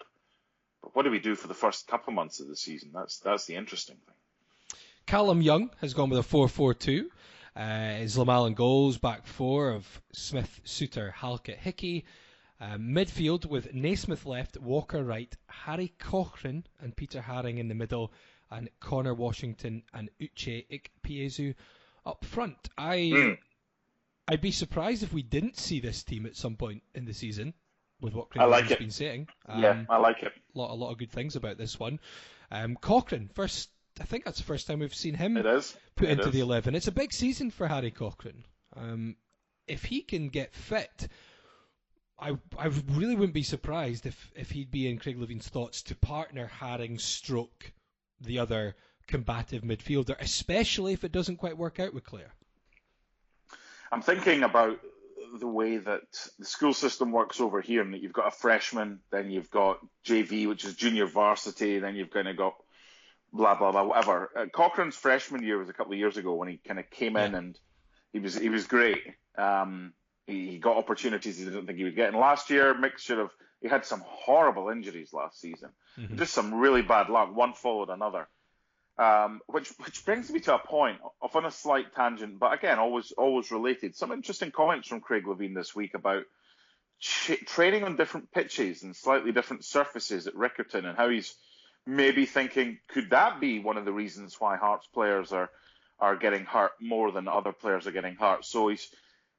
But 0.82 0.94
what 0.94 1.04
do 1.04 1.10
we 1.10 1.18
do 1.18 1.34
for 1.34 1.48
the 1.48 1.54
first 1.54 1.88
couple 1.88 2.12
of 2.12 2.14
months 2.14 2.40
of 2.40 2.48
the 2.48 2.56
season? 2.56 2.90
That's 2.94 3.18
that's 3.18 3.46
the 3.46 3.56
interesting 3.56 3.96
thing. 3.96 4.14
Callum 5.08 5.40
Young 5.40 5.70
has 5.80 5.94
gone 5.94 6.10
with 6.10 6.18
a 6.18 6.22
4-4-2. 6.22 7.06
Uh, 7.56 7.60
Zlamal 8.04 8.54
goals, 8.54 8.98
back 8.98 9.26
four 9.26 9.70
of 9.70 10.02
Smith, 10.12 10.60
Souttar, 10.66 11.10
Halkett, 11.10 11.56
Hickey. 11.56 12.04
Um, 12.60 12.90
midfield 12.90 13.46
with 13.46 13.72
Naismith 13.72 14.26
left, 14.26 14.58
Walker 14.58 15.02
right, 15.02 15.34
Harry 15.46 15.94
Cochrane 15.98 16.64
and 16.80 16.94
Peter 16.94 17.22
Haring 17.22 17.56
in 17.56 17.68
the 17.68 17.74
middle, 17.74 18.12
and 18.50 18.68
Connor 18.80 19.14
Washington 19.14 19.82
and 19.94 20.10
Uche 20.20 20.66
Ikpeazu 20.68 21.54
up 22.04 22.26
front. 22.26 22.68
I 22.76 22.96
mm. 22.96 23.38
I'd 24.28 24.42
be 24.42 24.50
surprised 24.50 25.04
if 25.04 25.14
we 25.14 25.22
didn't 25.22 25.56
see 25.56 25.80
this 25.80 26.02
team 26.02 26.26
at 26.26 26.36
some 26.36 26.56
point 26.56 26.82
in 26.94 27.06
the 27.06 27.14
season 27.14 27.54
with 28.02 28.12
what 28.12 28.28
Craig 28.28 28.46
like 28.46 28.66
has 28.66 28.76
been 28.76 28.90
saying. 28.90 29.28
Um, 29.46 29.62
yeah, 29.62 29.84
I 29.88 29.96
like 29.96 30.22
it. 30.22 30.34
A 30.54 30.58
lot, 30.58 30.70
a 30.70 30.74
lot 30.74 30.90
of 30.90 30.98
good 30.98 31.12
things 31.12 31.34
about 31.34 31.56
this 31.56 31.80
one. 31.80 31.98
Um, 32.50 32.76
Cochrane, 32.76 33.30
first, 33.32 33.70
I 34.00 34.04
think 34.04 34.24
that's 34.24 34.38
the 34.38 34.44
first 34.44 34.66
time 34.66 34.80
we've 34.80 34.94
seen 34.94 35.14
him 35.14 35.36
it 35.36 35.46
is. 35.46 35.76
put 35.96 36.08
it 36.08 36.12
into 36.12 36.26
is. 36.26 36.32
the 36.32 36.40
11. 36.40 36.74
It's 36.74 36.88
a 36.88 36.92
big 36.92 37.12
season 37.12 37.50
for 37.50 37.66
Harry 37.66 37.90
Cochrane. 37.90 38.44
Um, 38.76 39.16
if 39.66 39.84
he 39.84 40.02
can 40.02 40.28
get 40.28 40.54
fit, 40.54 41.08
I 42.18 42.36
I 42.58 42.66
really 42.66 43.14
wouldn't 43.14 43.34
be 43.34 43.42
surprised 43.42 44.06
if, 44.06 44.30
if 44.34 44.50
he'd 44.50 44.70
be 44.70 44.88
in 44.88 44.98
Craig 44.98 45.18
Levein's 45.18 45.48
thoughts 45.48 45.82
to 45.84 45.94
partner 45.94 46.50
Haring 46.60 47.00
stroke 47.00 47.72
the 48.20 48.38
other 48.38 48.76
combative 49.06 49.62
midfielder, 49.62 50.16
especially 50.20 50.92
if 50.92 51.04
it 51.04 51.12
doesn't 51.12 51.36
quite 51.36 51.56
work 51.56 51.80
out 51.80 51.94
with 51.94 52.04
Clare. 52.04 52.32
I'm 53.90 54.02
thinking 54.02 54.42
about 54.42 54.80
the 55.38 55.46
way 55.46 55.76
that 55.76 56.02
the 56.38 56.44
school 56.44 56.74
system 56.74 57.12
works 57.12 57.40
over 57.40 57.60
here, 57.60 57.82
and 57.82 57.94
that 57.94 58.02
you've 58.02 58.12
got 58.12 58.28
a 58.28 58.30
freshman, 58.36 59.00
then 59.10 59.30
you've 59.30 59.50
got 59.50 59.78
JV, 60.04 60.48
which 60.48 60.64
is 60.64 60.74
junior 60.74 61.06
varsity, 61.06 61.78
then 61.78 61.96
you've 61.96 62.10
kind 62.10 62.28
of 62.28 62.36
got 62.36 62.54
blah 63.32 63.54
blah 63.54 63.72
blah 63.72 63.84
whatever. 63.84 64.30
Uh, 64.36 64.46
Cochrane's 64.46 64.96
freshman 64.96 65.42
year 65.42 65.58
was 65.58 65.68
a 65.68 65.72
couple 65.72 65.92
of 65.92 65.98
years 65.98 66.16
ago 66.16 66.34
when 66.34 66.48
he 66.48 66.56
kind 66.58 66.78
of 66.78 66.90
came 66.90 67.16
in 67.16 67.34
and 67.34 67.58
he 68.12 68.18
was 68.18 68.36
he 68.36 68.48
was 68.48 68.66
great. 68.66 69.02
Um, 69.36 69.92
he, 70.26 70.58
got 70.58 70.76
opportunities 70.76 71.38
he 71.38 71.44
didn't 71.44 71.66
think 71.66 71.78
he 71.78 71.84
would 71.84 71.96
get. 71.96 72.08
And 72.08 72.18
last 72.18 72.50
year, 72.50 72.74
mixture 72.74 73.20
of 73.20 73.30
he 73.60 73.68
had 73.68 73.84
some 73.84 74.02
horrible 74.06 74.68
injuries 74.68 75.12
last 75.12 75.40
season, 75.40 75.70
mm-hmm. 75.98 76.16
just 76.16 76.34
some 76.34 76.54
really 76.54 76.82
bad 76.82 77.08
luck. 77.08 77.34
One 77.34 77.54
followed 77.54 77.88
another, 77.88 78.28
um, 78.98 79.40
which 79.46 79.68
which 79.84 80.04
brings 80.04 80.30
me 80.30 80.40
to 80.40 80.54
a 80.54 80.58
point 80.58 80.98
of 81.20 81.34
on 81.34 81.44
a 81.44 81.50
slight 81.50 81.94
tangent, 81.94 82.38
but 82.38 82.52
again, 82.52 82.78
always 82.78 83.12
always 83.12 83.50
related. 83.50 83.96
Some 83.96 84.12
interesting 84.12 84.50
comments 84.50 84.88
from 84.88 85.00
Craig 85.00 85.24
Levein 85.24 85.54
this 85.54 85.74
week 85.74 85.94
about 85.94 86.24
ch- 87.00 87.44
training 87.46 87.84
on 87.84 87.96
different 87.96 88.30
pitches 88.30 88.82
and 88.82 88.94
slightly 88.94 89.32
different 89.32 89.64
surfaces 89.64 90.26
at 90.26 90.34
Riccarton, 90.34 90.84
and 90.84 90.96
how 90.96 91.08
he's 91.08 91.34
maybe 91.88 92.26
thinking 92.26 92.78
could 92.88 93.10
that 93.10 93.40
be 93.40 93.58
one 93.58 93.78
of 93.78 93.86
the 93.86 93.92
reasons 93.92 94.36
why 94.38 94.58
Hearts 94.58 94.86
players 94.86 95.32
are 95.32 95.48
are 95.98 96.16
getting 96.16 96.44
hurt 96.44 96.72
more 96.80 97.10
than 97.10 97.26
other 97.26 97.50
players 97.50 97.86
are 97.86 97.92
getting 97.92 98.14
hurt. 98.14 98.44
So 98.44 98.68
he's 98.68 98.88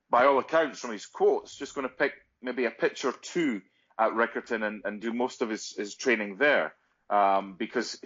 by 0.09 0.25
all 0.25 0.39
accounts 0.39 0.79
from 0.79 0.91
his 0.91 1.05
quotes, 1.05 1.55
just 1.55 1.75
going 1.75 1.87
to 1.87 1.93
pick 1.93 2.13
maybe 2.41 2.65
a 2.65 2.71
pitch 2.71 3.05
or 3.05 3.13
two 3.13 3.61
at 3.97 4.11
Riccarton 4.11 4.65
and, 4.65 4.81
and 4.83 4.99
do 4.99 5.13
most 5.13 5.41
of 5.41 5.49
his, 5.49 5.73
his 5.77 5.95
training 5.95 6.37
there. 6.37 6.73
Um, 7.09 7.55
because 7.57 8.01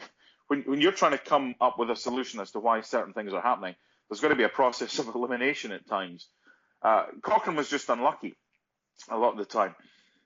when, 0.47 0.63
when 0.63 0.81
you're 0.81 0.91
trying 0.91 1.13
to 1.13 1.17
come 1.17 1.55
up 1.61 1.79
with 1.79 1.89
a 1.89 1.95
solution 1.95 2.41
as 2.41 2.51
to 2.51 2.59
why 2.59 2.81
certain 2.81 3.13
things 3.13 3.33
are 3.33 3.41
happening, 3.41 3.75
there's 4.09 4.19
going 4.19 4.33
to 4.33 4.37
be 4.37 4.43
a 4.43 4.49
process 4.49 4.99
of 4.99 5.07
elimination 5.15 5.71
at 5.71 5.87
times. 5.87 6.27
Uh, 6.81 7.05
Cochrane 7.21 7.55
was 7.55 7.69
just 7.69 7.89
unlucky 7.89 8.35
a 9.09 9.17
lot 9.17 9.31
of 9.31 9.37
the 9.37 9.45
time. 9.45 9.73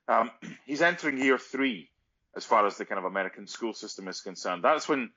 Um, 0.07 0.31
he's 0.65 0.81
entering 0.81 1.19
year 1.19 1.37
three 1.37 1.91
as 2.37 2.45
far 2.45 2.65
as 2.67 2.77
the 2.77 2.85
kind 2.85 2.99
of 2.99 3.05
American 3.05 3.47
school 3.47 3.73
system 3.73 4.07
is 4.07 4.21
concerned. 4.21 4.63
That's 4.63 4.87
when 4.87 5.09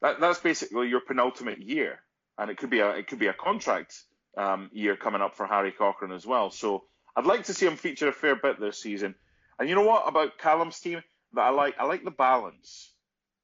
that, 0.00 0.18
that's 0.18 0.40
basically 0.40 0.88
your 0.88 1.00
penultimate 1.00 1.60
year, 1.60 2.00
and 2.38 2.50
it 2.50 2.56
could 2.56 2.70
be 2.70 2.80
a 2.80 2.90
it 2.90 3.06
could 3.06 3.18
be 3.18 3.28
a 3.28 3.34
contract 3.34 3.94
um, 4.36 4.70
year 4.72 4.96
coming 4.96 5.20
up 5.20 5.36
for 5.36 5.46
Harry 5.46 5.70
Cochrane 5.70 6.10
as 6.10 6.26
well. 6.26 6.50
So 6.50 6.84
I'd 7.14 7.26
like 7.26 7.44
to 7.44 7.54
see 7.54 7.66
him 7.66 7.76
feature 7.76 8.08
a 8.08 8.12
fair 8.12 8.34
bit 8.34 8.58
this 8.58 8.80
season. 8.80 9.14
And 9.58 9.68
you 9.68 9.74
know 9.76 9.82
what 9.82 10.08
about 10.08 10.38
Callum's 10.38 10.80
team 10.80 11.02
that 11.34 11.42
I 11.42 11.50
like? 11.50 11.74
I 11.78 11.84
like 11.84 12.02
the 12.02 12.10
balance, 12.10 12.92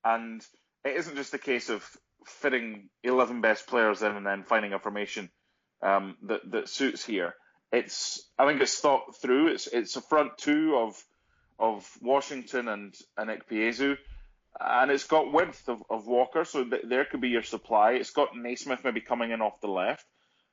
and 0.02 0.44
it 0.85 0.96
isn't 0.96 1.16
just 1.16 1.35
a 1.35 1.38
case 1.38 1.68
of 1.68 1.85
fitting 2.26 2.88
11 3.02 3.40
best 3.40 3.66
players 3.66 4.02
in 4.02 4.12
and 4.16 4.26
then 4.26 4.44
finding 4.44 4.72
a 4.72 4.78
formation 4.78 5.30
um, 5.83 6.16
that 6.22 6.50
that 6.50 6.68
suits 6.70 7.04
here. 7.04 7.35
It's 7.70 8.26
I 8.38 8.46
think 8.46 8.62
it's 8.62 8.80
thought 8.80 9.20
through. 9.20 9.48
It's 9.48 9.66
it's 9.66 9.96
a 9.96 10.00
front 10.00 10.38
two 10.38 10.74
of 10.76 11.00
of 11.61 11.88
Washington 12.01 12.68
and 12.68 12.94
and 13.16 13.31
Ikpeazu, 13.31 13.99
and 14.59 14.90
it's 14.90 15.05
got 15.05 15.33
width 15.33 15.68
of, 15.68 15.83
of 15.90 16.07
Walker, 16.07 16.44
so 16.44 16.64
th- 16.64 16.85
there 16.88 17.05
could 17.05 17.20
be 17.20 17.29
your 17.29 17.42
supply. 17.42 17.92
It's 17.92 18.11
got 18.11 18.37
Naismith 18.37 18.83
maybe 18.83 19.03
coming 19.03 19.31
in 19.31 19.42
off 19.42 19.61
the 19.61 19.68
left. 19.68 20.05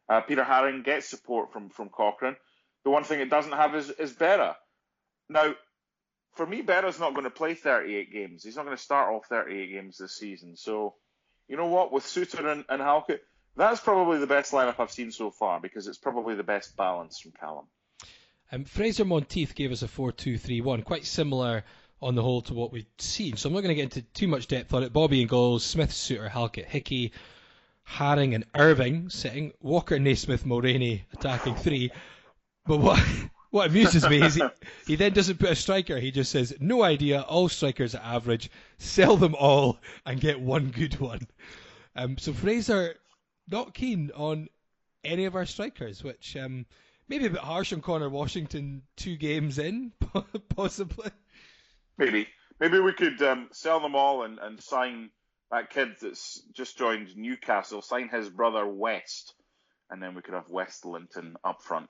Uh, 0.10 0.22
Peter 0.22 0.44
Haring 0.44 0.84
gets 0.84 1.08
support 1.10 1.54
from 1.54 1.70
from 1.70 1.90
Cochrane. 1.90 2.36
The 2.84 2.92
one 2.92 3.06
thing 3.06 3.22
it 3.22 3.30
doesn't 3.30 3.54
have 3.54 3.74
is 3.76 3.90
is 3.90 4.14
Berra. 4.14 4.56
Now, 5.30 5.56
for 6.36 6.46
me, 6.46 6.62
Berra's 6.62 7.00
not 7.00 7.14
going 7.14 7.24
to 7.24 7.30
play 7.30 7.56
38 7.56 8.14
games. 8.14 8.44
He's 8.44 8.56
not 8.56 8.66
going 8.66 8.78
to 8.78 8.84
start 8.84 9.12
all 9.12 9.24
38 9.28 9.72
games 9.72 9.98
this 9.98 10.16
season. 10.16 10.56
So, 10.56 10.94
you 11.48 11.58
know 11.58 11.68
what? 11.68 11.92
With 11.92 12.04
Souttar 12.04 12.46
and, 12.52 12.64
and 12.70 12.82
Halkett, 12.82 13.22
that's 13.58 13.82
probably 13.82 14.20
the 14.20 14.28
best 14.28 14.54
lineup 14.54 14.80
I've 14.80 14.92
seen 14.92 15.12
so 15.12 15.32
far 15.32 15.60
because 15.60 15.88
it's 15.88 15.98
probably 15.98 16.36
the 16.36 16.44
best 16.44 16.78
balance 16.78 17.20
from 17.20 17.32
Callum. 17.32 17.66
Um, 18.52 18.66
Fraser 18.66 19.06
Monteith 19.06 19.56
gave 19.56 19.72
us 19.72 19.82
a 19.82 19.88
4-2-3-1, 19.88 20.84
quite 20.84 21.06
similar 21.06 21.64
on 22.02 22.16
the 22.16 22.22
whole 22.22 22.42
to 22.44 22.54
what 22.54 22.72
we've 22.72 22.86
seen. 22.98 23.36
So 23.36 23.50
I'm 23.50 23.54
not 23.54 23.62
going 23.62 23.76
to 23.76 23.76
get 23.76 23.96
into 23.96 24.02
too 24.14 24.28
much 24.28 24.48
depth 24.48 24.74
on 24.74 24.84
it. 24.84 24.94
Bobby 24.94 25.22
and 25.22 25.30
goals, 25.30 25.66
Smith, 25.66 25.92
Souttar, 25.92 26.30
Halkett, 26.30 26.66
Hickey, 26.66 27.12
Haring 27.88 28.36
and 28.36 28.46
Irving 28.56 29.10
sitting, 29.10 29.54
Walker, 29.62 29.98
Naismith, 29.98 30.46
Mulraney 30.46 31.02
attacking 31.14 31.56
three. 31.56 31.92
But 32.66 32.78
what 32.78 33.00
what 33.50 33.70
amuses 33.70 34.08
me 34.08 34.22
is 34.22 34.36
he, 34.36 34.44
he 34.86 34.96
then 34.96 35.14
doesn't 35.14 35.40
put 35.40 35.50
a 35.50 35.56
striker. 35.56 35.98
He 35.98 36.12
just 36.12 36.32
says, 36.32 36.56
no 36.60 36.84
idea, 36.84 37.22
all 37.22 37.50
strikers 37.50 37.96
are 37.96 38.04
average, 38.04 38.52
sell 38.78 39.18
them 39.18 39.36
all 39.36 39.80
and 40.06 40.20
get 40.20 40.40
one 40.40 40.70
good 40.70 41.00
one. 41.00 41.28
Um, 41.96 42.18
so 42.18 42.34
Fraser 42.34 42.96
not 43.50 43.74
keen 43.74 44.12
on 44.16 44.50
any 45.04 45.26
of 45.26 45.36
our 45.36 45.46
strikers, 45.46 46.04
which 46.04 46.36
um, 46.36 46.66
maybe 47.08 47.26
a 47.26 47.30
bit 47.30 47.40
harsh 47.40 47.74
on 47.74 47.82
Connor 47.82 48.10
Washington 48.10 48.84
two 48.96 49.16
games 49.16 49.58
in, 49.58 49.92
possibly. 50.56 51.12
Maybe. 51.98 52.28
Maybe 52.60 52.80
we 52.80 52.94
could 52.94 53.22
um, 53.22 53.50
sell 53.52 53.80
them 53.80 53.96
all 53.96 54.24
and, 54.24 54.40
and 54.40 54.62
sign 54.62 55.12
that 55.52 55.70
kid 55.70 55.96
that's 56.02 56.42
just 56.54 56.78
joined 56.78 57.16
Newcastle, 57.16 57.82
sign 57.82 58.10
his 58.10 58.30
brother 58.30 58.68
West, 58.68 59.34
and 59.90 60.02
then 60.02 60.16
we 60.16 60.22
could 60.22 60.34
have 60.34 60.50
West 60.50 60.86
Linton 60.86 61.36
up 61.44 61.62
front. 61.62 61.90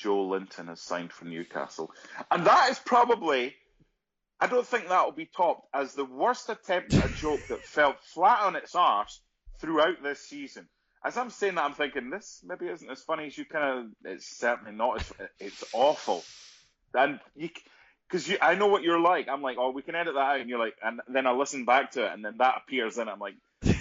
Joelinton 0.00 0.68
has 0.68 0.80
signed 0.80 1.12
for 1.12 1.24
Newcastle. 1.24 1.90
And 2.30 2.46
that 2.46 2.70
is 2.70 2.78
probably, 2.78 3.54
I 4.40 4.46
don't 4.46 4.66
think 4.66 4.88
that 4.88 5.04
will 5.04 5.12
be 5.12 5.28
topped 5.36 5.66
as 5.74 5.94
the 5.94 6.04
worst 6.04 6.48
attempt 6.48 6.94
at 6.94 7.10
a 7.10 7.14
joke 7.14 7.40
that 7.48 7.64
fell 7.64 7.96
flat 8.00 8.42
on 8.42 8.56
its 8.56 8.74
arse 8.74 9.20
throughout 9.60 10.02
this 10.02 10.20
season. 10.20 10.68
As 11.04 11.16
I'm 11.16 11.30
saying 11.30 11.54
that, 11.54 11.64
I'm 11.64 11.74
thinking 11.74 12.10
this 12.10 12.42
maybe 12.46 12.66
isn't 12.66 12.90
as 12.90 13.02
funny 13.02 13.26
as 13.26 13.38
you 13.38 13.44
kind 13.44 13.78
of. 14.04 14.12
It's 14.12 14.26
certainly 14.26 14.72
not. 14.72 15.00
As, 15.00 15.12
it's 15.38 15.64
awful, 15.72 16.24
and 16.94 17.20
you 17.36 17.50
because 18.08 18.30
I 18.40 18.54
know 18.54 18.66
what 18.66 18.82
you're 18.82 19.00
like. 19.00 19.28
I'm 19.28 19.42
like, 19.42 19.56
oh, 19.58 19.70
we 19.70 19.82
can 19.82 19.94
edit 19.94 20.14
that 20.14 20.20
out, 20.20 20.40
and 20.40 20.48
you're 20.48 20.58
like, 20.58 20.76
and 20.82 21.00
then 21.08 21.26
I 21.26 21.32
listen 21.32 21.64
back 21.64 21.92
to 21.92 22.06
it, 22.06 22.12
and 22.12 22.24
then 22.24 22.36
that 22.38 22.62
appears, 22.64 22.98
and 22.98 23.08
I'm 23.08 23.18
like, 23.18 23.34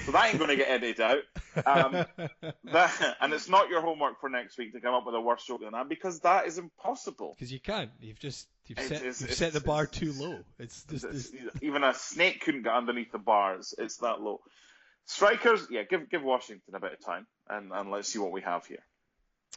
so 0.08 0.12
that 0.12 0.30
ain't 0.30 0.40
going 0.40 0.50
to 0.50 0.56
get 0.56 0.70
edited 0.70 1.02
out. 1.02 1.24
Um, 1.66 2.06
that, 2.66 3.18
and 3.22 3.34
it's 3.34 3.48
not 3.48 3.70
your 3.70 3.82
homework 3.82 4.20
for 4.20 4.30
next 4.30 4.58
week 4.58 4.74
to 4.74 4.82
come 4.82 4.94
up 4.94 5.06
with 5.06 5.16
a 5.16 5.22
worse 5.22 5.46
joke 5.46 5.62
than 5.62 5.72
that 5.72 5.88
because 5.88 6.20
that 6.22 6.48
is 6.48 6.58
impossible. 6.58 7.36
Because 7.38 7.52
you 7.52 7.60
can't. 7.60 7.92
You've 8.00 8.20
just 8.20 8.48
you've 8.66 8.80
it's, 8.80 8.88
set 8.88 9.04
it's, 9.04 9.22
you've 9.22 9.34
set 9.34 9.54
the 9.54 9.62
bar 9.62 9.86
too 9.86 10.14
low. 10.14 10.40
It's 10.60 10.84
just 10.84 11.34
even 11.62 11.84
a 11.84 11.94
snake 11.94 12.42
couldn't 12.42 12.64
get 12.64 12.74
underneath 12.74 13.12
the 13.12 13.20
bars. 13.20 13.76
It's 13.78 13.98
that 13.98 14.22
low. 14.22 14.42
Strikers, 15.08 15.68
yeah, 15.70 15.84
give 15.84 16.10
give 16.10 16.22
Washington 16.22 16.76
a 16.76 16.80
bit 16.82 16.92
of 16.92 17.04
time, 17.04 17.26
and, 17.50 17.72
and 17.72 17.90
let's 17.90 18.10
see 18.10 18.20
what 18.20 18.32
we 18.32 18.42
have 18.42 18.66
here. 18.66 18.84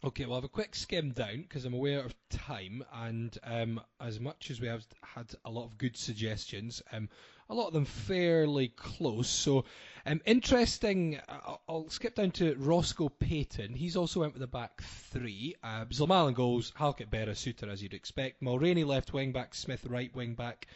Okay, 0.03 0.25
well, 0.25 0.35
have 0.35 0.45
a 0.45 0.49
quick 0.49 0.73
skim 0.73 1.11
down 1.11 1.41
because 1.41 1.65
I'm 1.65 1.73
aware 1.73 1.99
of 1.99 2.15
time, 2.29 2.83
and 2.93 3.37
um, 3.43 3.81
as 3.99 4.19
much 4.19 4.49
as 4.49 4.61
we 4.61 4.67
have 4.67 4.85
had 5.03 5.27
a 5.43 5.51
lot 5.51 5.65
of 5.65 5.77
good 5.77 5.97
suggestions, 5.97 6.81
um, 6.93 7.09
a 7.49 7.53
lot 7.53 7.67
of 7.67 7.73
them 7.73 7.83
fairly 7.83 8.69
close. 8.69 9.27
So 9.27 9.65
um, 10.05 10.21
interesting. 10.25 11.19
I'll 11.67 11.89
skip 11.89 12.15
down 12.15 12.31
to 12.31 12.55
Roscoe 12.55 13.09
Payton. 13.09 13.73
He's 13.73 13.97
also 13.97 14.21
went 14.21 14.33
with 14.33 14.39
the 14.39 14.47
back 14.47 14.81
three. 14.81 15.55
Uh, 15.61 15.83
Zlamal 15.85 16.33
goals, 16.33 16.71
Halkett, 16.75 17.11
Berra, 17.11 17.35
Souttar 17.35 17.69
as 17.69 17.83
you'd 17.83 17.93
expect. 17.93 18.41
Mulraney 18.41 18.85
left 18.85 19.11
wing 19.11 19.33
back, 19.33 19.53
Smith 19.53 19.85
right 19.85 20.15
wing 20.15 20.33
back. 20.33 20.67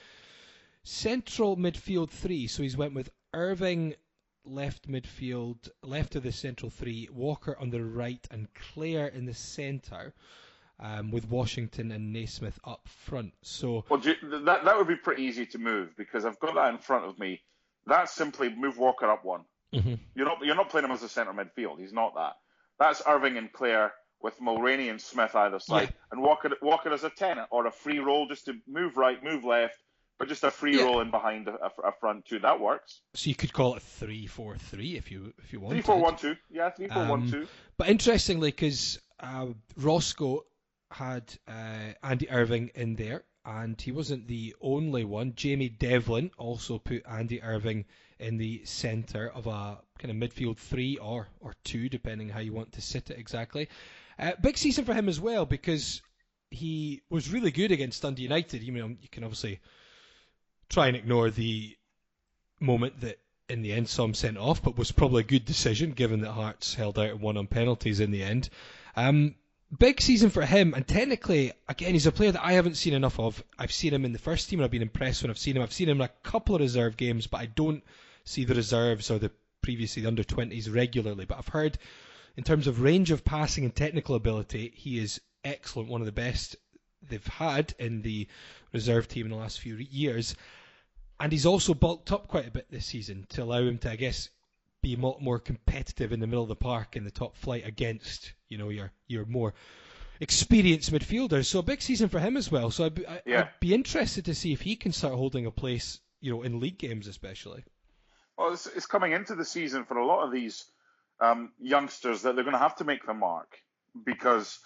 Central 0.84 1.56
midfield 1.56 2.10
three. 2.10 2.48
So 2.48 2.62
he's 2.62 2.78
went 2.78 2.94
with 2.94 3.10
Irving 3.34 3.96
left 4.46 4.90
midfield, 4.90 5.70
left 5.82 6.16
of 6.16 6.24
the 6.24 6.32
central 6.32 6.70
three, 6.70 7.10
Walker 7.12 7.58
on 7.60 7.70
the 7.70 7.84
right, 7.84 8.26
and 8.32 8.48
Clare 8.54 9.08
in 9.08 9.26
the 9.26 9.34
centre. 9.34 10.14
Um, 10.78 11.10
with 11.10 11.30
Washington 11.30 11.94
and 11.94 12.12
Naismith 12.12 12.60
up 12.66 12.86
front. 13.06 13.32
So 13.44 13.86
well, 13.88 14.02
that 14.02 14.66
that 14.66 14.78
would 14.78 14.90
be 14.90 14.98
pretty 14.98 15.24
easy 15.24 15.46
to 15.46 15.58
move 15.58 15.96
because 15.96 16.26
I've 16.26 16.38
got 16.42 16.56
that 16.56 16.74
in 16.74 16.80
front 16.80 17.06
of 17.06 17.18
me. 17.18 17.42
That's 17.86 18.14
simply 18.14 18.54
move 18.54 18.78
Walker 18.78 19.10
up 19.10 19.24
one. 19.24 19.46
Mm-hmm. 19.74 19.94
You're 20.16 20.26
not 20.26 20.38
you're 20.42 20.56
not 20.56 20.70
playing 20.70 20.86
him 20.86 20.92
as 20.92 21.02
a 21.04 21.08
centre 21.10 21.32
midfield. 21.32 21.80
He's 21.80 21.94
not 21.94 22.16
that. 22.16 22.34
That's 22.80 23.02
Irving 23.08 23.38
and 23.38 23.52
Clare 23.52 23.94
with 24.22 24.40
Mulraney 24.40 24.90
and 24.90 25.00
Smith 25.00 25.36
either 25.36 25.60
side, 25.60 25.90
yeah. 25.90 25.96
and 26.12 26.22
Walker 26.22 26.52
Walker 26.62 26.92
as 26.92 27.04
a 27.04 27.10
ten 27.10 27.38
or 27.52 27.68
a 27.68 27.72
free 27.72 28.00
roll 28.00 28.28
just 28.28 28.46
to 28.46 28.54
move 28.68 28.98
right, 28.98 29.24
move 29.24 29.44
left, 29.44 29.78
but 30.18 30.28
just 30.28 30.44
a 30.44 30.52
free 30.52 30.78
yeah. 30.78 30.84
roll 30.84 31.02
in 31.02 31.12
behind 31.12 31.48
a, 31.48 31.72
a, 31.84 31.92
front 32.00 32.26
two. 32.26 32.40
That 32.40 32.60
works. 32.60 33.02
So 33.14 33.30
you 33.30 33.36
could 33.36 33.54
call 33.54 33.76
it 33.76 33.82
three 33.82 34.28
four 34.28 34.58
three 34.58 34.96
if 34.96 35.12
you 35.12 35.34
if 35.44 35.52
you 35.52 35.60
want. 35.60 35.74
Three 35.74 35.82
four 35.82 36.00
one 36.00 36.16
two. 36.16 36.36
Yeah, 36.50 36.70
three 36.70 36.88
four 36.88 37.04
um, 37.04 37.10
one 37.10 37.30
two. 37.30 37.48
But 37.78 37.90
interestingly, 37.90 38.50
because 38.50 39.00
uh, 39.20 39.48
Roscoe 39.78 40.46
had 40.92 41.24
uh, 41.48 41.94
Andy 42.04 42.30
Irving 42.30 42.72
in 42.76 42.96
there, 42.96 43.24
and 43.44 43.80
he 43.80 43.92
wasn't 43.92 44.28
the 44.28 44.56
only 44.62 45.04
one. 45.04 45.34
Jamie 45.36 45.70
Devlin 45.70 46.32
also 46.38 46.80
put 46.80 47.04
Andy 47.10 47.42
Irving 47.42 47.86
in 48.20 48.38
the 48.38 48.64
centre 48.64 49.30
of 49.30 49.48
a 49.48 49.78
kind 50.00 50.12
of 50.12 50.30
midfield 50.30 50.58
three 50.58 50.98
or 50.98 51.28
or 51.42 51.54
two, 51.64 51.90
depending 51.90 52.30
how 52.30 52.40
you 52.40 52.54
want 52.54 52.72
to 52.74 52.82
sit 52.82 53.10
it 53.10 53.20
exactly. 53.20 53.68
Uh, 54.18 54.32
big 54.42 54.58
season 54.58 54.86
for 54.86 54.94
him 54.94 55.10
as 55.10 55.20
well 55.20 55.46
because 55.46 56.02
he 56.50 57.02
was 57.10 57.32
really 57.32 57.52
good 57.52 57.72
against 57.74 58.02
Dundee 58.02 58.24
United. 58.24 58.64
You 58.64 58.72
know, 58.72 58.88
you 58.88 59.10
can 59.12 59.26
obviously 59.26 59.60
try 60.70 60.88
and 60.88 60.98
ignore 60.98 61.30
the 61.30 61.78
moment 62.60 63.02
that 63.02 63.20
in 63.50 63.62
the 63.62 63.74
end 63.74 63.88
some 63.88 64.14
sent 64.14 64.38
off, 64.38 64.64
but 64.64 64.78
was 64.78 64.92
probably 64.92 65.22
a 65.22 65.26
good 65.26 65.46
decision 65.46 65.92
given 65.92 66.22
that 66.22 66.32
Hearts 66.32 66.74
held 66.74 66.98
out 66.98 67.12
and 67.12 67.22
won 67.22 67.38
on 67.38 67.48
penalties 67.48 68.00
in 68.00 68.12
the 68.12 68.24
end. 68.24 68.50
Um, 68.96 69.36
big 69.78 70.02
season 70.02 70.30
for 70.30 70.46
him, 70.46 70.74
and 70.74 70.88
technically, 70.88 71.52
again, 71.68 71.94
he's 71.94 72.08
a 72.08 72.12
player 72.12 72.32
that 72.32 72.44
I 72.44 72.54
haven't 72.54 72.76
seen 72.76 72.94
enough 72.94 73.20
of. 73.20 73.44
I've 73.60 73.72
seen 73.72 73.94
him 73.94 74.06
in 74.06 74.14
the 74.14 74.20
first 74.20 74.50
team, 74.50 74.60
and 74.60 74.66
I've 74.66 74.72
been 74.72 74.82
impressed 74.82 75.22
when 75.22 75.30
I've 75.30 75.38
seen 75.38 75.56
him. 75.56 75.64
I've 75.64 75.74
seen 75.74 75.90
him 75.90 76.02
in 76.02 76.06
a 76.06 76.30
couple 76.30 76.56
of 76.56 76.62
reserve 76.62 76.98
games, 76.98 77.28
but 77.28 77.42
I 77.42 77.46
don't 77.46 77.84
see 78.24 78.46
the 78.46 78.56
reserves 78.56 79.12
or 79.12 79.20
the 79.20 79.32
previously 79.62 80.02
the 80.02 80.08
under 80.08 80.24
20s 80.24 80.74
regularly. 80.74 81.26
But 81.26 81.38
I've 81.38 81.48
heard, 81.48 81.78
in 82.38 82.44
terms 82.44 82.68
of 82.68 82.82
range 82.82 83.12
of 83.12 83.24
passing 83.24 83.64
and 83.64 83.76
technical 83.76 84.16
ability, 84.16 84.72
he 84.76 85.00
is 85.00 85.22
excellent, 85.44 85.90
one 85.90 86.02
of 86.02 86.06
the 86.06 86.12
best 86.12 86.56
they've 87.10 87.26
had 87.28 87.74
in 87.80 88.02
the 88.02 88.28
reserve 88.74 89.08
team 89.08 89.26
in 89.26 89.32
the 89.32 89.38
last 89.38 89.60
few 89.60 89.76
years. 89.76 90.36
And 91.20 91.32
he's 91.32 91.46
also 91.46 91.74
bulked 91.74 92.12
up 92.12 92.28
quite 92.28 92.48
a 92.48 92.52
bit 92.52 92.70
this 92.70 92.86
season 92.86 93.26
to 93.30 93.44
allow 93.44 93.60
him 93.60 93.78
to, 93.80 93.92
I 93.92 93.96
guess, 93.96 94.30
be 94.82 94.96
a 94.96 94.98
lot 94.98 95.22
more 95.22 95.40
competitive 95.40 96.12
in 96.12 96.20
the 96.20 96.28
middle 96.28 96.44
of 96.44 96.50
the 96.50 96.56
park 96.56 96.96
in 96.96 97.04
the 97.04 97.12
top 97.12 97.36
flight 97.38 97.66
against 97.66 98.34
you 98.50 98.58
know 98.60 98.70
your 98.70 98.92
your 99.08 99.26
more 99.26 99.56
experienced 100.20 100.92
midfielders. 100.92 101.46
So 101.46 101.60
a 101.60 101.64
big 101.64 101.82
season 101.82 102.10
for 102.10 102.20
him 102.20 102.38
as 102.38 102.52
well. 102.52 102.70
So 102.72 102.86
I'd 102.86 102.96
be, 102.96 103.08
I, 103.08 103.22
yeah. 103.26 103.40
I'd 103.42 103.60
be 103.60 103.74
interested 103.74 104.26
to 104.26 104.36
see 104.36 104.54
if 104.54 104.62
he 104.62 104.76
can 104.76 104.92
start 104.92 105.16
holding 105.16 105.46
a 105.46 105.52
place, 105.52 106.00
you 106.22 106.32
know, 106.32 106.44
in 106.44 106.60
league 106.60 106.78
games 106.78 107.08
especially. 107.08 107.64
Well, 108.38 108.54
it's, 108.54 108.68
it's 108.68 108.86
coming 108.86 109.14
into 109.14 109.36
the 109.36 109.46
season 109.46 109.86
for 109.86 109.98
a 109.98 110.06
lot 110.06 110.24
of 110.26 110.32
these 110.32 110.66
um, 111.20 111.52
youngsters 111.60 112.22
that 112.22 112.36
they're 112.36 112.44
going 112.44 112.54
to 112.54 112.60
have 112.60 112.76
to 112.78 112.84
make 112.84 113.06
their 113.06 113.16
mark 113.16 113.58
because 114.06 114.60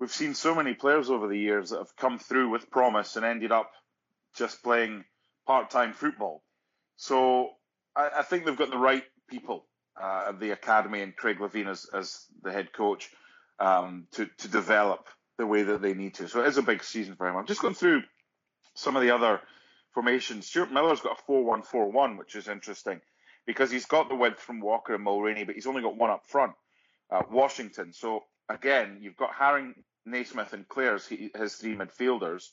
we've 0.00 0.10
seen 0.10 0.34
so 0.34 0.54
many 0.54 0.74
players 0.74 1.10
over 1.10 1.28
the 1.28 1.38
years 1.38 1.70
that 1.70 1.78
have 1.78 1.96
come 1.96 2.18
through 2.18 2.50
with 2.50 2.70
promise 2.70 3.16
and 3.16 3.24
ended 3.24 3.52
up 3.52 3.70
just 4.36 4.62
playing 4.62 5.04
part-time 5.46 5.92
football. 5.92 6.42
So 6.96 7.50
I, 7.94 8.10
I 8.18 8.22
think 8.22 8.44
they've 8.44 8.56
got 8.56 8.70
the 8.70 8.78
right 8.78 9.04
people 9.28 9.66
uh, 10.00 10.26
at 10.28 10.40
the 10.40 10.50
academy 10.50 11.00
and 11.02 11.16
Craig 11.16 11.38
Levein 11.38 11.68
as, 11.68 11.86
as 11.92 12.26
the 12.42 12.52
head 12.52 12.72
coach 12.72 13.10
um, 13.58 14.06
to, 14.12 14.28
to 14.38 14.48
develop 14.48 15.06
the 15.38 15.46
way 15.46 15.62
that 15.62 15.82
they 15.82 15.94
need 15.94 16.14
to. 16.14 16.28
So 16.28 16.42
it 16.42 16.48
is 16.48 16.58
a 16.58 16.62
big 16.62 16.82
season 16.82 17.16
for 17.16 17.28
him. 17.28 17.36
I'm 17.36 17.46
just 17.46 17.62
going 17.62 17.74
through 17.74 18.02
some 18.74 18.96
of 18.96 19.02
the 19.02 19.14
other 19.14 19.40
formations. 19.92 20.46
Stuart 20.46 20.72
Miller's 20.72 21.00
got 21.00 21.18
a 21.18 21.22
4 21.22 21.44
1 21.44 21.62
4 21.62 21.90
1, 21.90 22.16
which 22.16 22.34
is 22.34 22.48
interesting 22.48 23.00
because 23.46 23.70
he's 23.70 23.86
got 23.86 24.08
the 24.08 24.14
width 24.14 24.40
from 24.40 24.60
Walker 24.60 24.94
and 24.94 25.06
Mulraney, 25.06 25.46
but 25.46 25.54
he's 25.54 25.66
only 25.66 25.82
got 25.82 25.96
one 25.96 26.10
up 26.10 26.26
front, 26.26 26.52
uh, 27.10 27.22
Washington. 27.30 27.92
So 27.92 28.24
again, 28.48 28.98
you've 29.00 29.16
got 29.16 29.32
Haring, 29.32 29.74
Naismith, 30.06 30.52
and 30.52 30.68
Clare's 30.68 31.06
his 31.06 31.54
three 31.54 31.76
midfielders. 31.76 32.48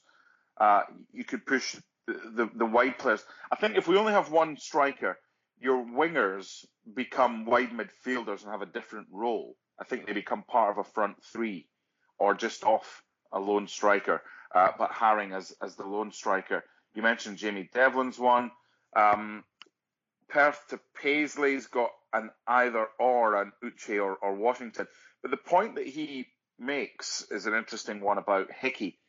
Uh, 0.57 0.83
you 1.11 1.23
could 1.23 1.45
push 1.45 1.75
the, 2.07 2.49
the, 2.53 2.65
wide 2.65 2.97
players. 2.97 3.23
I 3.51 3.55
think 3.55 3.77
if 3.77 3.87
we 3.87 3.97
only 3.97 4.13
have 4.13 4.31
one 4.31 4.57
striker, 4.57 5.17
your 5.59 5.83
wingers 5.85 6.65
become 6.93 7.45
wide 7.45 7.71
midfielders 7.71 8.43
and 8.43 8.51
have 8.51 8.61
a 8.61 8.65
different 8.65 9.07
role. 9.11 9.55
I 9.79 9.83
think 9.83 10.05
they 10.05 10.13
become 10.13 10.43
part 10.43 10.71
of 10.71 10.77
a 10.85 10.89
front 10.89 11.17
three 11.23 11.67
or 12.19 12.33
just 12.33 12.63
off 12.63 13.03
a 13.31 13.39
lone 13.39 13.67
striker. 13.67 14.21
Uh, 14.53 14.69
but 14.77 14.91
Haring 14.91 15.35
as, 15.35 15.53
as 15.61 15.75
the 15.75 15.85
lone 15.85 16.11
striker. 16.11 16.63
You 16.93 17.01
mentioned 17.01 17.37
Jamie 17.37 17.69
Devlin's 17.73 18.19
one. 18.19 18.51
Um, 18.95 19.43
Perth 20.27 20.67
to 20.69 20.79
Paisley's 21.01 21.67
got 21.67 21.91
an 22.13 22.31
either 22.47 22.87
or, 22.99 23.41
an 23.41 23.51
Uche 23.63 24.01
or, 24.03 24.15
or 24.15 24.33
Washington. 24.33 24.87
But 25.21 25.31
the 25.31 25.37
point 25.37 25.75
that 25.75 25.87
he 25.87 26.27
makes 26.59 27.25
is 27.31 27.45
an 27.45 27.53
interesting 27.53 28.01
one 28.01 28.17
about 28.17 28.51
Hickey 28.51 28.99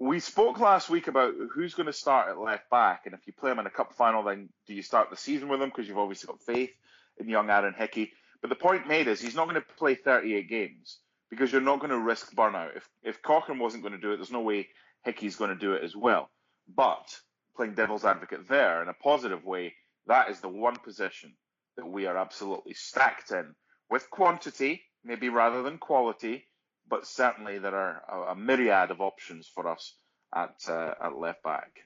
we 0.00 0.18
spoke 0.18 0.58
last 0.58 0.88
week 0.88 1.08
about 1.08 1.34
who's 1.52 1.74
going 1.74 1.86
to 1.86 1.92
start 1.92 2.30
at 2.30 2.38
left 2.38 2.70
back, 2.70 3.02
and 3.04 3.14
if 3.14 3.20
you 3.26 3.34
play 3.34 3.50
him 3.50 3.58
in 3.58 3.66
a 3.66 3.70
cup 3.70 3.92
final, 3.92 4.22
then 4.22 4.48
do 4.66 4.72
you 4.72 4.82
start 4.82 5.10
the 5.10 5.16
season 5.16 5.48
with 5.48 5.60
him 5.60 5.68
because 5.68 5.86
you've 5.86 5.98
obviously 5.98 6.26
got 6.26 6.40
faith 6.40 6.70
in 7.18 7.28
young 7.28 7.50
Aaron 7.50 7.74
Hickey. 7.76 8.12
But 8.40 8.48
the 8.48 8.56
point 8.56 8.88
made 8.88 9.08
is 9.08 9.20
he's 9.20 9.34
not 9.34 9.46
going 9.46 9.60
to 9.60 9.74
play 9.76 9.94
38 9.94 10.48
games 10.48 10.98
because 11.28 11.52
you're 11.52 11.60
not 11.60 11.80
going 11.80 11.90
to 11.90 11.98
risk 11.98 12.34
burnout. 12.34 12.78
If 12.78 12.88
if 13.02 13.20
Cochrane 13.20 13.58
wasn't 13.58 13.82
going 13.82 13.92
to 13.92 14.00
do 14.00 14.12
it, 14.12 14.16
there's 14.16 14.32
no 14.32 14.40
way 14.40 14.68
Hickey's 15.04 15.36
going 15.36 15.50
to 15.50 15.56
do 15.56 15.74
it 15.74 15.84
as 15.84 15.94
well. 15.94 16.30
But 16.74 17.14
playing 17.54 17.74
devil's 17.74 18.06
advocate 18.06 18.48
there 18.48 18.82
in 18.82 18.88
a 18.88 18.94
positive 18.94 19.44
way, 19.44 19.74
that 20.06 20.30
is 20.30 20.40
the 20.40 20.48
one 20.48 20.76
position 20.76 21.34
that 21.76 21.86
we 21.86 22.06
are 22.06 22.16
absolutely 22.16 22.72
stacked 22.72 23.32
in 23.32 23.54
with 23.90 24.08
quantity, 24.08 24.82
maybe 25.04 25.28
rather 25.28 25.62
than 25.62 25.78
quality, 25.78 26.44
but 26.88 27.06
certainly 27.06 27.58
there 27.58 27.74
are 27.74 28.02
a, 28.08 28.32
a 28.32 28.34
myriad 28.34 28.90
of 28.90 29.00
options 29.00 29.48
for 29.48 29.68
us 29.68 29.94
at 30.34 30.56
uh, 30.68 30.94
at 31.02 31.16
left 31.16 31.42
back. 31.42 31.80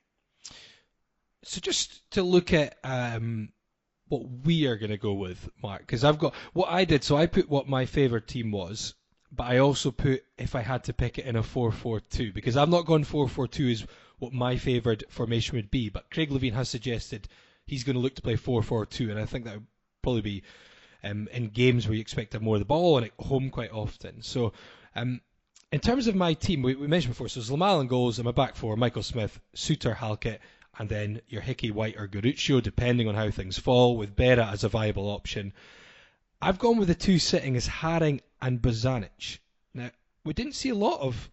So 1.45 1.61
just 1.61 2.11
to 2.13 2.23
look 2.23 2.53
at 2.53 2.79
um, 2.85 3.51
what 4.09 4.23
we 4.45 4.67
are 4.67 4.77
going 4.77 4.91
to 4.91 4.97
go 4.97 5.13
with, 5.13 5.49
Mark, 5.63 5.81
because 5.81 6.05
I've 6.05 6.19
got 6.19 6.35
what 6.53 6.71
I 6.71 6.85
did. 6.85 7.05
So 7.05 7.17
I 7.17 7.27
put 7.27 7.49
what 7.49 7.69
my 7.69 7.87
favourite 7.87 8.27
team 8.27 8.51
was, 8.51 8.95
but 9.31 9.45
I 9.45 9.59
also 9.59 9.91
put 9.91 10.25
if 10.39 10.55
I 10.55 10.63
had 10.63 10.85
to 10.85 10.93
pick 10.93 11.19
it 11.19 11.27
in 11.27 11.37
a 11.37 11.43
4-4-2 11.43 12.35
because 12.35 12.57
I've 12.57 12.69
not 12.69 12.87
gone 12.87 13.05
4-4-2 13.05 13.71
is 13.71 13.87
what 14.19 14.33
my 14.33 14.57
favourite 14.57 15.11
formation 15.11 15.57
would 15.57 15.71
be. 15.71 15.89
But 15.91 16.11
Craig 16.11 16.31
Levein 16.31 16.55
has 16.55 16.69
suggested 16.69 17.29
he's 17.67 17.85
going 17.85 17.97
to 17.97 18.01
look 18.01 18.15
to 18.17 18.23
play 18.23 18.37
4-4-2, 18.37 19.11
and 19.11 19.19
I 19.19 19.27
think 19.27 19.45
that 19.45 19.55
would 19.55 19.67
probably 20.03 20.23
be 20.23 20.43
um, 21.05 21.29
in 21.33 21.49
games 21.49 21.87
where 21.87 21.95
you 21.95 22.01
expect 22.01 22.33
to 22.33 22.37
have 22.37 22.43
more 22.43 22.57
of 22.57 22.61
the 22.61 22.65
ball 22.65 22.97
and 22.97 23.07
at 23.07 23.27
home 23.27 23.51
quite 23.51 23.73
often. 23.73 24.23
So 24.23 24.53
um, 24.97 25.21
in 25.71 25.81
terms 25.81 26.07
of 26.07 26.15
my 26.15 26.35
team, 26.35 26.63
we, 26.63 26.75
we 26.75 26.87
mentioned 26.87 27.15
before, 27.15 27.29
so 27.29 27.41
Zlamal 27.41 27.81
and 27.81 27.89
goals, 27.89 28.19
I'm 28.19 28.27
a 28.27 28.33
back 28.33 28.57
four, 28.57 28.77
Michael 28.77 29.03
Smith, 29.03 29.41
Souttar, 29.55 29.97
Halkett, 29.97 30.41
and 30.79 30.89
then 30.89 31.21
your 31.29 31.43
Hickey, 31.43 31.71
White, 31.71 31.97
or 31.97 32.09
Garuccio, 32.09 32.63
depending 32.63 33.09
on 33.09 33.15
how 33.15 33.31
things 33.31 33.59
fall, 33.59 33.97
with 33.97 34.17
Berra 34.17 34.53
as 34.53 34.65
a 34.65 34.69
viable 34.69 35.09
option. 35.09 35.53
I've 36.41 36.59
gone 36.59 36.79
with 36.79 36.89
the 36.89 36.95
two 36.95 37.19
sitting 37.19 37.57
as 37.57 37.69
Haring 37.69 38.21
and 38.43 38.61
Bozanic. 38.61 39.39
Now, 39.73 39.91
we 40.25 40.33
didn't 40.33 40.55
see 40.55 40.71
a 40.71 40.75
lot 40.75 41.01
of 41.01 41.31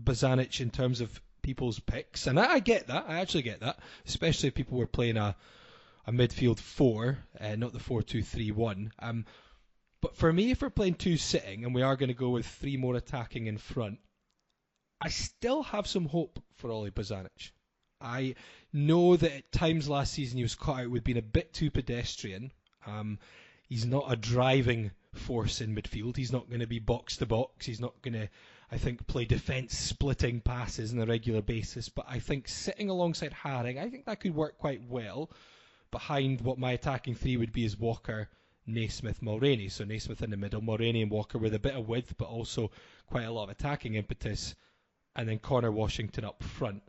Bozanic 0.00 0.60
in 0.60 0.70
terms 0.70 1.00
of 1.00 1.20
people's 1.42 1.78
picks, 1.78 2.26
and 2.26 2.38
I, 2.38 2.54
I, 2.54 2.58
get 2.60 2.88
that. 2.88 3.06
I 3.08 3.20
actually 3.20 3.42
get 3.42 3.60
that, 3.60 3.78
especially 4.06 4.48
if 4.48 4.54
people 4.54 4.78
were 4.78 4.86
playing 4.86 5.16
a 5.16 5.36
a 6.06 6.12
midfield 6.12 6.58
four, 6.58 7.18
uh, 7.40 7.56
not 7.56 7.72
the 7.72 7.78
four 7.78 8.02
two 8.02 8.22
three 8.22 8.50
one. 8.50 8.92
Um, 8.98 9.24
but 10.00 10.16
for 10.16 10.32
me, 10.32 10.50
if 10.50 10.62
we're 10.62 10.70
playing 10.70 10.94
two 10.94 11.16
sitting 11.16 11.64
and 11.64 11.74
we 11.74 11.82
are 11.82 11.96
going 11.96 12.08
to 12.08 12.14
go 12.14 12.30
with 12.30 12.46
three 12.46 12.76
more 12.76 12.94
attacking 12.94 13.46
in 13.46 13.58
front, 13.58 13.98
I 15.00 15.08
still 15.08 15.62
have 15.64 15.86
some 15.86 16.06
hope 16.06 16.38
for 16.56 16.70
Ollie 16.70 16.90
Bozanic. 16.90 17.50
I 18.00 18.34
know 18.72 19.16
that 19.16 19.32
at 19.32 19.52
times 19.52 19.88
last 19.88 20.12
season 20.12 20.36
he 20.36 20.42
was 20.42 20.54
caught 20.54 20.82
out 20.82 20.90
with 20.90 21.04
being 21.04 21.18
a 21.18 21.22
bit 21.22 21.52
too 21.52 21.70
pedestrian. 21.70 22.52
Um, 22.86 23.18
he's 23.68 23.86
not 23.86 24.12
a 24.12 24.16
driving 24.16 24.92
force 25.14 25.60
in 25.60 25.74
midfield. 25.74 26.16
He's 26.16 26.32
not 26.32 26.48
going 26.48 26.60
to 26.60 26.66
be 26.66 26.78
box 26.78 27.16
to 27.16 27.26
box. 27.26 27.66
He's 27.66 27.80
not 27.80 28.00
going 28.02 28.14
to, 28.14 28.28
I 28.70 28.76
think, 28.76 29.06
play 29.06 29.24
defence 29.24 29.76
splitting 29.76 30.40
passes 30.40 30.92
on 30.92 31.00
a 31.00 31.06
regular 31.06 31.42
basis. 31.42 31.88
But 31.88 32.06
I 32.08 32.18
think 32.18 32.48
sitting 32.48 32.90
alongside 32.90 33.32
Haring, 33.32 33.78
I 33.78 33.88
think 33.88 34.04
that 34.04 34.20
could 34.20 34.34
work 34.34 34.58
quite 34.58 34.82
well 34.88 35.30
behind 35.90 36.40
what 36.40 36.58
my 36.58 36.72
attacking 36.72 37.14
three 37.14 37.36
would 37.36 37.52
be 37.52 37.64
is 37.64 37.78
Walker, 37.78 38.28
Naismith, 38.66 39.20
Mulraney. 39.20 39.70
So 39.70 39.84
Naismith 39.84 40.22
in 40.22 40.30
the 40.30 40.36
middle, 40.36 40.60
Mulraney 40.60 41.02
and 41.02 41.10
Walker 41.10 41.38
with 41.38 41.54
a 41.54 41.58
bit 41.58 41.74
of 41.74 41.88
width, 41.88 42.14
but 42.18 42.28
also 42.28 42.70
quite 43.06 43.24
a 43.24 43.30
lot 43.30 43.44
of 43.44 43.50
attacking 43.50 43.94
impetus, 43.94 44.54
and 45.14 45.28
then 45.28 45.38
Connor 45.38 45.70
Washington 45.72 46.24
up 46.24 46.42
front. 46.42 46.82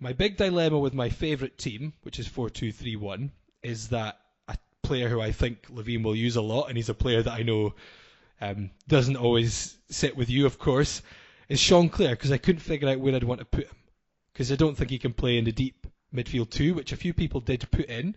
My 0.00 0.12
big 0.12 0.36
dilemma 0.36 0.78
with 0.78 0.94
my 0.94 1.08
favourite 1.08 1.58
team, 1.58 1.92
which 2.02 2.18
is 2.18 2.26
4 2.26 2.50
2 2.50 2.72
3 2.72 2.96
1, 2.96 3.32
is 3.62 3.88
that 3.88 4.18
a 4.46 4.56
player 4.82 5.08
who 5.08 5.20
I 5.20 5.32
think 5.32 5.66
Levein 5.68 6.02
will 6.02 6.16
use 6.16 6.36
a 6.36 6.42
lot, 6.42 6.68
and 6.68 6.76
he's 6.76 6.88
a 6.88 6.94
player 6.94 7.22
that 7.22 7.32
I 7.32 7.42
know 7.42 7.74
um, 8.40 8.70
doesn't 8.86 9.16
always 9.16 9.76
sit 9.90 10.16
with 10.16 10.30
you, 10.30 10.46
of 10.46 10.58
course, 10.58 11.02
is 11.48 11.60
Sean 11.60 11.88
Clare, 11.88 12.10
because 12.10 12.32
I 12.32 12.38
couldn't 12.38 12.60
figure 12.60 12.88
out 12.88 13.00
where 13.00 13.14
I'd 13.14 13.24
want 13.24 13.40
to 13.40 13.44
put 13.44 13.64
him. 13.64 13.76
Because 14.32 14.52
I 14.52 14.56
don't 14.56 14.76
think 14.76 14.90
he 14.90 14.98
can 14.98 15.12
play 15.12 15.36
in 15.36 15.44
the 15.44 15.52
deep 15.52 15.77
midfield 16.14 16.50
two, 16.50 16.74
which 16.74 16.92
a 16.92 16.96
few 16.96 17.12
people 17.12 17.40
did 17.40 17.70
put 17.70 17.86
in 17.86 18.16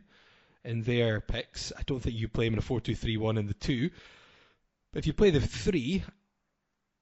in 0.64 0.84
their 0.84 1.22
picks. 1.22 1.72
I 1.78 1.82
don't 1.84 2.00
think 2.02 2.16
you 2.16 2.28
play 2.28 2.48
him 2.48 2.54
in 2.54 2.60
a 2.60 2.64
4 2.64 2.82
2 2.82 2.96
3 2.96 3.18
1 3.18 3.38
in 3.38 3.48
the 3.48 3.54
two. 3.54 3.90
But 4.92 5.00
if 5.00 5.08
you 5.08 5.14
play 5.14 5.30
the 5.30 5.42
three, 5.42 6.04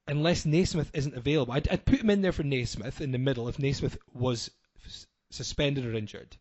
unless 0.07 0.45
Naismith 0.45 0.91
isn't 0.93 1.15
available, 1.15 1.53
I'd, 1.53 1.67
I'd 1.69 1.85
put 1.85 2.01
him 2.01 2.09
in 2.09 2.21
there 2.21 2.31
for 2.31 2.43
Naismith 2.43 3.01
in 3.01 3.11
the 3.11 3.17
middle 3.17 3.47
if 3.47 3.59
Naismith 3.59 3.97
was 4.13 4.51
suspended 5.31 5.85
or 5.85 5.93
injured. 5.93 6.37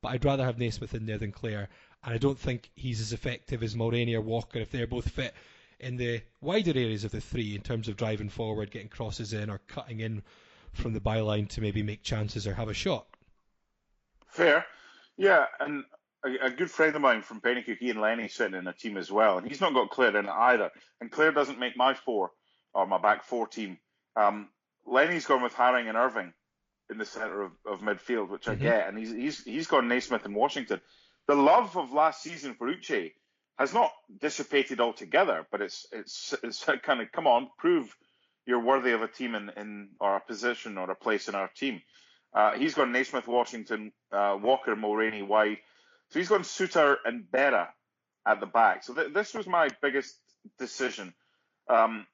But 0.00 0.10
I'd 0.10 0.24
rather 0.24 0.44
have 0.44 0.58
Naismith 0.58 0.94
in 0.94 1.06
there 1.06 1.18
than 1.18 1.30
Clare, 1.30 1.68
and 2.02 2.14
I 2.14 2.18
don't 2.18 2.38
think 2.38 2.70
he's 2.74 3.00
as 3.00 3.12
effective 3.12 3.62
as 3.62 3.74
Mulraney 3.74 4.14
or 4.14 4.20
Walker 4.20 4.58
if 4.58 4.70
they're 4.70 4.86
both 4.86 5.10
fit 5.10 5.34
in 5.78 5.96
the 5.96 6.22
wider 6.40 6.70
areas 6.70 7.04
of 7.04 7.10
the 7.10 7.20
three 7.20 7.54
in 7.54 7.60
terms 7.60 7.88
of 7.88 7.96
driving 7.96 8.28
forward, 8.28 8.70
getting 8.70 8.88
crosses 8.88 9.32
in, 9.32 9.50
or 9.50 9.58
cutting 9.66 10.00
in 10.00 10.22
from 10.72 10.92
the 10.92 11.00
byline 11.00 11.48
to 11.48 11.60
maybe 11.60 11.82
make 11.82 12.02
chances 12.02 12.46
or 12.46 12.54
have 12.54 12.68
a 12.68 12.74
shot. 12.74 13.06
Fair. 14.32 14.64
Yeah, 15.16 15.44
and 15.60 15.84
a, 16.24 16.46
a 16.46 16.50
good 16.50 16.70
friend 16.70 16.94
of 16.96 17.02
mine 17.02 17.22
from 17.22 17.40
Penicuik, 17.40 17.80
Ian 17.82 18.00
Lenny, 18.00 18.28
sitting 18.28 18.58
in 18.58 18.66
a 18.66 18.72
team 18.72 18.96
as 18.96 19.10
well, 19.10 19.38
and 19.38 19.46
he's 19.46 19.60
not 19.60 19.74
got 19.74 19.90
Clare 19.90 20.16
in 20.16 20.26
it 20.26 20.30
either. 20.30 20.70
And 21.00 21.10
Clare 21.10 21.32
doesn't 21.32 21.58
make 21.58 21.76
my 21.76 21.94
four 21.94 22.30
or 22.74 22.86
my 22.86 22.98
back 22.98 23.24
four 23.24 23.46
team. 23.46 23.78
Um, 24.16 24.48
Lenny's 24.86 25.26
gone 25.26 25.42
with 25.42 25.54
Haring 25.54 25.88
and 25.88 25.96
Irving 25.96 26.32
in 26.90 26.98
the 26.98 27.04
centre 27.04 27.42
of, 27.42 27.52
of 27.66 27.80
midfield, 27.80 28.30
which 28.30 28.48
I 28.48 28.54
mm-hmm. 28.54 28.62
get, 28.62 28.88
and 28.88 28.98
he's 28.98 29.12
he's 29.12 29.44
he's 29.44 29.66
gone 29.66 29.88
Naismith 29.88 30.24
and 30.24 30.34
Washington. 30.34 30.80
The 31.28 31.34
love 31.34 31.76
of 31.76 31.92
last 31.92 32.22
season 32.22 32.54
for 32.54 32.68
Uche 32.68 33.12
has 33.58 33.72
not 33.72 33.92
dissipated 34.20 34.80
altogether, 34.80 35.46
but 35.50 35.60
it's 35.60 35.86
it's 35.92 36.34
it's 36.42 36.64
kind 36.82 37.00
of 37.00 37.12
come 37.12 37.26
on, 37.26 37.48
prove 37.58 37.94
you're 38.46 38.60
worthy 38.60 38.90
of 38.90 39.02
a 39.02 39.08
team 39.08 39.34
in, 39.34 39.50
in 39.56 39.88
or 40.00 40.16
a 40.16 40.20
position 40.20 40.78
or 40.78 40.90
a 40.90 40.96
place 40.96 41.28
in 41.28 41.34
our 41.34 41.48
team. 41.48 41.80
Uh, 42.34 42.52
he's 42.52 42.74
gone 42.74 42.92
Naismith, 42.92 43.28
Washington, 43.28 43.92
uh, 44.10 44.38
Walker, 44.40 44.74
Mulraney 44.74 45.26
wide. 45.26 45.58
So 46.10 46.18
he's 46.18 46.28
gone 46.28 46.42
Souttar 46.42 46.96
and 47.04 47.24
Berra 47.24 47.68
at 48.26 48.40
the 48.40 48.46
back. 48.46 48.84
So 48.84 48.94
th- 48.94 49.12
this 49.12 49.34
was 49.34 49.46
my 49.46 49.68
biggest 49.82 50.16
decision. 50.58 51.12
Um, 51.68 52.06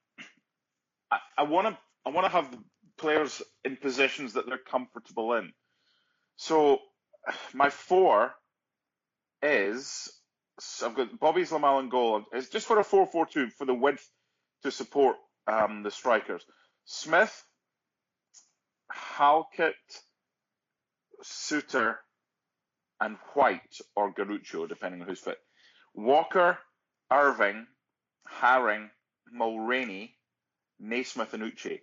I 1.37 1.43
want 1.43 1.67
to 1.67 1.77
I 2.05 2.09
want 2.09 2.25
to 2.25 2.31
have 2.31 2.47
players 2.97 3.41
in 3.63 3.77
positions 3.77 4.33
that 4.33 4.45
they're 4.45 4.57
comfortable 4.57 5.33
in. 5.33 5.53
So 6.35 6.79
my 7.53 7.69
four 7.69 8.33
is 9.41 10.09
I've 10.83 10.95
got 10.95 11.19
Bobby's 11.19 11.51
Zlamal 11.51 11.81
in 11.81 11.89
goal. 11.89 12.23
It's 12.33 12.49
just 12.49 12.67
for 12.67 12.79
a 12.79 12.83
4-4-2 12.83 13.53
for 13.53 13.65
the 13.65 13.73
width 13.73 14.07
to 14.63 14.71
support 14.71 15.15
um, 15.47 15.83
the 15.83 15.91
strikers. 15.91 16.43
Smith, 16.85 17.43
Halkett, 18.91 19.75
Souttar, 21.23 21.97
and 22.99 23.17
White 23.33 23.79
or 23.95 24.13
Garuccio, 24.13 24.67
depending 24.67 25.01
on 25.01 25.07
who's 25.07 25.19
fit. 25.19 25.37
Walker, 25.93 26.57
Irving, 27.11 27.65
Haring, 28.41 28.89
Mulraney, 29.33 30.11
Naismith, 30.79 31.33
and 31.33 31.43
Uche. 31.43 31.79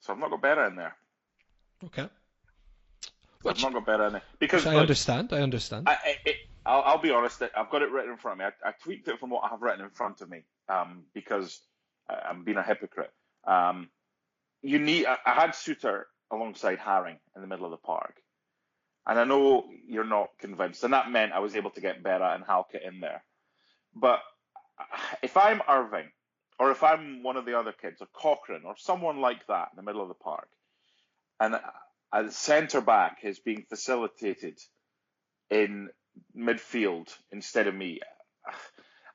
So 0.00 0.12
I've 0.12 0.18
not 0.18 0.30
got 0.30 0.42
Berra 0.42 0.68
in 0.68 0.76
there. 0.76 0.96
Okay. 1.84 2.08
Which, 3.42 3.64
I've 3.64 3.72
not 3.72 3.84
got 3.84 3.86
Berra 3.86 4.06
in 4.08 4.12
there 4.14 4.22
because 4.38 4.66
I 4.66 4.76
understand. 4.76 5.32
I 5.32 5.40
understand. 5.40 5.88
I, 5.88 5.96
will 6.66 6.82
I'll 6.84 6.98
be 6.98 7.10
honest. 7.10 7.42
I've 7.56 7.70
got 7.70 7.82
it 7.82 7.90
written 7.90 8.12
in 8.12 8.16
front 8.16 8.40
of 8.40 8.46
me. 8.46 8.52
I, 8.64 8.68
I, 8.68 8.72
tweaked 8.82 9.08
it 9.08 9.18
from 9.18 9.30
what 9.30 9.44
I 9.44 9.48
have 9.48 9.62
written 9.62 9.84
in 9.84 9.90
front 9.90 10.20
of 10.20 10.30
me 10.30 10.42
um, 10.68 11.04
because 11.14 11.60
I, 12.08 12.30
am 12.30 12.44
being 12.44 12.56
a 12.56 12.62
hypocrite. 12.62 13.12
Um, 13.44 13.88
you 14.62 14.78
need. 14.78 15.06
I, 15.06 15.18
I 15.24 15.34
had 15.34 15.50
Souttar 15.50 16.04
alongside 16.32 16.78
Haring 16.78 17.18
in 17.36 17.42
the 17.42 17.46
middle 17.46 17.66
of 17.66 17.70
the 17.70 17.76
park. 17.76 18.16
And 19.06 19.18
I 19.18 19.24
know 19.24 19.64
you're 19.86 20.04
not 20.04 20.30
convinced, 20.40 20.82
and 20.84 20.92
that 20.94 21.10
meant 21.10 21.32
I 21.32 21.40
was 21.40 21.56
able 21.56 21.70
to 21.70 21.80
get 21.80 22.02
Berra 22.02 22.34
and 22.34 22.44
Halkett 22.44 22.82
in 22.84 23.00
there. 23.00 23.22
But 23.94 24.20
if 25.22 25.36
I'm 25.36 25.60
Irving, 25.68 26.10
or 26.58 26.70
if 26.70 26.82
I'm 26.82 27.22
one 27.22 27.36
of 27.36 27.44
the 27.44 27.58
other 27.58 27.72
kids, 27.72 28.00
or 28.00 28.06
Cochrane, 28.12 28.62
or 28.64 28.74
someone 28.76 29.20
like 29.20 29.46
that 29.48 29.68
in 29.72 29.76
the 29.76 29.82
middle 29.82 30.02
of 30.02 30.08
the 30.08 30.14
park, 30.14 30.48
and 31.40 31.56
a 32.12 32.30
centre 32.30 32.80
back 32.80 33.18
is 33.24 33.40
being 33.40 33.64
facilitated 33.68 34.58
in 35.50 35.90
midfield 36.36 37.08
instead 37.32 37.66
of 37.66 37.74
me, 37.74 38.00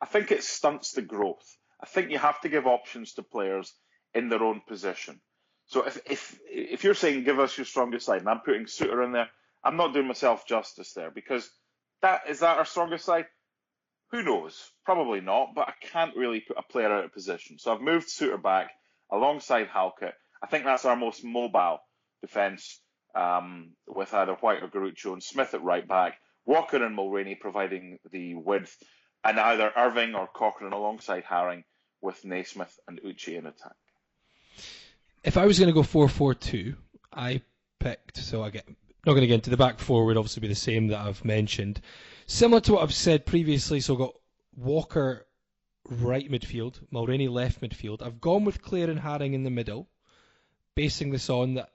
I 0.01 0.05
think 0.05 0.31
it 0.31 0.43
stunts 0.43 0.91
the 0.91 1.01
growth. 1.01 1.57
I 1.81 1.85
think 1.85 2.11
you 2.11 2.17
have 2.17 2.41
to 2.41 2.49
give 2.49 2.67
options 2.67 3.13
to 3.13 3.23
players 3.23 3.73
in 4.13 4.29
their 4.29 4.43
own 4.43 4.61
position. 4.67 5.21
So 5.67 5.83
if 5.83 5.99
if 6.05 6.39
if 6.49 6.83
you're 6.83 6.93
saying 6.93 7.25
give 7.25 7.39
us 7.39 7.57
your 7.57 7.65
strongest 7.65 8.05
side, 8.05 8.21
and 8.21 8.29
I'm 8.29 8.39
putting 8.39 8.65
Souttar 8.65 9.03
in 9.03 9.11
there, 9.11 9.29
I'm 9.63 9.75
not 9.75 9.93
doing 9.93 10.07
myself 10.07 10.47
justice 10.47 10.93
there 10.93 11.11
because 11.11 11.49
that 12.01 12.21
is 12.29 12.39
that 12.39 12.57
our 12.57 12.65
strongest 12.65 13.05
side. 13.05 13.25
Who 14.11 14.23
knows? 14.23 14.71
Probably 14.85 15.19
not, 15.19 15.49
but 15.53 15.67
I 15.67 15.73
can't 15.81 16.15
really 16.15 16.39
put 16.39 16.57
a 16.57 16.63
player 16.63 16.91
out 16.91 17.03
of 17.03 17.11
position. 17.11 17.59
So 17.59 17.73
I've 17.73 17.81
moved 17.81 18.07
Souttar 18.07 18.41
back 18.41 18.71
alongside 19.11 19.67
Halkett. 19.67 20.13
I 20.41 20.47
think 20.47 20.63
that's 20.63 20.85
our 20.85 20.95
most 20.95 21.25
mobile 21.25 21.79
defence 22.21 22.79
um, 23.13 23.71
with 23.85 24.13
either 24.13 24.35
White 24.35 24.63
or 24.63 24.69
Garuccio 24.69 25.11
and 25.11 25.21
Smith 25.21 25.53
at 25.53 25.63
right 25.63 25.85
back. 25.85 26.17
Walker 26.45 26.81
and 26.81 26.97
Mulraney 26.97 27.37
providing 27.37 27.99
the 28.09 28.35
width, 28.35 28.73
and 29.25 29.37
either 29.37 29.73
Irving 29.75 30.15
or 30.15 30.29
Cochrane 30.33 30.71
alongside 30.71 31.25
Haring 31.25 31.65
with 31.99 32.23
Naismith 32.23 32.79
and 32.87 33.01
Uche 33.01 33.37
in 33.37 33.45
attack 33.45 33.75
if 35.27 35.35
I 35.35 35.45
was 35.45 35.59
going 35.59 35.67
to 35.67 35.73
go 35.73 35.83
four 35.83 36.07
four 36.07 36.33
two, 36.33 36.75
I 37.11 37.41
picked. 37.79 38.17
So 38.17 38.43
I 38.43 38.49
get 38.49 38.67
not 39.05 39.13
going 39.13 39.21
to 39.21 39.27
get 39.27 39.35
into 39.35 39.49
the 39.49 39.57
back 39.57 39.77
four 39.77 40.05
would 40.05 40.17
obviously 40.17 40.41
be 40.41 40.47
the 40.47 40.55
same 40.55 40.87
that 40.87 40.99
I've 40.99 41.23
mentioned, 41.25 41.81
similar 42.25 42.61
to 42.61 42.73
what 42.73 42.83
I've 42.83 42.93
said 42.93 43.25
previously. 43.25 43.81
So 43.81 43.93
I've 43.93 43.99
got 43.99 44.15
Walker 44.55 45.27
right 45.89 46.31
midfield, 46.31 46.79
Mulraney 46.93 47.29
left 47.29 47.61
midfield. 47.61 48.01
I've 48.01 48.21
gone 48.21 48.45
with 48.45 48.61
Clare 48.61 48.89
and 48.89 49.01
Haring 49.01 49.33
in 49.33 49.43
the 49.43 49.49
middle, 49.49 49.89
basing 50.75 51.11
this 51.11 51.29
on 51.29 51.55
that 51.55 51.71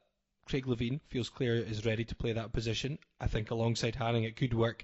Craig 0.46 0.66
Levein 0.66 1.00
feels 1.08 1.28
Clare 1.28 1.56
is 1.56 1.84
ready 1.84 2.04
to 2.04 2.14
play 2.14 2.32
that 2.32 2.52
position. 2.52 2.98
I 3.20 3.26
think 3.26 3.50
alongside 3.50 3.96
Haring 3.96 4.24
it 4.24 4.36
could 4.36 4.54
work. 4.54 4.82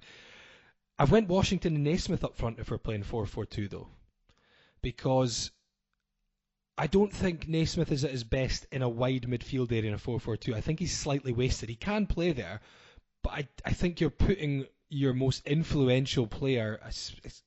I've 0.98 1.10
went 1.10 1.28
Washington 1.28 1.74
and 1.74 1.84
Naismith 1.84 2.24
up 2.24 2.36
front 2.36 2.58
if 2.58 2.70
we're 2.70 2.78
playing 2.78 3.04
4-4-2 3.04 3.70
though, 3.70 3.88
because 4.82 5.52
I 6.80 6.86
don't 6.86 7.12
think 7.12 7.48
Naismith 7.48 7.90
is 7.90 8.04
at 8.04 8.12
his 8.12 8.22
best 8.22 8.64
in 8.70 8.82
a 8.82 8.88
wide 8.88 9.22
midfield 9.22 9.72
area 9.72 9.88
in 9.88 9.94
a 9.94 9.98
4-4-2. 9.98 10.54
I 10.54 10.60
think 10.60 10.78
he's 10.78 10.96
slightly 10.96 11.32
wasted. 11.32 11.68
He 11.68 11.74
can 11.74 12.06
play 12.06 12.30
there, 12.30 12.60
but 13.24 13.32
I, 13.32 13.48
I 13.64 13.72
think 13.72 14.00
you're 14.00 14.10
putting 14.10 14.64
your 14.88 15.12
most 15.12 15.44
influential 15.44 16.28
player, 16.28 16.78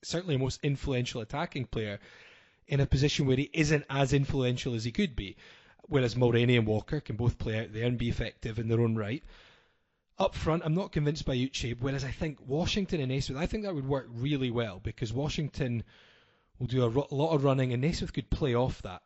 certainly 0.03 0.35
most 0.35 0.59
influential 0.63 1.21
attacking 1.21 1.67
player, 1.67 1.99
in 2.67 2.81
a 2.81 2.85
position 2.85 3.25
where 3.25 3.37
he 3.37 3.49
isn't 3.53 3.85
as 3.89 4.11
influential 4.11 4.75
as 4.75 4.83
he 4.83 4.91
could 4.91 5.15
be. 5.15 5.37
Whereas 5.87 6.15
Mulraney 6.15 6.57
and 6.57 6.67
Walker 6.67 6.99
can 6.99 7.15
both 7.15 7.37
play 7.37 7.57
out 7.57 7.71
there 7.71 7.85
and 7.85 7.97
be 7.97 8.09
effective 8.09 8.59
in 8.59 8.67
their 8.67 8.81
own 8.81 8.97
right. 8.97 9.23
Up 10.19 10.35
front, 10.35 10.63
I'm 10.65 10.75
not 10.75 10.91
convinced 10.91 11.25
by 11.25 11.37
Uche, 11.37 11.77
whereas 11.79 12.03
I 12.03 12.11
think 12.11 12.37
Washington 12.45 12.99
and 12.99 13.09
Naismith, 13.09 13.39
I 13.39 13.45
think 13.45 13.63
that 13.63 13.75
would 13.75 13.87
work 13.87 14.09
really 14.13 14.51
well 14.51 14.81
because 14.83 15.13
Washington 15.13 15.85
will 16.59 16.67
do 16.67 16.83
a, 16.83 16.89
a 16.89 17.15
lot 17.15 17.33
of 17.33 17.45
running 17.45 17.71
and 17.71 17.81
Naismith 17.81 18.11
could 18.11 18.29
play 18.29 18.53
off 18.53 18.81
that 18.81 19.01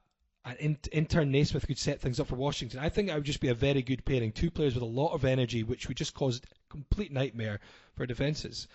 and 0.46 0.58
in, 0.60 0.78
in 0.92 1.06
turn 1.08 1.32
Naismith 1.32 1.66
could 1.66 1.80
set 1.80 2.00
things 2.00 2.20
up 2.20 2.28
for 2.28 2.36
Washington. 2.36 2.80
I 2.80 2.90
think 2.90 3.08
that 3.08 3.16
would 3.16 3.26
just 3.26 3.42
be 3.42 3.50
a 3.50 3.56
very 3.56 3.82
good 3.82 4.06
pairing. 4.06 4.32
Two 4.32 4.52
players 4.52 4.76
with 4.76 4.84
a 4.84 4.86
lot 4.86 5.14
of 5.14 5.26
energy, 5.26 5.64
which 5.64 5.88
would 5.88 5.98
just 5.98 6.14
cause 6.14 6.38
a 6.38 6.72
complete 6.72 7.12
nightmare 7.12 7.60
for 7.96 8.06
defences. 8.06 8.68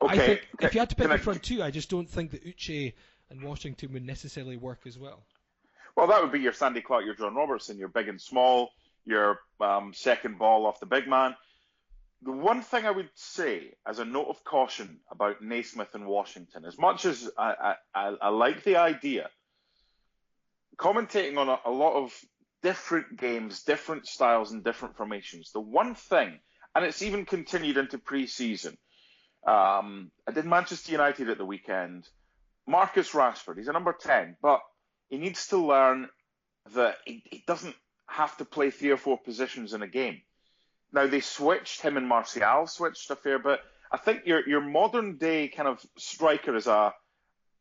Okay. 0.00 0.12
I 0.12 0.18
think 0.18 0.46
okay. 0.54 0.66
if 0.66 0.74
you 0.74 0.80
had 0.80 0.90
to 0.90 0.96
pick 0.96 1.10
a 1.10 1.18
front 1.18 1.42
two, 1.42 1.62
I 1.62 1.70
just 1.70 1.90
don't 1.90 2.08
think 2.08 2.30
that 2.30 2.44
Uche 2.44 2.94
and 3.30 3.42
Washington 3.42 3.92
would 3.92 4.04
necessarily 4.04 4.56
work 4.56 4.80
as 4.86 4.98
well. 4.98 5.22
Well, 5.94 6.06
that 6.08 6.22
would 6.22 6.32
be 6.32 6.40
your 6.40 6.52
Sandy 6.52 6.80
Clark, 6.80 7.04
your 7.04 7.14
John 7.14 7.34
Robertson, 7.34 7.78
your 7.78 7.88
big 7.88 8.08
and 8.08 8.20
small, 8.20 8.70
your 9.04 9.40
um, 9.60 9.92
second 9.94 10.38
ball 10.38 10.66
off 10.66 10.80
the 10.80 10.86
big 10.86 11.06
man. 11.06 11.36
the 12.24 12.32
one 12.32 12.62
thing 12.62 12.86
I 12.86 12.90
would 12.90 13.10
say 13.14 13.74
as 13.86 13.98
a 13.98 14.04
note 14.04 14.28
of 14.28 14.42
caution 14.44 15.00
about 15.10 15.42
Naismith 15.42 15.94
and 15.94 16.06
Washington, 16.06 16.64
as 16.64 16.78
much 16.78 17.04
as 17.04 17.30
I, 17.36 17.74
I, 17.94 18.14
I 18.20 18.28
like 18.30 18.64
the 18.64 18.76
idea, 18.76 19.28
commentating 20.76 21.38
on 21.38 21.48
a, 21.48 21.58
a, 21.64 21.70
lot 21.70 21.94
of 21.94 22.12
different 22.62 23.16
games, 23.16 23.62
different 23.62 24.06
styles, 24.06 24.52
and 24.52 24.64
different 24.64 24.96
formations, 24.96 25.52
the 25.52 25.60
one 25.60 25.94
thing, 25.94 26.38
and 26.74 26.84
it's 26.84 27.02
even 27.02 27.24
continued 27.24 27.76
into 27.76 27.98
pre-season. 27.98 28.76
Um, 29.46 30.10
I 30.26 30.32
did 30.32 30.46
Manchester 30.46 30.92
United 30.92 31.28
at 31.28 31.38
the 31.38 31.44
weekend. 31.44 32.08
Marcus 32.66 33.10
Rashford, 33.10 33.58
he's 33.58 33.68
a 33.68 33.72
number 33.72 33.92
10, 33.92 34.36
but 34.40 34.60
he 35.10 35.18
needs 35.18 35.48
to 35.48 35.58
learn 35.58 36.08
that 36.74 36.96
he, 37.04 37.22
he 37.30 37.44
doesn't 37.46 37.76
have 38.08 38.36
to 38.38 38.44
play 38.44 38.70
three 38.70 38.90
or 38.90 38.96
four 38.96 39.18
positions 39.18 39.74
in 39.74 39.82
a 39.82 39.88
game. 39.88 40.22
Now 40.92 41.06
they 41.06 41.20
switched 41.20 41.80
him 41.80 41.96
and 41.96 42.08
Martial 42.08 42.66
switched 42.66 43.10
a 43.10 43.16
fair 43.16 43.38
bit. 43.38 43.60
I 43.90 43.96
think 43.96 44.26
your 44.26 44.48
your 44.48 44.60
modern 44.60 45.18
day 45.18 45.48
kind 45.48 45.68
of 45.68 45.84
striker 45.98 46.54
is 46.56 46.66
a 46.66 46.94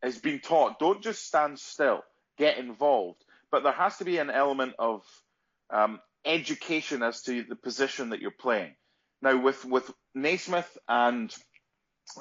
has 0.01 0.19
been 0.19 0.39
taught 0.39 0.79
don't 0.79 1.01
just 1.01 1.25
stand 1.25 1.59
still, 1.59 2.03
get 2.37 2.57
involved. 2.57 3.23
But 3.51 3.63
there 3.63 3.71
has 3.71 3.97
to 3.97 4.05
be 4.05 4.17
an 4.17 4.29
element 4.29 4.73
of 4.79 5.03
um, 5.69 5.99
education 6.25 7.03
as 7.03 7.21
to 7.23 7.43
the 7.43 7.55
position 7.55 8.09
that 8.09 8.21
you're 8.21 8.31
playing. 8.31 8.75
Now 9.21 9.41
with 9.41 9.63
with 9.63 9.89
Naismith 10.13 10.77
and 10.87 11.33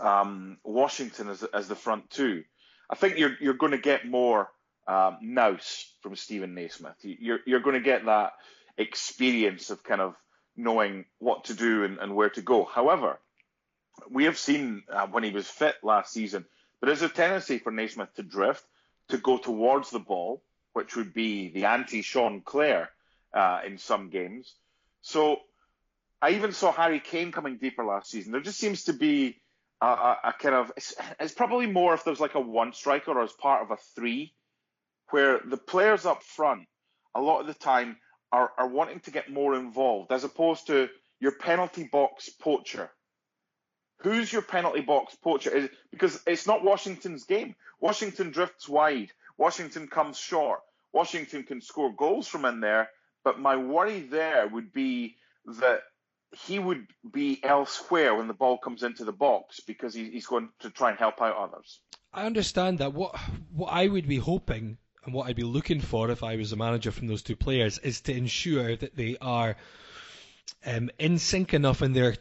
um, 0.01 0.59
Washington 0.65 1.29
as 1.29 1.43
as 1.43 1.69
the 1.69 1.75
front 1.75 2.11
two, 2.11 2.45
I 2.91 2.95
think 2.95 3.19
you're 3.19 3.37
you're 3.41 3.55
going 3.55 3.73
to 3.73 3.79
get 3.79 4.07
more 4.07 4.49
um, 4.87 5.19
nous 5.23 5.93
from 6.01 6.17
Steven 6.17 6.55
Naismith. 6.55 6.97
You're 7.03 7.41
you're 7.47 7.61
going 7.61 7.75
to 7.75 7.81
get 7.81 8.07
that 8.07 8.33
experience 8.79 9.71
of 9.71 9.83
kind 9.83 10.01
of 10.01 10.15
knowing 10.57 11.05
what 11.19 11.45
to 11.45 11.55
do 11.55 11.85
and, 11.85 11.99
and 11.99 12.15
where 12.15 12.31
to 12.31 12.43
go. 12.43 12.65
However, 12.65 13.19
we 14.11 14.25
have 14.25 14.39
seen 14.39 14.83
uh, 14.91 15.07
when 15.07 15.25
he 15.25 15.31
was 15.31 15.47
fit 15.47 15.77
last 15.83 16.13
season, 16.13 16.45
there 16.81 16.93
is 16.93 17.03
a 17.03 17.09
tendency 17.09 17.59
for 17.59 17.71
Naismith 17.71 18.15
to 18.15 18.23
drift, 18.23 18.65
to 19.09 19.19
go 19.19 19.37
towards 19.39 19.91
the 19.91 19.99
ball, 19.99 20.43
which 20.73 20.97
would 20.97 21.13
be 21.13 21.49
the 21.49 21.67
anti 21.67 22.03
Sean 22.03 22.41
Clare 22.41 22.91
uh, 23.35 23.61
in 23.67 23.79
some 23.79 24.09
games. 24.09 24.55
So 25.03 25.41
I 26.21 26.31
even 26.31 26.53
saw 26.53 26.73
Harry 26.73 27.01
Kane 27.01 27.33
coming 27.33 27.59
deeper 27.59 27.85
last 27.85 28.11
season. 28.11 28.33
There 28.33 28.41
just 28.41 28.59
seems 28.59 28.85
to 28.85 28.93
be 28.93 29.41
a, 29.81 29.87
a, 29.87 30.19
a 30.25 30.33
kind 30.39 30.55
of 30.55 30.73
it's, 30.77 30.95
it's, 31.19 31.35
probably 31.35 31.67
more 31.67 31.95
if 31.95 32.05
there's 32.05 32.21
like 32.21 32.37
a 32.37 32.41
one 32.41 32.73
striker 32.73 33.11
or 33.11 33.23
as 33.23 33.33
part 33.33 33.63
of 33.63 33.71
a 33.71 33.77
three, 33.95 34.33
where 35.11 35.41
the 35.45 35.57
players 35.57 36.07
up 36.07 36.23
front 36.23 36.67
a 37.15 37.21
lot 37.21 37.41
of 37.41 37.47
the 37.47 37.55
time 37.55 37.97
are, 38.31 38.53
are 38.57 38.69
wanting 38.69 39.01
to 39.01 39.11
get 39.11 39.31
more 39.31 39.55
involved 39.55 40.13
as 40.13 40.25
opposed 40.25 40.69
to 40.69 40.89
your 41.21 41.33
penalty 41.33 41.89
box 41.91 42.29
poacher. 42.31 42.91
Who's 44.03 44.33
your 44.33 44.43
penalty 44.43 44.81
box 44.81 45.15
poacher? 45.15 45.71
Because 45.91 46.21
it's 46.27 46.47
not 46.47 46.65
Washington's 46.65 47.25
game. 47.25 47.55
Washington 47.81 48.31
drifts 48.31 48.69
wide. 48.69 49.13
Washington 49.37 49.89
comes 49.89 50.19
short. 50.19 50.61
Washington 50.93 51.45
can 51.45 51.61
score 51.61 51.93
goals 51.93 52.29
from 52.29 52.45
in 52.45 52.61
there. 52.61 52.91
But 53.25 53.39
my 53.39 53.57
worry 53.57 54.01
there 54.01 54.47
would 54.49 54.73
be 54.73 55.17
that 55.59 55.83
he 56.33 56.59
would 56.59 56.87
be 57.11 57.41
elsewhere 57.43 58.15
when 58.15 58.27
the 58.27 58.35
ball 58.35 58.59
comes 58.59 58.83
into 58.83 59.05
the 59.05 59.13
box 59.13 59.61
because 59.61 59.95
he's 59.95 60.27
going 60.27 60.49
to 60.61 60.71
try 60.71 60.91
and 60.91 60.99
help 60.99 61.21
out 61.21 61.37
others. 61.37 61.81
I 62.13 62.27
understand 62.27 62.79
that. 62.79 62.93
What 62.93 63.17
what 63.53 63.73
I 63.73 63.87
would 63.87 64.09
be 64.09 64.17
hoping 64.17 64.79
and 65.05 65.15
what 65.15 65.29
I'd 65.29 65.37
be 65.37 65.45
looking 65.45 65.81
for 65.81 66.11
if 66.11 66.23
I 66.23 66.37
was 66.37 66.53
a 66.53 66.57
manager 66.57 66.91
from 66.91 67.07
those 67.07 67.23
two 67.23 67.37
players 67.37 67.79
is 67.79 68.01
to 68.03 68.15
ensure 68.15 68.77
that 68.77 68.97
they 68.97 69.17
are 69.21 69.57
um, 70.65 70.91
in 70.99 71.19
sync 71.19 71.55
enough 71.55 71.83
in 71.83 71.93
their 71.93 72.17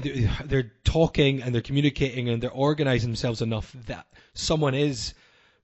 they're 0.00 0.72
talking 0.84 1.42
and 1.42 1.54
they're 1.54 1.62
communicating 1.62 2.28
and 2.28 2.42
they're 2.42 2.50
organising 2.50 3.10
themselves 3.10 3.42
enough 3.42 3.74
that 3.86 4.06
someone 4.34 4.74
is 4.74 5.14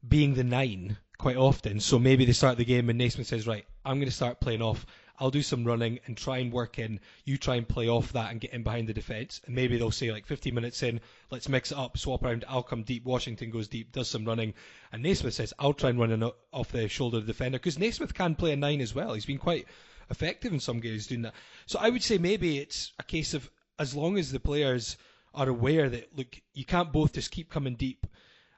being 0.07 0.35
the 0.35 0.45
nine 0.45 0.97
quite 1.19 1.37
often. 1.37 1.81
So 1.81 1.99
maybe 1.99 2.25
they 2.25 2.33
start 2.33 2.57
the 2.57 2.65
game 2.65 2.89
and 2.89 2.99
Naismith 2.99 3.27
says, 3.27 3.47
right, 3.47 3.67
I'm 3.85 3.99
going 3.99 4.09
to 4.09 4.15
start 4.15 4.41
playing 4.41 4.63
off. 4.63 4.87
I'll 5.19 5.31
do 5.31 5.43
some 5.43 5.65
running 5.65 6.01
and 6.07 6.17
try 6.17 6.39
and 6.39 6.51
work 6.51 6.79
in. 6.79 6.99
You 7.25 7.37
try 7.37 7.57
and 7.57 7.69
play 7.69 7.89
off 7.89 8.13
that 8.15 8.31
and 8.31 8.41
get 8.41 8.55
in 8.55 8.63
behind 8.63 8.89
the 8.89 8.95
defence. 8.95 9.43
And 9.45 9.55
maybe 9.55 9.77
they'll 9.77 9.91
say 9.91 10.11
like 10.11 10.25
15 10.25 10.55
minutes 10.55 10.83
in, 10.83 11.01
let's 11.31 11.49
mix 11.49 11.73
it 11.73 11.79
up, 11.79 11.99
swap 11.99 12.25
around. 12.25 12.47
I'll 12.49 12.63
come 12.63 12.85
deep. 12.85 13.05
Washington 13.05 13.51
goes 13.51 13.69
deep, 13.69 13.93
does 13.93 14.09
some 14.09 14.25
running, 14.25 14.55
and 14.93 15.03
Naismith 15.03 15.35
says, 15.35 15.53
I'll 15.59 15.75
try 15.75 15.91
and 15.91 16.01
run 16.01 16.31
off 16.53 16.73
the 16.73 16.89
shoulder 16.89 17.19
of 17.19 17.27
the 17.27 17.33
defender 17.33 17.59
because 17.59 17.79
Naismith 17.79 18.15
can 18.15 18.35
play 18.35 18.53
a 18.53 18.57
nine 18.57 18.81
as 18.81 18.95
well. 18.95 19.13
He's 19.13 19.27
been 19.27 19.37
quite 19.37 19.67
effective 20.09 20.55
in 20.55 20.61
some 20.61 20.81
games 20.81 21.07
doing 21.07 21.23
that. 21.23 21.35
So 21.67 21.79
I 21.79 21.91
would 21.91 22.03
say 22.03 22.17
maybe 22.17 22.59
it's 22.59 22.93
a 22.99 23.03
case 23.03 23.35
of 23.35 23.51
as 23.81 23.97
long 23.97 24.17
as 24.19 24.31
the 24.31 24.39
players 24.39 24.97
are 25.35 25.49
aware 25.49 25.89
that 25.89 26.17
look, 26.17 26.41
you 26.55 26.65
can't 26.65 26.93
both 26.93 27.15
just 27.15 27.33
keep 27.33 27.51
coming 27.51 27.75
deep 27.75 28.07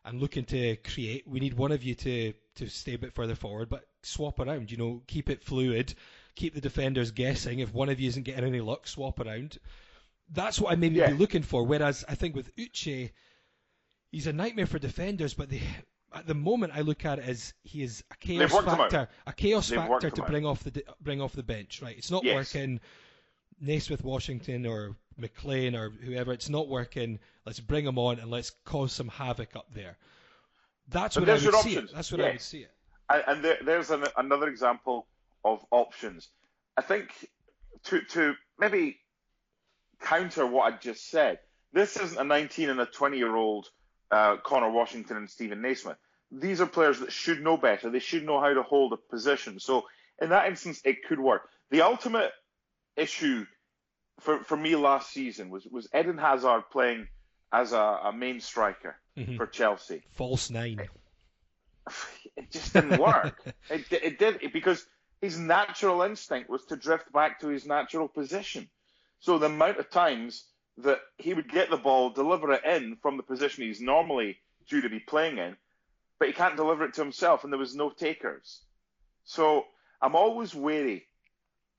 and 0.05 0.20
looking 0.20 0.45
to 0.45 0.77
create. 0.77 1.27
We 1.27 1.41
need 1.41 1.55
one 1.55 1.73
of 1.73 1.83
you 1.83 1.95
to 1.95 2.35
to 2.57 2.68
stay 2.68 2.95
a 2.95 2.99
bit 2.99 3.14
further 3.14 3.35
forward, 3.35 3.70
but 3.70 3.87
swap 4.03 4.39
around. 4.39 4.70
You 4.70 4.77
know, 4.77 5.03
keep 5.07 5.31
it 5.31 5.43
fluid 5.43 5.95
keep 6.35 6.55
the 6.55 6.61
defenders 6.61 7.11
guessing. 7.11 7.59
If 7.59 7.73
one 7.73 7.89
of 7.89 8.01
you 8.01 8.09
isn't 8.09 8.23
getting 8.23 8.45
any 8.45 8.61
luck, 8.61 8.87
swap 8.87 9.20
around. 9.20 9.59
That's 10.31 10.61
what 10.61 10.73
I 10.73 10.77
maybe 10.77 10.97
yeah. 10.97 11.11
be 11.11 11.16
looking 11.16 11.43
for. 11.43 11.64
Whereas 11.64 12.05
I 12.09 12.14
think 12.14 12.35
with 12.35 12.55
Uche, 12.57 13.11
he's 14.11 14.27
a 14.27 14.33
nightmare 14.33 14.66
for 14.66 14.79
defenders, 14.79 15.35
but 15.35 15.49
at 16.14 16.27
the 16.27 16.35
moment 16.35 16.73
I 16.75 16.81
look 16.81 17.05
at 17.05 17.18
it 17.18 17.29
as 17.29 17.53
he 17.64 17.83
is 17.83 18.05
a 18.11 18.16
chaos 18.16 18.51
factor, 18.64 19.09
a 19.27 19.33
chaos 19.33 19.68
They've 19.68 19.79
factor 19.79 20.11
to 20.11 20.23
bring 20.23 20.47
off 20.47 20.64
the 20.64 20.85
bring 21.01 21.20
off 21.20 21.33
the 21.33 21.43
bench. 21.43 21.83
Right, 21.83 21.97
it's 21.97 22.11
not 22.11 22.25
yes. 22.25 22.35
working. 22.35 22.81
Naismith 23.61 24.03
Washington 24.03 24.66
or 24.66 24.97
McLean 25.17 25.75
or 25.75 25.91
whoever, 25.91 26.33
it's 26.33 26.49
not 26.49 26.69
working. 26.69 27.19
Let's 27.45 27.61
bring 27.61 27.87
him 27.87 27.99
on 27.99 28.19
and 28.19 28.31
let's 28.31 28.51
cause 28.65 28.93
some 28.93 29.09
havoc 29.09 29.57
up 29.57 29.67
there. 29.75 29.97
That's 30.89 31.15
but 31.15 31.23
what 31.23 31.31
I 31.31 31.45
would 31.45 31.55
see 31.57 31.77
it. 31.77 31.93
That's 31.93 32.11
what 32.11 32.21
yeah. 32.21 32.27
I 32.27 32.31
would 32.33 32.41
see 32.41 32.61
it. 32.61 32.71
And 33.09 33.45
there, 33.45 33.59
there's 33.65 33.91
an, 33.91 34.05
another 34.17 34.49
example 34.49 35.07
of 35.45 35.65
options. 35.71 36.29
I 36.77 36.83
think 36.83 37.11
to 37.85 38.01
to 38.01 38.35
maybe 38.59 38.99
counter 40.01 40.47
what 40.47 40.73
I 40.73 40.77
just 40.77 41.11
said, 41.11 41.39
this 41.73 41.97
isn't 41.97 42.19
a 42.19 42.25
19 42.25 42.71
and 42.71 42.81
a 42.81 42.87
20 42.87 43.19
year 43.19 43.35
old 43.35 43.69
uh, 44.11 44.37
Connor 44.39 44.71
Washington 44.71 45.17
and 45.17 45.31
Steven 45.31 45.61
Naismith. 45.63 45.97
These 46.31 46.61
are 46.61 46.67
players 46.67 47.01
that 47.01 47.13
should 47.13 47.43
know 47.43 47.57
better. 47.57 47.91
They 47.91 47.99
should 47.99 48.25
know 48.25 48.41
how 48.41 48.53
to 48.53 48.63
hold 48.63 48.93
a 48.93 48.97
position. 48.97 49.61
So 49.61 49.85
in 50.21 50.31
that 50.31 50.47
instance, 50.47 50.81
it 50.85 51.05
could 51.05 51.21
work. 51.21 51.49
The 51.71 51.83
ultimate 51.83 52.33
issue 52.97 53.47
for, 54.23 54.45
for 54.45 54.57
me 54.57 54.77
last 54.77 55.12
season 55.12 55.51
was 55.51 55.66
was 55.66 55.89
Eden 55.95 56.18
Hazard 56.18 56.64
playing 56.70 57.09
as 57.53 57.73
a, 57.73 57.99
a 58.05 58.12
main 58.12 58.41
striker 58.41 58.97
mm-hmm. 59.16 59.37
for 59.37 59.47
Chelsea. 59.47 60.03
False 60.14 60.51
nine. 60.51 60.81
It, 60.81 60.91
it 62.37 62.51
just 62.51 62.73
didn't 62.73 62.99
work. 63.01 63.43
it, 63.70 63.85
it 63.91 64.18
did 64.18 64.53
because 64.53 64.87
his 65.20 65.39
natural 65.39 66.03
instinct 66.03 66.49
was 66.49 66.64
to 66.66 66.77
drift 66.77 67.12
back 67.12 67.41
to 67.41 67.49
his 67.49 67.66
natural 67.66 68.09
position. 68.09 68.68
So 69.20 69.39
the 69.39 69.47
amount 69.47 69.79
of 69.79 69.91
times 69.91 70.45
that 70.79 71.01
he 71.18 71.35
would 71.35 71.51
get 71.51 71.70
the 71.70 71.77
ball, 71.77 72.11
deliver 72.11 72.53
it 72.53 72.64
in 72.64 72.97
from 73.03 73.16
the 73.16 73.23
position 73.23 73.64
he's 73.64 73.81
normally 73.81 74.39
due 74.68 74.81
to 74.81 74.89
be 74.89 75.01
playing 75.01 75.39
in, 75.39 75.57
but 76.18 76.29
he 76.29 76.35
can't 76.35 76.57
deliver 76.57 76.85
it 76.85 76.95
to 76.95 77.03
himself, 77.03 77.45
and 77.45 77.53
there 77.53 77.59
was 77.59 77.75
no 77.75 77.91
takers. 77.91 78.62
So 79.25 79.66
I'm 80.01 80.16
always 80.16 80.55
wary 80.55 81.07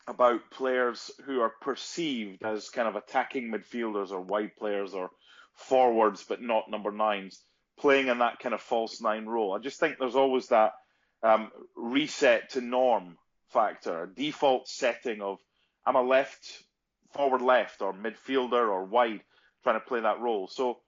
about 0.08 0.49
players 0.51 1.12
who 1.26 1.41
are 1.41 1.54
perceived 1.62 2.43
as 2.43 2.70
kind 2.70 2.88
of 2.88 2.95
attacking 2.95 3.49
midfielders 3.49 4.12
or 4.12 4.22
wide 4.22 4.56
players 4.58 4.93
or 4.93 5.10
forwards, 5.54 6.24
but 6.28 6.41
not 6.41 6.70
number 6.70 6.91
nines, 6.91 7.41
playing 7.80 8.08
in 8.08 8.20
that 8.20 8.39
kind 8.39 8.54
of 8.54 8.62
false 8.62 9.01
nine 9.01 9.26
role. 9.26 9.54
I 9.54 9.60
just 9.60 9.80
think 9.80 9.97
there's 9.97 10.16
always 10.16 10.47
that 10.47 10.74
um, 11.22 11.51
reset 11.76 12.51
to 12.51 12.62
norm 12.62 13.18
factor, 13.49 14.04
a 14.04 14.08
default 14.08 14.68
setting 14.68 15.22
of 15.22 15.39
I'm 15.86 15.95
a 15.95 16.01
left, 16.01 16.64
forward 17.12 17.41
left, 17.41 17.82
or 17.82 17.93
midfielder 17.93 18.54
or 18.70 18.84
wide, 18.86 19.22
trying 19.64 19.80
to 19.80 19.86
play 19.86 20.01
that 20.01 20.20
role. 20.20 20.47
So 20.47 20.80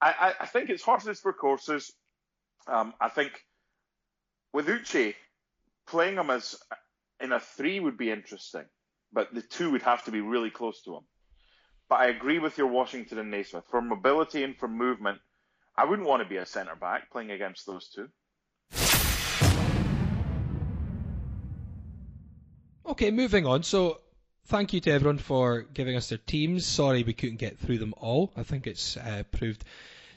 I, 0.00 0.34
I 0.40 0.46
think 0.46 0.70
it's 0.70 0.82
horses 0.82 1.20
for 1.20 1.32
courses. 1.32 1.92
Um, 2.66 2.94
I 3.00 3.08
think 3.08 3.32
with 4.52 4.66
Uche, 4.66 5.14
playing 5.86 6.16
him 6.16 6.30
as 6.30 6.56
in 7.20 7.32
a 7.32 7.40
three 7.40 7.80
would 7.80 7.96
be 7.96 8.10
interesting, 8.10 8.64
but 9.12 9.34
the 9.34 9.42
two 9.42 9.70
would 9.72 9.82
have 9.82 10.04
to 10.04 10.10
be 10.10 10.20
really 10.20 10.50
close 10.50 10.82
to 10.82 10.96
him. 10.96 11.02
But 11.88 12.00
I 12.00 12.06
agree 12.06 12.38
with 12.38 12.58
your 12.58 12.66
Washington 12.66 13.18
and 13.18 13.30
Naismith. 13.30 13.64
For 13.70 13.80
mobility 13.80 14.44
and 14.44 14.56
for 14.56 14.68
movement, 14.68 15.20
I 15.76 15.84
wouldn't 15.84 16.06
want 16.06 16.22
to 16.22 16.28
be 16.28 16.36
a 16.36 16.46
centre 16.46 16.76
back 16.76 17.10
playing 17.10 17.30
against 17.30 17.66
those 17.66 17.88
two. 17.88 18.08
Okay, 22.86 23.10
moving 23.10 23.46
on. 23.46 23.62
So, 23.62 24.00
thank 24.46 24.72
you 24.72 24.80
to 24.80 24.90
everyone 24.90 25.18
for 25.18 25.62
giving 25.62 25.96
us 25.96 26.08
their 26.08 26.18
teams. 26.18 26.64
Sorry 26.64 27.02
we 27.02 27.12
couldn't 27.12 27.36
get 27.36 27.58
through 27.58 27.78
them 27.78 27.94
all. 27.98 28.32
I 28.36 28.42
think 28.42 28.66
it's 28.66 28.96
uh, 28.96 29.24
proved 29.30 29.64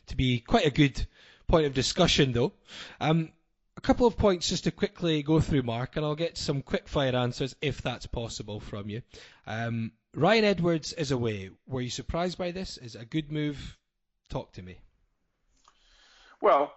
to 0.07 0.15
be 0.15 0.39
quite 0.39 0.65
a 0.65 0.71
good 0.71 1.05
point 1.47 1.65
of 1.65 1.73
discussion, 1.73 2.31
though. 2.31 2.53
Um, 2.99 3.31
a 3.77 3.81
couple 3.81 4.05
of 4.05 4.17
points 4.17 4.49
just 4.49 4.65
to 4.65 4.71
quickly 4.71 5.23
go 5.23 5.39
through, 5.39 5.63
Mark, 5.63 5.95
and 5.95 6.05
I'll 6.05 6.15
get 6.15 6.37
some 6.37 6.61
quick 6.61 6.87
fire 6.87 7.15
answers 7.15 7.55
if 7.61 7.81
that's 7.81 8.05
possible 8.05 8.59
from 8.59 8.89
you. 8.89 9.01
Um, 9.47 9.91
Ryan 10.13 10.45
Edwards 10.45 10.93
is 10.93 11.11
away. 11.11 11.51
Were 11.67 11.81
you 11.81 11.89
surprised 11.89 12.37
by 12.37 12.51
this? 12.51 12.77
Is 12.77 12.95
it 12.95 13.01
a 13.01 13.05
good 13.05 13.31
move? 13.31 13.77
Talk 14.29 14.51
to 14.53 14.61
me. 14.61 14.77
Well, 16.41 16.73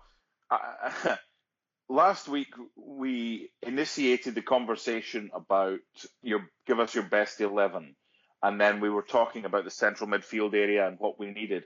uh, 0.50 1.16
last 1.88 2.28
week 2.28 2.52
we 2.76 3.50
initiated 3.62 4.34
the 4.34 4.42
conversation 4.42 5.30
about 5.34 5.80
your 6.22 6.48
give 6.66 6.78
us 6.78 6.94
your 6.94 7.04
best 7.04 7.40
eleven, 7.40 7.96
and 8.42 8.60
then 8.60 8.80
we 8.80 8.90
were 8.90 9.02
talking 9.02 9.44
about 9.44 9.64
the 9.64 9.70
central 9.70 10.08
midfield 10.08 10.54
area 10.54 10.86
and 10.86 10.98
what 10.98 11.18
we 11.18 11.30
needed. 11.30 11.64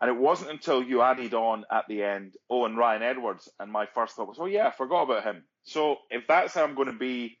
And 0.00 0.08
it 0.08 0.16
wasn't 0.16 0.50
until 0.50 0.82
you 0.82 1.02
added 1.02 1.34
on 1.34 1.64
at 1.70 1.86
the 1.86 2.02
end, 2.02 2.34
oh, 2.48 2.64
and 2.64 2.78
Ryan 2.78 3.02
Edwards, 3.02 3.50
and 3.58 3.70
my 3.70 3.86
first 3.86 4.16
thought 4.16 4.28
was, 4.28 4.38
oh 4.40 4.46
yeah, 4.46 4.68
I 4.68 4.70
forgot 4.70 5.02
about 5.02 5.24
him. 5.24 5.44
So 5.64 5.98
if 6.10 6.26
that's 6.26 6.54
how 6.54 6.64
I'm 6.64 6.74
going 6.74 6.86
to 6.86 6.98
be, 6.98 7.38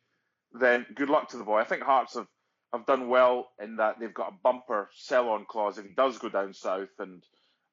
then 0.52 0.84
good 0.94 1.08
luck 1.08 1.30
to 1.30 1.38
the 1.38 1.44
boy. 1.44 1.58
I 1.58 1.64
think 1.64 1.82
Hearts 1.82 2.14
have, 2.14 2.26
have 2.74 2.84
done 2.84 3.08
well 3.08 3.50
in 3.62 3.76
that 3.76 3.98
they've 3.98 4.12
got 4.12 4.28
a 4.28 4.36
bumper 4.42 4.90
sell-on 4.94 5.46
clause 5.48 5.78
if 5.78 5.86
he 5.86 5.92
does 5.92 6.18
go 6.18 6.28
down 6.28 6.52
south. 6.52 6.90
And 6.98 7.22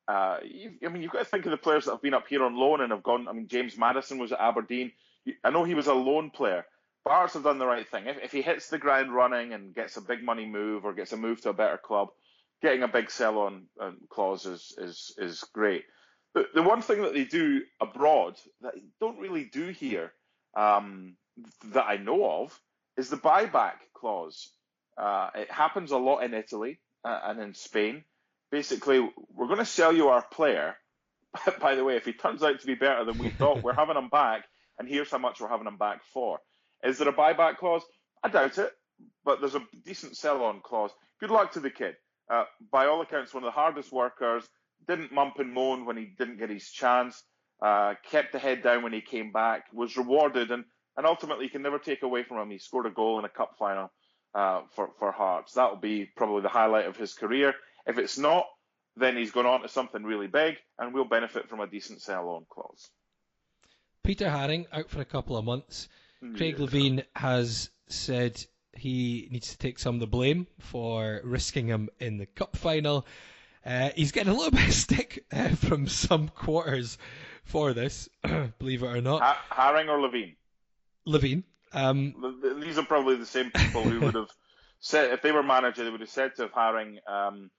uh, 0.08 0.38
I 0.42 0.88
mean, 0.90 1.02
you've 1.02 1.12
got 1.12 1.20
to 1.20 1.26
think 1.26 1.46
of 1.46 1.52
the 1.52 1.58
players 1.58 1.86
that 1.86 1.92
have 1.92 2.02
been 2.02 2.14
up 2.14 2.28
here 2.30 2.44
on 2.44 2.56
loan 2.56 2.80
and 2.80 2.92
have 2.92 3.04
gone. 3.04 3.28
I 3.28 3.34
mean, 3.34 3.48
James 3.50 3.78
Maddison 3.78 4.20
was 4.20 4.32
at 4.32 4.40
Aberdeen. 4.40 4.94
I 5.44 5.50
know 5.50 5.66
he 5.66 5.76
was 5.76 5.88
a 5.88 5.94
loan 5.94 6.30
player. 6.30 6.66
Hearts 7.06 7.34
have 7.34 7.44
done 7.44 7.58
the 7.58 7.68
right 7.68 7.88
thing. 7.88 8.06
If, 8.08 8.18
if 8.24 8.32
he 8.32 8.42
hits 8.42 8.70
the 8.70 8.78
ground 8.78 9.14
running 9.14 9.54
and 9.54 9.76
gets 9.76 9.98
a 9.98 10.02
big 10.02 10.24
money 10.24 10.46
move 10.46 10.86
or 10.86 10.94
gets 10.94 11.12
a 11.12 11.18
move 11.18 11.42
to 11.42 11.50
a 11.50 11.54
better 11.54 11.78
club, 11.78 12.10
getting 12.62 12.84
a 12.84 12.88
big 12.88 13.12
sell-on 13.12 13.68
um, 13.80 13.98
clause 14.10 14.46
is 14.46 14.74
is 14.78 15.14
is 15.18 15.44
great. 15.54 15.84
The, 16.34 16.46
the 16.54 16.64
one 16.64 16.82
thing 16.82 17.02
that 17.02 17.14
they 17.14 17.26
do 17.26 17.62
abroad 17.80 18.38
that 18.62 18.76
they 18.76 18.84
don't 19.00 19.20
really 19.20 19.46
do 19.46 19.70
here 19.70 20.12
um, 20.56 21.16
that 21.66 21.86
I 21.86 21.98
know 21.98 22.44
of 22.44 22.60
is 22.98 23.10
the 23.10 23.18
buyback 23.18 23.76
clause. 23.96 24.52
Uh, 24.98 25.30
it 25.36 25.52
happens 25.52 25.92
a 25.92 25.98
lot 25.98 26.20
in 26.20 26.34
Italy 26.34 26.80
uh, 27.04 27.20
and 27.26 27.40
in 27.40 27.54
Spain. 27.54 28.04
Basically, 28.52 29.00
we're 29.34 29.48
going 29.48 29.60
to 29.60 29.66
sell 29.66 29.94
you 29.94 30.10
our 30.10 30.24
player. 30.24 30.76
By 31.60 31.76
the 31.76 31.84
way, 31.84 31.96
if 31.96 32.06
he 32.06 32.14
turns 32.14 32.42
out 32.44 32.60
to 32.60 32.68
be 32.68 32.76
better 32.76 33.06
than 33.06 33.18
we 33.18 33.30
thought, 33.30 33.62
we're 33.62 33.74
having 33.74 33.98
him 33.98 34.10
back, 34.10 34.46
and 34.80 34.88
here's 34.88 35.12
how 35.12 35.18
much 35.18 35.40
we're 35.40 35.50
having 35.50 35.68
him 35.68 35.78
back 35.78 36.04
for. 36.14 36.40
Is 36.84 36.98
there 36.98 37.10
a 37.10 37.14
buyback 37.14 37.58
clause? 37.58 37.84
I 38.24 38.30
doubt 38.30 38.58
it, 38.58 38.72
but 39.24 39.40
there's 39.40 39.56
a 39.56 39.64
decent 39.86 40.18
sell-on 40.18 40.62
clause. 40.62 40.92
Good 41.20 41.32
luck 41.32 41.54
to 41.54 41.60
the 41.60 41.70
kid. 41.70 41.96
Uh, 42.30 42.44
by 42.72 42.88
all 42.88 43.02
accounts, 43.02 43.34
one 43.34 43.44
of 43.44 43.48
the 43.48 43.52
hardest 43.52 43.92
workers, 43.92 44.48
didn't 44.88 45.12
mump 45.12 45.40
and 45.40 45.54
moan 45.54 45.86
when 45.86 45.98
he 45.98 46.06
didn't 46.06 46.38
get 46.38 46.50
his 46.50 46.70
chance, 46.70 47.24
uh, 47.62 47.96
kept 48.10 48.34
the 48.34 48.40
head 48.40 48.64
down 48.64 48.84
when 48.84 48.94
he 48.94 49.02
came 49.02 49.32
back, 49.32 49.66
was 49.74 49.98
rewarded, 49.98 50.52
and, 50.52 50.66
and 50.96 51.06
ultimately 51.06 51.46
you 51.46 51.50
can 51.52 51.62
never 51.62 51.80
take 51.80 52.04
away 52.04 52.24
from 52.24 52.38
him. 52.38 52.50
He 52.50 52.58
scored 52.58 52.86
a 52.86 52.92
goal 52.92 53.20
in 53.20 53.26
a 53.26 53.30
cup 53.30 53.56
final 53.58 53.92
uh, 54.36 54.62
for, 54.76 54.92
for 55.00 55.12
Hearts. 55.12 55.54
That 55.54 55.70
will 55.70 55.80
be 55.80 56.06
probably 56.06 56.42
the 56.42 56.50
highlight 56.50 56.86
of 56.86 56.98
his 56.98 57.14
career. 57.14 57.54
If 57.86 57.98
it's 57.98 58.18
not, 58.18 58.46
then 58.96 59.16
he's 59.16 59.32
gone 59.32 59.46
on 59.46 59.62
to 59.62 59.70
something 59.70 60.04
really 60.04 60.28
big, 60.28 60.56
and 60.78 60.94
we'll 60.94 61.06
benefit 61.06 61.50
from 61.50 61.60
a 61.60 61.68
decent 61.68 62.02
sell-on 62.02 62.46
clause. 62.50 62.90
Peter 64.04 64.26
Haring 64.26 64.66
out 64.72 64.90
for 64.90 65.02
a 65.02 65.06
couple 65.06 65.38
of 65.38 65.46
months. 65.46 65.88
Craig 66.36 66.58
Levein 66.58 67.04
has 67.16 67.70
said 67.90 68.44
he 68.78 69.28
needs 69.32 69.52
to 69.52 69.58
take 69.58 69.80
some 69.80 69.96
of 69.96 70.00
the 70.00 70.08
blame 70.08 70.48
for 70.60 71.22
risking 71.24 71.68
him 71.68 71.90
in 72.00 72.18
the 72.18 72.26
cup 72.26 72.56
final. 72.56 73.06
Uh, 73.66 73.90
he's 73.96 74.12
getting 74.12 74.34
a 74.34 74.36
little 74.36 74.52
bit 74.58 74.68
of 74.68 74.74
stick 74.74 75.26
uh, 75.32 75.50
from 75.50 75.88
some 75.88 76.30
quarters 76.30 76.98
for 77.44 77.74
this, 77.74 78.10
believe 78.60 78.84
it 78.84 78.88
or 78.88 79.02
not. 79.02 79.22
Ha- 79.22 79.74
Haring 79.74 79.90
or 79.90 80.00
Levein? 80.00 80.36
Levein. 81.08 81.44
Um, 81.74 82.42
These 82.62 82.78
are 82.78 82.86
probably 82.86 83.16
the 83.16 83.26
same 83.26 83.52
people 83.52 83.84
who 83.84 84.00
would 84.02 84.16
have 84.16 84.30
said, 84.80 85.12
if 85.12 85.22
they 85.22 85.32
were 85.32 85.44
manager, 85.44 85.84
they 85.84 85.90
would 85.90 86.02
have 86.02 86.10
said 86.10 86.36
to 86.36 86.48
Haring 86.48 86.98
um, 87.10 87.50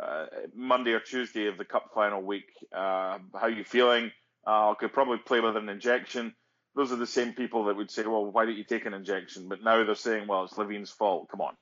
uh, 0.00 0.26
Monday 0.54 0.92
or 0.92 1.00
Tuesday 1.00 1.46
of 1.46 1.58
the 1.58 1.64
cup 1.64 1.90
final 1.94 2.22
week, 2.22 2.46
uh, 2.74 3.18
how 3.40 3.46
you 3.46 3.64
feeling? 3.64 4.10
Uh, 4.46 4.70
I 4.70 4.74
could 4.78 4.92
probably 4.92 5.18
play 5.18 5.40
with 5.40 5.56
an 5.56 5.68
injection 5.68 6.34
those 6.74 6.92
are 6.92 6.96
the 6.96 7.06
same 7.06 7.32
people 7.32 7.64
that 7.64 7.76
would 7.76 7.90
say, 7.90 8.02
well, 8.04 8.24
why 8.24 8.44
don't 8.44 8.56
you 8.56 8.64
take 8.64 8.86
an 8.86 8.94
injection? 8.94 9.48
But 9.48 9.62
now 9.62 9.84
they're 9.84 9.94
saying, 9.94 10.26
well, 10.26 10.44
it's 10.44 10.56
Levein's 10.56 10.90
fault. 10.90 11.28
Come 11.28 11.40
on, 11.40 11.54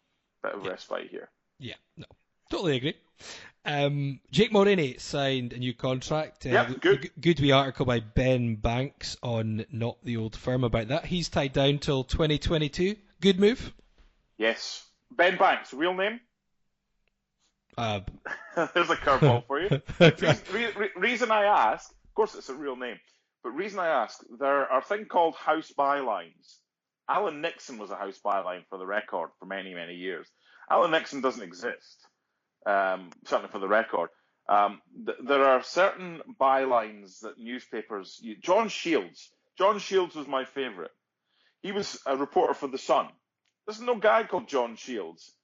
bit 0.42 0.54
of 0.54 0.64
yeah. 0.64 0.70
respite 0.70 1.10
here. 1.10 1.28
Yeah, 1.58 1.74
no, 1.96 2.06
totally 2.50 2.76
agree. 2.76 2.94
Um, 3.64 4.20
Jake 4.30 4.52
Mulraney 4.52 4.98
signed 4.98 5.52
a 5.52 5.58
new 5.58 5.74
contract. 5.74 6.46
Uh, 6.46 6.50
yeah, 6.50 6.72
good. 6.80 7.10
Good 7.20 7.40
wee 7.40 7.52
article 7.52 7.84
by 7.84 8.00
Ben 8.00 8.56
Banks 8.56 9.16
on 9.22 9.66
Not 9.70 9.98
the 10.02 10.16
Old 10.16 10.34
Firm 10.34 10.64
about 10.64 10.88
that. 10.88 11.04
He's 11.04 11.28
tied 11.28 11.52
down 11.52 11.78
till 11.78 12.04
2022. 12.04 12.96
Good 13.20 13.38
move. 13.38 13.72
Yes. 14.38 14.86
Ben 15.10 15.36
Banks, 15.36 15.74
real 15.74 15.92
name? 15.92 16.20
Uh, 17.76 18.00
There's 18.74 18.90
a 18.90 18.96
curveball 18.96 19.46
for 19.46 19.60
you. 19.60 19.68
reason, 20.00 20.72
re- 20.78 20.90
reason 20.96 21.30
I 21.30 21.44
ask, 21.44 21.90
of 21.90 22.14
course 22.14 22.34
it's 22.34 22.48
a 22.48 22.54
real 22.54 22.76
name. 22.76 22.98
But 23.42 23.50
reason 23.50 23.78
I 23.78 23.88
ask, 23.88 24.20
there 24.38 24.70
are 24.70 24.78
a 24.78 24.84
thing 24.84 25.06
called 25.06 25.34
house 25.34 25.72
bylines. 25.76 26.58
Alan 27.08 27.40
Nixon 27.40 27.78
was 27.78 27.90
a 27.90 27.96
house 27.96 28.20
byline 28.24 28.64
for 28.68 28.78
the 28.78 28.86
record 28.86 29.30
for 29.38 29.46
many, 29.46 29.74
many 29.74 29.94
years. 29.94 30.28
Alan 30.70 30.90
Nixon 30.90 31.20
doesn't 31.20 31.42
exist, 31.42 32.06
um, 32.66 33.10
certainly 33.24 33.50
for 33.50 33.58
the 33.58 33.68
record. 33.68 34.10
Um, 34.48 34.80
th- 35.06 35.18
there 35.24 35.44
are 35.44 35.62
certain 35.62 36.20
bylines 36.40 37.20
that 37.20 37.38
newspapers. 37.38 38.18
Use. 38.22 38.38
John 38.40 38.68
Shields. 38.68 39.32
John 39.58 39.78
Shields 39.78 40.14
was 40.14 40.26
my 40.26 40.44
favourite. 40.44 40.90
He 41.62 41.72
was 41.72 41.98
a 42.06 42.16
reporter 42.16 42.54
for 42.54 42.68
The 42.68 42.78
Sun. 42.78 43.08
There's 43.66 43.80
no 43.80 43.96
guy 43.96 44.24
called 44.24 44.48
John 44.48 44.76
Shields. 44.76 45.34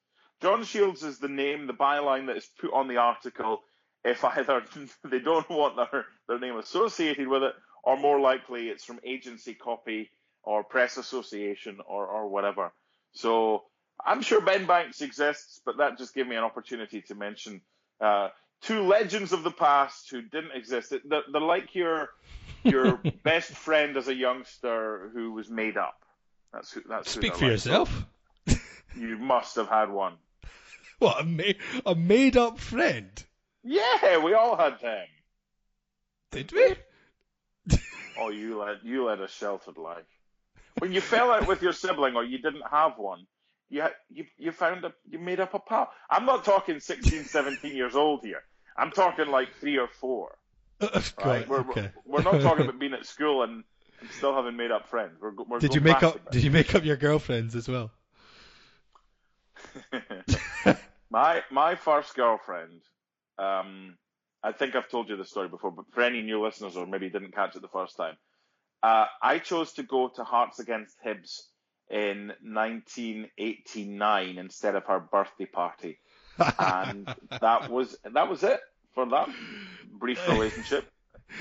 John 0.40 0.64
Shields 0.64 1.02
is 1.02 1.18
the 1.18 1.28
name, 1.28 1.66
the 1.66 1.72
byline 1.72 2.26
that 2.26 2.36
is 2.36 2.48
put 2.60 2.72
on 2.72 2.88
the 2.88 2.98
article 2.98 3.62
if 4.04 4.22
either 4.24 4.62
they 5.04 5.18
don't 5.18 5.48
want 5.50 5.76
their, 5.76 6.04
their 6.28 6.38
name 6.38 6.56
associated 6.56 7.26
with 7.26 7.42
it 7.42 7.54
or 7.86 7.96
more 7.96 8.20
likely 8.20 8.68
it's 8.68 8.84
from 8.84 8.98
agency 9.04 9.54
copy 9.54 10.10
or 10.42 10.62
press 10.62 10.96
association 10.96 11.78
or, 11.88 12.06
or 12.06 12.28
whatever. 12.28 12.72
So 13.12 13.62
I'm 14.04 14.20
sure 14.20 14.40
Ben 14.40 14.66
Banks 14.66 15.00
exists, 15.00 15.60
but 15.64 15.78
that 15.78 15.96
just 15.96 16.14
gave 16.14 16.26
me 16.26 16.36
an 16.36 16.44
opportunity 16.44 17.00
to 17.02 17.14
mention 17.14 17.62
uh, 18.00 18.28
two 18.60 18.82
legends 18.82 19.32
of 19.32 19.44
the 19.44 19.50
past 19.50 20.10
who 20.10 20.20
didn't 20.20 20.50
exist. 20.52 20.92
They're, 21.04 21.22
they're 21.32 21.40
like 21.40 21.74
your 21.74 22.10
your 22.64 22.96
best 23.22 23.52
friend 23.52 23.96
as 23.96 24.08
a 24.08 24.14
youngster 24.14 25.10
who 25.14 25.32
was 25.32 25.48
made 25.48 25.76
up. 25.76 26.02
That's 26.52 26.72
who. 26.72 26.82
That's 26.88 27.10
Speak 27.10 27.32
who 27.32 27.38
for 27.38 27.44
like. 27.44 27.52
yourself. 27.52 28.04
you 28.96 29.16
must 29.18 29.56
have 29.56 29.68
had 29.68 29.90
one. 29.90 30.14
What 30.98 31.20
a, 31.20 31.24
ma- 31.24 31.42
a 31.84 31.94
made 31.94 32.38
up 32.38 32.58
friend? 32.58 33.10
Yeah, 33.62 34.16
we 34.16 34.32
all 34.32 34.56
had 34.56 34.80
them. 34.80 35.06
Did 36.30 36.52
we? 36.52 36.74
Oh, 38.18 38.30
you 38.30 38.58
led 38.58 38.78
you 38.82 39.04
led 39.06 39.20
a 39.20 39.28
sheltered 39.28 39.78
life. 39.78 40.04
When 40.78 40.92
you 40.92 41.00
fell 41.00 41.30
out 41.30 41.46
with 41.46 41.62
your 41.62 41.72
sibling 41.72 42.16
or 42.16 42.24
you 42.24 42.38
didn't 42.38 42.64
have 42.70 42.98
one, 42.98 43.26
you 43.68 43.84
you 44.10 44.24
you 44.38 44.52
found 44.52 44.84
a 44.84 44.92
you 45.08 45.18
made 45.18 45.40
up 45.40 45.54
a 45.54 45.58
pal. 45.58 45.90
I'm 46.10 46.26
not 46.26 46.44
talking 46.44 46.80
16, 46.80 47.24
17 47.24 47.74
years 47.74 47.94
old 47.94 48.20
here. 48.22 48.42
I'm 48.76 48.90
talking 48.90 49.28
like 49.28 49.48
three 49.60 49.78
or 49.78 49.88
four. 49.88 50.36
right? 51.24 51.48
We're, 51.48 51.60
okay. 51.60 51.90
we're, 52.04 52.18
we're 52.18 52.22
not 52.22 52.42
talking 52.42 52.64
about 52.64 52.78
being 52.80 52.92
at 52.92 53.06
school 53.06 53.42
and, 53.42 53.64
and 54.00 54.10
still 54.10 54.34
having 54.34 54.56
made 54.56 54.70
up 54.70 54.88
friends. 54.88 55.18
We're, 55.20 55.32
we're 55.48 55.58
did 55.58 55.74
you 55.74 55.80
make 55.80 56.02
up? 56.02 56.30
Did 56.30 56.42
you 56.42 56.50
make 56.50 56.74
up 56.74 56.84
your 56.84 56.96
girlfriends 56.96 57.54
as 57.54 57.68
well? 57.68 57.90
my 61.10 61.42
my 61.50 61.74
first 61.74 62.14
girlfriend. 62.14 62.82
Um, 63.38 63.96
I 64.42 64.52
think 64.52 64.74
I've 64.74 64.88
told 64.88 65.08
you 65.08 65.16
this 65.16 65.30
story 65.30 65.48
before, 65.48 65.70
but 65.70 65.86
for 65.92 66.02
any 66.02 66.22
new 66.22 66.42
listeners 66.44 66.76
or 66.76 66.86
maybe 66.86 67.10
didn't 67.10 67.34
catch 67.34 67.56
it 67.56 67.62
the 67.62 67.68
first 67.68 67.96
time, 67.96 68.16
uh, 68.82 69.06
I 69.22 69.38
chose 69.38 69.72
to 69.74 69.82
go 69.82 70.08
to 70.08 70.24
Hearts 70.24 70.58
against 70.58 70.96
Hibs 71.04 71.42
in 71.90 72.32
1989 72.42 74.38
instead 74.38 74.74
of 74.74 74.84
her 74.84 75.00
birthday 75.00 75.46
party, 75.46 75.98
and 76.58 77.12
that 77.40 77.70
was 77.70 77.96
that 78.04 78.28
was 78.28 78.42
it 78.42 78.60
for 78.94 79.06
that 79.06 79.28
brief 79.90 80.26
relationship. 80.32 80.90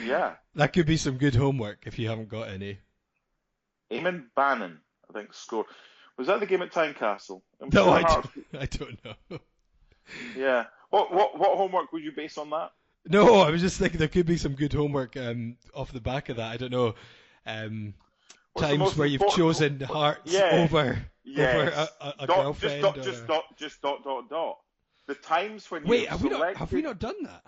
Yeah, 0.04 0.36
that 0.56 0.74
could 0.74 0.86
be 0.88 0.98
some 0.98 1.18
good 1.18 1.36
homework 1.36 1.84
if 1.86 2.00
you 2.00 2.10
haven't 2.10 2.30
got 2.30 2.50
any. 2.50 2.80
Eamonn 3.92 4.26
Bannon, 4.36 4.80
I 5.10 5.14
think, 5.14 5.34
scored. 5.34 5.68
Was 6.18 6.28
that 6.28 6.40
the 6.40 6.46
game 6.46 6.62
at 6.62 6.72
Tynecastle? 6.72 7.42
No, 7.74 7.92
I 7.92 8.04
don't, 8.04 8.26
I 8.60 8.66
don't 8.66 8.98
know. 9.04 9.40
yeah. 10.36 10.66
What 10.90 11.14
what 11.14 11.38
what 11.38 11.58
homework 11.58 11.92
would 11.92 12.04
you 12.04 12.12
base 12.12 12.38
on 12.38 12.50
that? 12.52 12.72
No, 13.08 13.36
I 13.36 13.52
was 13.52 13.62
just 13.62 13.78
thinking 13.78 14.00
there 14.00 14.08
could 14.08 14.26
be 14.26 14.38
some 14.38 14.54
good 14.54 14.74
homework 14.74 15.16
um, 15.18 15.58
off 15.74 15.92
the 15.92 16.02
back 16.02 16.30
of 16.30 16.38
that. 16.38 16.52
I 16.52 16.58
don't 16.58 16.72
know. 16.72 16.96
Um, 17.46 17.94
times 18.58 18.98
where 18.98 19.08
you've 19.08 19.28
chosen 19.30 19.80
hearts 19.80 20.34
yeah, 20.34 20.50
over, 20.54 20.98
yes. 21.24 21.56
over 21.56 21.90
a, 22.02 22.14
a, 22.24 22.28
dot, 22.28 22.38
girlfriend. 22.38 22.82
Just 22.82 22.96
dot, 22.96 23.04
just 23.04 23.28
dot, 23.28 23.44
just 23.58 23.82
dot, 23.82 24.04
dot, 24.04 24.30
dot. 24.30 24.58
The 25.08 25.16
times 25.16 25.70
when 25.70 25.84
Wait, 25.84 26.08
have, 26.08 26.20
selected... 26.20 26.40
we 26.40 26.46
not, 26.46 26.58
have 26.58 26.72
we 26.72 26.82
not 26.82 27.00
done 27.00 27.24
that? 27.24 27.44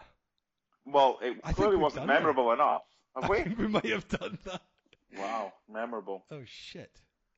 Well, 0.85 1.17
it 1.21 1.37
I 1.43 1.53
clearly 1.53 1.77
wasn't 1.77 2.05
memorable 2.05 2.47
that. 2.47 2.53
enough. 2.55 2.83
Have 3.15 3.23
I 3.25 3.27
we? 3.27 3.41
Think 3.41 3.57
we 3.57 3.67
might 3.67 3.85
have 3.85 4.07
done 4.07 4.37
that. 4.45 4.61
Wow, 5.17 5.53
memorable. 5.71 6.25
Oh 6.31 6.41
shit. 6.45 6.91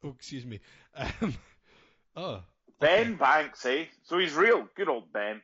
Oh, 0.03 0.09
excuse 0.09 0.45
me. 0.45 0.59
Um, 1.21 1.35
oh, 2.15 2.43
Ben 2.79 3.15
Banks, 3.15 3.65
eh? 3.65 3.85
So 4.03 4.17
he's 4.17 4.33
real. 4.33 4.67
Good 4.75 4.89
old 4.89 5.13
Ben. 5.13 5.41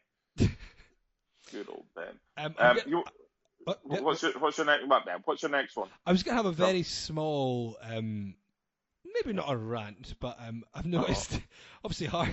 Good 1.52 1.68
old 1.70 1.86
Ben. 1.96 2.20
Um, 2.38 2.56
Um, 2.58 2.78
you, 2.88 3.04
what- 3.64 3.80
what's 4.04 4.22
your 4.24 4.32
what's 4.34 4.58
your 4.58 4.66
next 4.68 4.86
what, 4.88 5.06
Ben? 5.06 5.22
What's 5.26 5.41
your 5.41 5.52
next 5.52 5.76
one? 5.76 5.89
I 6.06 6.12
was 6.12 6.24
going 6.24 6.34
to 6.38 6.43
have 6.43 6.52
a 6.52 6.56
very 6.56 6.84
small, 6.84 7.78
um, 7.82 8.36
maybe 9.04 9.34
not 9.34 9.52
a 9.52 9.58
rant, 9.58 10.16
but 10.20 10.38
um, 10.39 10.64
I've 10.74 10.86
noticed, 10.86 11.39
obviously, 11.84 12.08
Heart, 12.08 12.30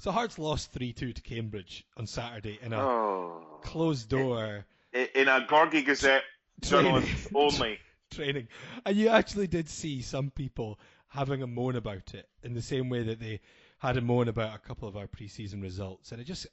so 0.00 0.10
Hearts 0.12 0.38
lost 0.38 0.72
3 0.72 0.92
2 0.92 1.12
to 1.12 1.22
Cambridge 1.22 1.84
on 1.96 2.06
Saturday 2.06 2.58
in 2.62 2.72
a 2.72 2.80
Oh. 2.80 3.58
closed 3.62 4.08
door 4.08 4.66
I- 4.94 5.10
In 5.14 5.28
a 5.28 5.40
Gorgie 5.46 5.84
Gazette 5.84 6.24
journalist 6.60 7.28
only. 7.34 7.78
training. 8.10 8.48
And 8.84 8.96
you 8.96 9.08
actually 9.08 9.46
did 9.48 9.68
see 9.68 10.00
some 10.00 10.30
people 10.30 10.78
having 11.08 11.42
a 11.42 11.46
moan 11.46 11.76
about 11.76 12.14
it 12.14 12.28
in 12.42 12.54
the 12.54 12.62
same 12.62 12.88
way 12.88 13.02
that 13.02 13.18
they 13.20 13.40
had 13.78 13.96
a 13.96 14.00
moan 14.00 14.28
about 14.28 14.54
a 14.54 14.58
couple 14.58 14.88
of 14.88 14.96
our 14.96 15.06
preseason 15.08 15.60
results. 15.62 16.12
And 16.12 16.20
it 16.20 16.24
just. 16.24 16.46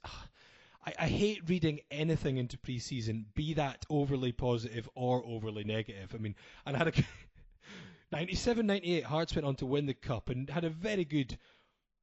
I, 0.86 0.94
I 0.98 1.08
hate 1.08 1.48
reading 1.48 1.80
anything 1.90 2.36
into 2.36 2.58
preseason, 2.58 3.24
be 3.34 3.54
that 3.54 3.86
overly 3.88 4.32
positive 4.32 4.88
or 4.94 5.24
overly 5.24 5.64
negative. 5.64 6.14
I 6.14 6.18
mean, 6.18 6.34
and 6.66 6.76
I 6.76 6.78
had 6.78 6.88
a 6.88 6.92
97 8.12 8.66
98 8.66 9.04
Hearts 9.04 9.34
went 9.34 9.46
on 9.46 9.56
to 9.56 9.66
win 9.66 9.86
the 9.86 9.94
cup 9.94 10.28
and 10.28 10.48
had 10.50 10.64
a 10.64 10.70
very 10.70 11.04
good, 11.04 11.38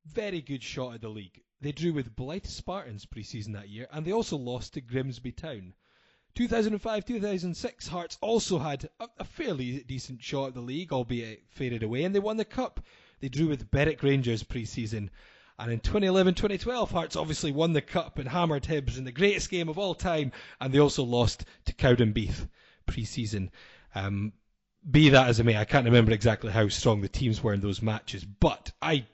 very 0.05 0.41
good 0.41 0.63
shot 0.63 0.95
at 0.95 1.01
the 1.01 1.09
league. 1.09 1.41
They 1.61 1.71
drew 1.71 1.93
with 1.93 2.15
Blyth 2.15 2.47
Spartans 2.47 3.05
pre-season 3.05 3.53
that 3.53 3.69
year, 3.69 3.87
and 3.91 4.03
they 4.03 4.11
also 4.11 4.35
lost 4.35 4.73
to 4.73 4.81
Grimsby 4.81 5.31
Town. 5.33 5.73
2005 6.33 7.05
2006 7.05 7.87
Hearts 7.87 8.17
also 8.21 8.57
had 8.57 8.89
a, 8.99 9.07
a 9.19 9.23
fairly 9.23 9.83
decent 9.83 10.23
shot 10.23 10.47
at 10.47 10.53
the 10.55 10.61
league, 10.61 10.91
albeit 10.91 11.29
it 11.29 11.43
faded 11.49 11.83
away, 11.83 12.03
and 12.03 12.15
they 12.15 12.19
won 12.19 12.37
the 12.37 12.45
cup. 12.45 12.79
They 13.19 13.29
drew 13.29 13.47
with 13.47 13.69
Berwick 13.69 14.01
Rangers 14.01 14.41
pre-season. 14.41 15.11
And 15.61 15.71
in 15.71 15.79
2011 15.79 16.33
2012, 16.33 16.89
Hearts 16.89 17.15
obviously 17.15 17.51
won 17.51 17.73
the 17.73 17.81
cup 17.81 18.17
and 18.17 18.27
hammered 18.27 18.63
Hibs 18.63 18.97
in 18.97 19.03
the 19.03 19.11
greatest 19.11 19.51
game 19.51 19.69
of 19.69 19.77
all 19.77 19.93
time, 19.93 20.31
and 20.59 20.73
they 20.73 20.79
also 20.79 21.03
lost 21.03 21.45
to 21.65 21.73
Cowdenbeath 21.73 22.47
pre 22.87 23.05
season. 23.05 23.51
Um, 23.93 24.33
be 24.89 25.09
that 25.09 25.27
as 25.27 25.39
it 25.39 25.43
may, 25.43 25.55
I 25.55 25.65
can't 25.65 25.85
remember 25.85 26.13
exactly 26.13 26.51
how 26.51 26.67
strong 26.69 27.01
the 27.01 27.07
teams 27.07 27.43
were 27.43 27.53
in 27.53 27.61
those 27.61 27.83
matches, 27.83 28.25
but 28.25 28.71
I. 28.81 29.05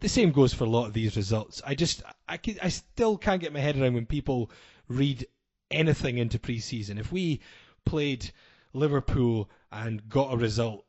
The 0.00 0.08
same 0.10 0.32
goes 0.32 0.52
for 0.52 0.64
a 0.64 0.68
lot 0.68 0.86
of 0.86 0.92
these 0.92 1.16
results. 1.16 1.62
I 1.64 1.74
just, 1.74 2.02
I, 2.28 2.36
can, 2.36 2.58
I 2.62 2.68
still 2.68 3.16
can't 3.16 3.40
get 3.40 3.54
my 3.54 3.60
head 3.60 3.78
around 3.78 3.94
when 3.94 4.04
people 4.04 4.50
read 4.88 5.26
anything 5.70 6.18
into 6.18 6.38
pre-season. 6.38 6.98
If 6.98 7.10
we 7.10 7.40
played 7.86 8.30
Liverpool 8.74 9.48
and 9.72 10.06
got 10.06 10.34
a 10.34 10.36
result, 10.36 10.84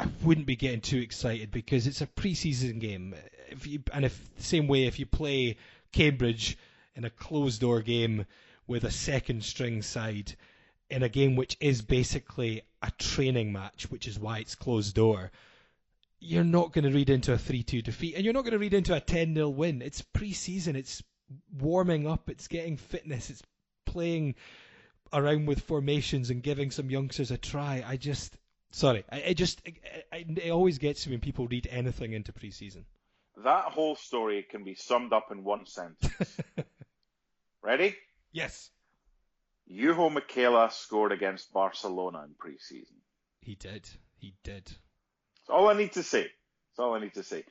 I 0.00 0.08
wouldn't 0.24 0.46
be 0.46 0.56
getting 0.56 0.80
too 0.80 0.98
excited 0.98 1.52
because 1.52 1.86
it's 1.86 2.00
a 2.00 2.06
pre-season 2.08 2.80
game. 2.80 3.14
If 3.50 3.66
you 3.66 3.82
and 3.92 4.04
if 4.04 4.34
the 4.36 4.42
same 4.42 4.68
way 4.68 4.84
if 4.84 4.98
you 4.98 5.06
play 5.06 5.56
Cambridge 5.92 6.58
in 6.94 7.04
a 7.04 7.10
closed 7.10 7.60
door 7.60 7.80
game 7.80 8.26
with 8.66 8.84
a 8.84 8.90
second 8.90 9.44
string 9.44 9.82
side 9.82 10.34
in 10.90 11.02
a 11.02 11.08
game 11.08 11.36
which 11.36 11.56
is 11.60 11.82
basically 11.82 12.62
a 12.82 12.90
training 12.92 13.52
match, 13.52 13.90
which 13.90 14.06
is 14.06 14.18
why 14.18 14.38
it's 14.38 14.54
closed 14.54 14.94
door, 14.94 15.30
you're 16.20 16.44
not 16.44 16.72
going 16.72 16.84
to 16.84 16.90
read 16.90 17.10
into 17.10 17.32
a 17.32 17.36
3-2 17.36 17.82
defeat 17.82 18.14
and 18.14 18.24
you're 18.24 18.34
not 18.34 18.42
going 18.42 18.52
to 18.52 18.58
read 18.58 18.74
into 18.74 18.96
a 18.96 19.00
10-0 19.00 19.54
win. 19.54 19.82
It's 19.82 20.02
pre-season, 20.02 20.76
it's 20.76 21.02
warming 21.58 22.06
up, 22.06 22.28
it's 22.30 22.48
getting 22.48 22.76
fitness, 22.76 23.30
it's 23.30 23.42
playing 23.84 24.34
around 25.12 25.46
with 25.46 25.62
formations 25.62 26.30
and 26.30 26.42
giving 26.42 26.70
some 26.70 26.90
youngsters 26.90 27.30
a 27.30 27.38
try. 27.38 27.84
I 27.86 27.96
just 27.96 28.36
sorry, 28.70 29.04
I, 29.10 29.18
it 29.18 29.34
just 29.34 29.60
it, 29.64 29.78
it, 30.12 30.50
always 30.50 30.78
gets 30.78 31.06
me 31.06 31.12
when 31.12 31.20
people 31.20 31.46
read 31.46 31.68
anything 31.70 32.12
into 32.12 32.32
pre-season. 32.32 32.84
That 33.44 33.66
whole 33.66 33.96
story 33.96 34.44
can 34.48 34.64
be 34.64 34.74
summed 34.74 35.12
up 35.12 35.30
in 35.30 35.44
one 35.44 35.66
sentence. 35.66 36.38
Ready? 37.62 37.96
Yes, 38.32 38.70
Juho 39.70 40.10
Mäkelä 40.10 40.70
scored 40.72 41.12
against 41.12 41.52
Barcelona 41.52 42.24
in 42.24 42.34
pre-season. 42.38 42.96
he 43.42 43.54
did. 43.54 43.88
He 44.18 44.34
did. 44.42 44.64
That's 44.64 45.50
all 45.50 45.68
I 45.68 45.74
need 45.74 45.92
to 45.92 46.02
say. 46.02 46.22
That's 46.22 46.78
all 46.78 46.94
I 46.94 47.00
need 47.00 47.14
to 47.14 47.22
say. 47.22 47.44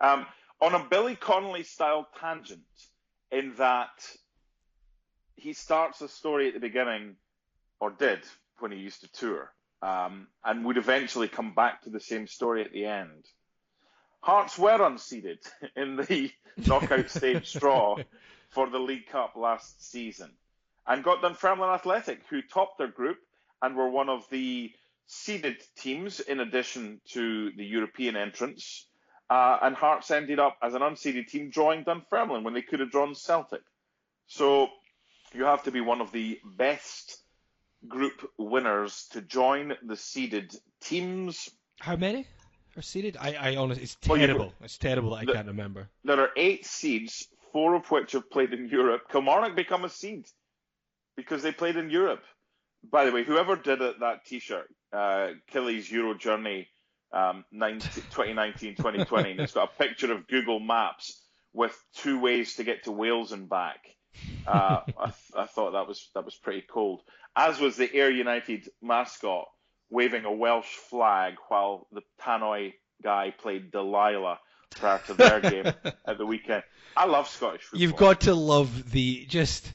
Um, 0.00 0.26
on 0.60 0.74
a 0.74 0.84
Billy 0.88 1.16
Connolly 1.16 1.64
style 1.64 2.06
tangent, 2.20 2.62
in 3.30 3.54
that 3.56 4.16
he 5.36 5.52
starts 5.52 6.00
a 6.00 6.08
story 6.08 6.48
at 6.48 6.54
the 6.54 6.60
beginning, 6.60 7.16
or 7.80 7.90
did 7.90 8.20
when 8.60 8.72
he 8.72 8.78
used 8.78 9.00
to 9.00 9.12
tour, 9.12 9.52
um, 9.82 10.28
and 10.44 10.64
would 10.64 10.76
eventually 10.76 11.28
come 11.28 11.54
back 11.54 11.82
to 11.82 11.90
the 11.90 12.00
same 12.00 12.26
story 12.26 12.64
at 12.64 12.72
the 12.72 12.86
end. 12.86 13.24
Hearts 14.24 14.58
were 14.58 14.78
unseeded 14.78 15.46
in 15.76 15.96
the 15.96 16.32
knockout 16.66 17.10
stage 17.10 17.52
draw 17.52 17.98
for 18.48 18.70
the 18.70 18.78
League 18.78 19.06
Cup 19.08 19.36
last 19.36 19.90
season 19.90 20.30
and 20.86 21.04
got 21.04 21.20
Dunfermline 21.20 21.74
Athletic, 21.74 22.22
who 22.30 22.40
topped 22.40 22.78
their 22.78 22.88
group 22.88 23.18
and 23.60 23.76
were 23.76 23.90
one 23.90 24.08
of 24.08 24.26
the 24.30 24.72
seeded 25.06 25.58
teams 25.76 26.20
in 26.20 26.40
addition 26.40 27.02
to 27.10 27.50
the 27.50 27.66
European 27.66 28.16
entrants. 28.16 28.86
Uh, 29.28 29.58
and 29.60 29.76
Hearts 29.76 30.10
ended 30.10 30.38
up 30.38 30.56
as 30.62 30.72
an 30.72 30.80
unseeded 30.80 31.28
team 31.28 31.50
drawing 31.50 31.84
Dunfermline 31.84 32.44
when 32.44 32.54
they 32.54 32.62
could 32.62 32.80
have 32.80 32.90
drawn 32.90 33.14
Celtic. 33.14 33.62
So 34.26 34.68
you 35.34 35.44
have 35.44 35.64
to 35.64 35.70
be 35.70 35.82
one 35.82 36.00
of 36.00 36.12
the 36.12 36.40
best 36.46 37.18
group 37.86 38.30
winners 38.38 39.06
to 39.10 39.20
join 39.20 39.74
the 39.82 39.96
seeded 39.96 40.56
teams. 40.80 41.50
How 41.80 41.96
many 41.96 42.26
are 42.76 42.82
seeded? 42.82 43.16
I, 43.20 43.34
I 43.52 43.56
honestly, 43.56 43.84
it's 43.84 43.96
Well, 44.06 44.18
terrible. 44.18 44.52
it's 44.60 44.78
terrible 44.78 45.10
that 45.10 45.16
I 45.16 45.24
the- 45.24 45.32
can't 45.32 45.46
remember. 45.48 45.88
There 46.04 46.20
are 46.20 46.30
eight 46.36 46.66
seeds, 46.66 47.28
four 47.52 47.74
of 47.74 47.90
which 47.90 48.12
have 48.12 48.30
played 48.30 48.52
in 48.52 48.68
Europe. 48.68 49.08
Kilmarnock 49.10 49.54
become 49.56 49.84
a 49.84 49.88
seed 49.88 50.26
because 51.16 51.42
they 51.42 51.52
played 51.52 51.76
in 51.76 51.90
Europe. 51.90 52.22
By 52.90 53.04
the 53.06 53.12
way, 53.12 53.24
whoever 53.24 53.56
did 53.56 53.80
it, 53.80 54.00
that 54.00 54.26
T-shirt, 54.26 54.68
uh, 54.92 55.30
Killy's 55.48 55.90
Euro 55.90 56.14
Journey 56.14 56.68
um, 57.12 57.44
2019-2020, 57.54 59.30
and 59.30 59.40
it's 59.40 59.52
got 59.54 59.70
a 59.74 59.78
picture 59.82 60.12
of 60.12 60.26
Google 60.28 60.60
Maps 60.60 61.20
with 61.52 61.76
two 61.94 62.18
ways 62.20 62.56
to 62.56 62.64
get 62.64 62.84
to 62.84 62.92
Wales 62.92 63.32
and 63.32 63.48
back. 63.48 63.78
Uh, 64.46 64.80
I, 64.98 65.04
th- 65.06 65.14
I 65.36 65.46
thought 65.46 65.72
that 65.72 65.86
was 65.88 66.08
that 66.14 66.24
was 66.24 66.34
pretty 66.34 66.62
cold. 66.68 67.00
As 67.36 67.58
was 67.60 67.76
the 67.76 67.92
Ayr 67.96 68.10
United 68.10 68.68
mascot 68.82 69.46
waving 69.94 70.24
a 70.24 70.32
Welsh 70.32 70.74
flag 70.90 71.34
while 71.48 71.86
the 71.92 72.02
Tannoy 72.20 72.74
guy 73.02 73.32
played 73.38 73.70
Delilah 73.70 74.40
prior 74.70 74.98
to 75.06 75.14
their 75.14 75.40
game 75.40 75.66
at 76.06 76.18
the 76.18 76.26
weekend. 76.26 76.64
I 76.96 77.06
love 77.06 77.28
Scottish 77.28 77.62
football. 77.62 77.80
You've 77.80 77.96
got 77.96 78.22
to 78.22 78.34
love 78.34 78.90
the 78.90 79.24
just, 79.26 79.72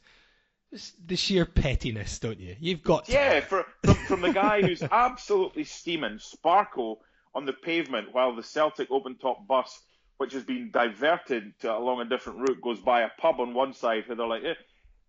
just 0.74 1.08
the 1.08 1.16
sheer 1.16 1.46
pettiness, 1.46 2.20
don't 2.20 2.40
you? 2.40 2.58
You've 2.60 2.84
got 2.84 3.06
to. 3.06 3.14
Yeah, 3.14 3.40
for, 3.40 3.66
from, 3.86 3.96
from 3.96 4.22
the 4.22 4.34
guy 4.34 4.62
who's 4.62 4.84
absolutely 4.92 5.64
steaming, 5.64 6.20
Sparkle 6.20 7.00
on 7.34 7.46
the 7.46 7.54
pavement 7.54 8.10
while 8.12 8.36
the 8.36 8.44
Celtic 8.44 8.92
open 8.92 9.16
top 9.16 9.48
bus, 9.48 9.80
which 10.18 10.34
has 10.34 10.44
been 10.44 10.70
diverted 10.70 11.54
to, 11.62 11.74
along 11.74 12.02
a 12.02 12.06
different 12.06 12.40
route, 12.40 12.62
goes 12.62 12.80
by 12.80 13.04
a 13.04 13.10
pub 13.20 13.40
on 13.40 13.54
one 13.54 13.74
side 13.74 14.04
where 14.08 14.18
they're 14.18 14.28
like, 14.28 14.44
it, 14.44 14.58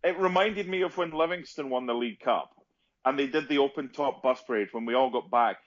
it 0.04 0.16
reminded 0.18 0.68
me 0.68 0.82
of 0.82 0.96
when 0.96 1.10
Livingston 1.10 1.68
won 1.68 1.86
the 1.86 1.94
League 1.94 2.20
Cup 2.20 2.50
and 3.04 3.18
they 3.18 3.26
did 3.26 3.48
the 3.48 3.58
open 3.58 3.90
top 3.90 4.22
bus 4.22 4.40
parade 4.46 4.68
when 4.72 4.84
we 4.84 4.94
all 4.94 5.10
got 5.10 5.30
back. 5.30 5.58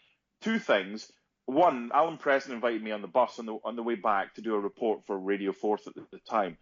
Two 0.41 0.59
things. 0.59 1.11
One, 1.45 1.91
Alan 1.93 2.17
Preston 2.17 2.53
invited 2.53 2.81
me 2.81 2.91
on 2.91 3.01
the 3.01 3.07
bus 3.07 3.39
on 3.39 3.45
the 3.45 3.57
on 3.63 3.75
the 3.75 3.84
way 3.84 3.95
back 3.95 4.36
to 4.36 4.41
do 4.41 4.55
a 4.55 4.59
report 4.59 5.05
for 5.05 5.17
Radio 5.17 5.51
Forth 5.51 5.88
at 5.88 5.95
the, 5.95 6.19
time. 6.29 6.57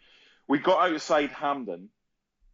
We 0.48 0.58
got 0.58 0.92
outside 0.92 1.30
Hampden. 1.32 1.90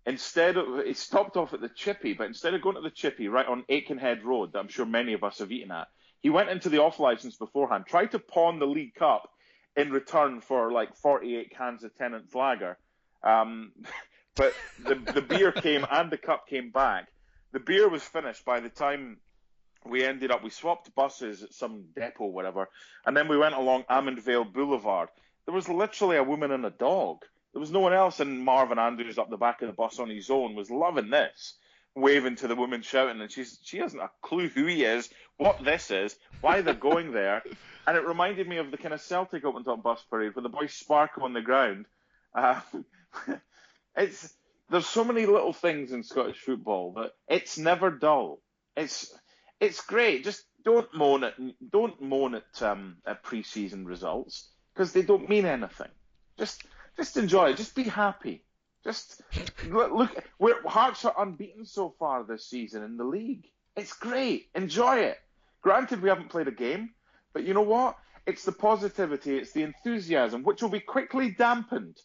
instead 0.05 0.57
of 0.57 0.79
it 0.79 0.97
stopped 0.97 1.37
off 1.37 1.53
at 1.53 1.61
the 1.61 1.69
Chippy, 1.69 2.13
but 2.13 2.27
instead 2.27 2.53
of 2.53 2.61
going 2.61 2.75
to 2.75 2.81
the 2.81 2.89
Chippy 2.89 3.27
right 3.27 3.47
on 3.47 3.63
Aikenhead 3.69 4.23
Road, 4.23 4.53
that 4.53 4.59
I'm 4.59 4.67
sure 4.67 4.85
many 4.85 5.13
of 5.13 5.23
us 5.23 5.39
have 5.39 5.51
eaten 5.51 5.71
at, 5.71 5.87
he 6.21 6.29
went 6.29 6.49
into 6.49 6.69
the 6.69 6.81
off 6.81 6.99
license 6.99 7.37
beforehand, 7.37 7.85
tried 7.87 8.11
to 8.11 8.19
pawn 8.19 8.59
the 8.59 8.67
League 8.67 8.95
Cup 8.95 9.29
in 9.77 9.91
return 9.91 10.41
for 10.41 10.71
like 10.71 10.95
48 10.97 11.55
cans 11.55 11.83
of 11.83 11.95
Tennent's 11.95 12.35
Lager. 12.35 12.77
Um, 13.23 13.71
but 14.35 14.53
the 14.83 14.95
the 14.95 15.21
beer 15.21 15.51
came 15.51 15.85
and 15.89 16.11
the 16.11 16.17
cup 16.17 16.47
came 16.47 16.71
back. 16.71 17.07
The 17.51 17.59
beer 17.59 17.87
was 17.87 18.03
finished 18.03 18.43
by 18.45 18.59
the 18.59 18.69
time 18.69 19.17
we 19.85 20.03
ended 20.03 20.31
up. 20.31 20.43
We 20.43 20.49
swapped 20.49 20.93
buses 20.95 21.43
at 21.43 21.53
some 21.53 21.85
depot, 21.95 22.25
whatever, 22.25 22.69
and 23.05 23.15
then 23.15 23.27
we 23.27 23.37
went 23.37 23.55
along 23.55 23.85
Almondvale 23.89 24.51
Boulevard. 24.51 25.09
There 25.45 25.55
was 25.55 25.69
literally 25.69 26.17
a 26.17 26.23
woman 26.23 26.51
and 26.51 26.65
a 26.65 26.69
dog. 26.69 27.23
There 27.53 27.61
was 27.61 27.71
no 27.71 27.79
one 27.79 27.93
else, 27.93 28.19
and 28.19 28.43
Marvin 28.43 28.79
Andrews 28.79 29.17
up 29.17 29.29
the 29.29 29.37
back 29.37 29.61
of 29.61 29.67
the 29.67 29.73
bus 29.73 29.99
on 29.99 30.09
his 30.09 30.29
own 30.29 30.55
was 30.55 30.69
loving 30.69 31.09
this, 31.09 31.55
waving 31.95 32.35
to 32.37 32.47
the 32.47 32.55
woman, 32.55 32.81
shouting, 32.81 33.21
and 33.21 33.31
she's 33.31 33.59
she 33.63 33.77
hasn't 33.77 34.03
a 34.03 34.11
clue 34.21 34.49
who 34.49 34.65
he 34.65 34.83
is, 34.83 35.09
what 35.37 35.63
this 35.63 35.89
is, 35.89 36.15
why 36.41 36.61
they're 36.61 36.73
going 36.73 37.11
there, 37.11 37.43
and 37.87 37.97
it 37.97 38.05
reminded 38.05 38.47
me 38.47 38.57
of 38.57 38.71
the 38.71 38.77
kind 38.77 38.93
of 38.93 39.01
Celtic 39.01 39.45
open 39.45 39.63
top 39.63 39.81
bus 39.81 40.03
parade 40.09 40.35
where 40.35 40.43
the 40.43 40.49
boys 40.49 40.73
sparkle 40.73 41.23
on 41.23 41.33
the 41.33 41.41
ground. 41.41 41.85
Uh, 42.35 42.59
it's 43.95 44.33
there's 44.69 44.87
so 44.87 45.03
many 45.03 45.25
little 45.25 45.53
things 45.53 45.91
in 45.91 46.03
Scottish 46.03 46.39
football 46.39 46.93
that 46.93 47.11
it's 47.27 47.57
never 47.57 47.89
dull. 47.89 48.41
It's 48.75 49.13
it's 49.59 49.81
great. 49.81 50.23
Just 50.23 50.43
don't 50.63 50.93
moan 50.93 51.23
at 51.23 51.33
don't 51.71 52.01
moan 52.01 52.35
at 52.35 52.61
um, 52.61 52.97
at 53.05 53.23
pre-season 53.23 53.85
results 53.85 54.49
because 54.73 54.93
they 54.93 55.01
don't 55.01 55.29
mean 55.29 55.45
anything. 55.45 55.89
Just 56.37 56.63
just 56.95 57.17
enjoy. 57.17 57.53
Just 57.53 57.75
be 57.75 57.83
happy. 57.83 58.43
Just 58.83 59.21
look, 59.69 59.91
look 59.91 60.25
we're, 60.39 60.61
Hearts 60.67 61.05
are 61.05 61.15
unbeaten 61.17 61.65
so 61.65 61.93
far 61.97 62.23
this 62.23 62.47
season 62.49 62.83
in 62.83 62.97
the 62.97 63.03
league. 63.03 63.47
It's 63.75 63.93
great. 63.93 64.47
Enjoy 64.55 64.97
it. 64.97 65.17
Granted, 65.61 66.01
we 66.01 66.09
haven't 66.09 66.29
played 66.29 66.47
a 66.47 66.51
game, 66.51 66.91
but 67.33 67.43
you 67.43 67.53
know 67.53 67.61
what? 67.61 67.97
It's 68.25 68.43
the 68.43 68.51
positivity, 68.51 69.37
it's 69.37 69.53
the 69.53 69.63
enthusiasm, 69.63 70.43
which 70.43 70.61
will 70.61 70.69
be 70.69 70.81
quickly 70.81 71.31
dampened 71.31 71.97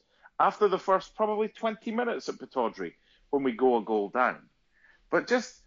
after 0.42 0.66
the 0.66 0.78
first 0.78 1.14
probably 1.14 1.46
20 1.46 1.92
minutes 1.92 2.28
at 2.28 2.34
Pittodrie 2.34 2.94
when 3.30 3.44
we 3.44 3.52
go 3.52 3.78
a 3.78 3.82
goal 3.82 4.08
down. 4.08 4.38
But 5.10 5.28
just 5.28 5.60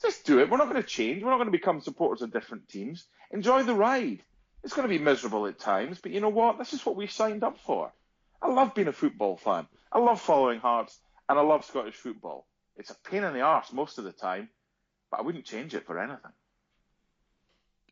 just 0.00 0.24
do 0.24 0.40
it. 0.40 0.48
We're 0.48 0.58
not 0.58 0.70
going 0.70 0.82
to 0.82 0.88
change. 0.88 1.22
We're 1.22 1.30
not 1.30 1.36
going 1.36 1.48
to 1.48 1.58
become 1.58 1.80
supporters 1.80 2.22
of 2.22 2.32
different 2.32 2.68
teams. 2.68 3.06
Enjoy 3.32 3.62
the 3.62 3.74
ride. 3.74 4.22
It's 4.62 4.74
going 4.74 4.88
to 4.88 4.98
be 4.98 5.02
miserable 5.02 5.46
at 5.46 5.58
times, 5.58 5.98
but 6.00 6.12
you 6.12 6.20
know 6.20 6.28
what? 6.28 6.58
This 6.58 6.72
is 6.72 6.86
what 6.86 6.96
we 6.96 7.06
signed 7.06 7.42
up 7.42 7.58
for. 7.58 7.92
I 8.40 8.48
love 8.48 8.74
being 8.74 8.88
a 8.88 8.92
football 8.92 9.36
fan. 9.36 9.66
I 9.92 9.98
love 9.98 10.20
following 10.20 10.60
Hearts, 10.60 10.98
and 11.28 11.38
I 11.38 11.42
love 11.42 11.64
Scottish 11.64 11.94
football. 11.94 12.46
It's 12.76 12.90
a 12.90 12.96
pain 13.10 13.24
in 13.24 13.34
the 13.34 13.40
arse 13.40 13.72
most 13.72 13.98
of 13.98 14.04
the 14.04 14.12
time, 14.12 14.48
but 15.10 15.20
I 15.20 15.22
wouldn't 15.22 15.44
change 15.44 15.74
it 15.74 15.86
for 15.86 15.98
anything. 15.98 16.32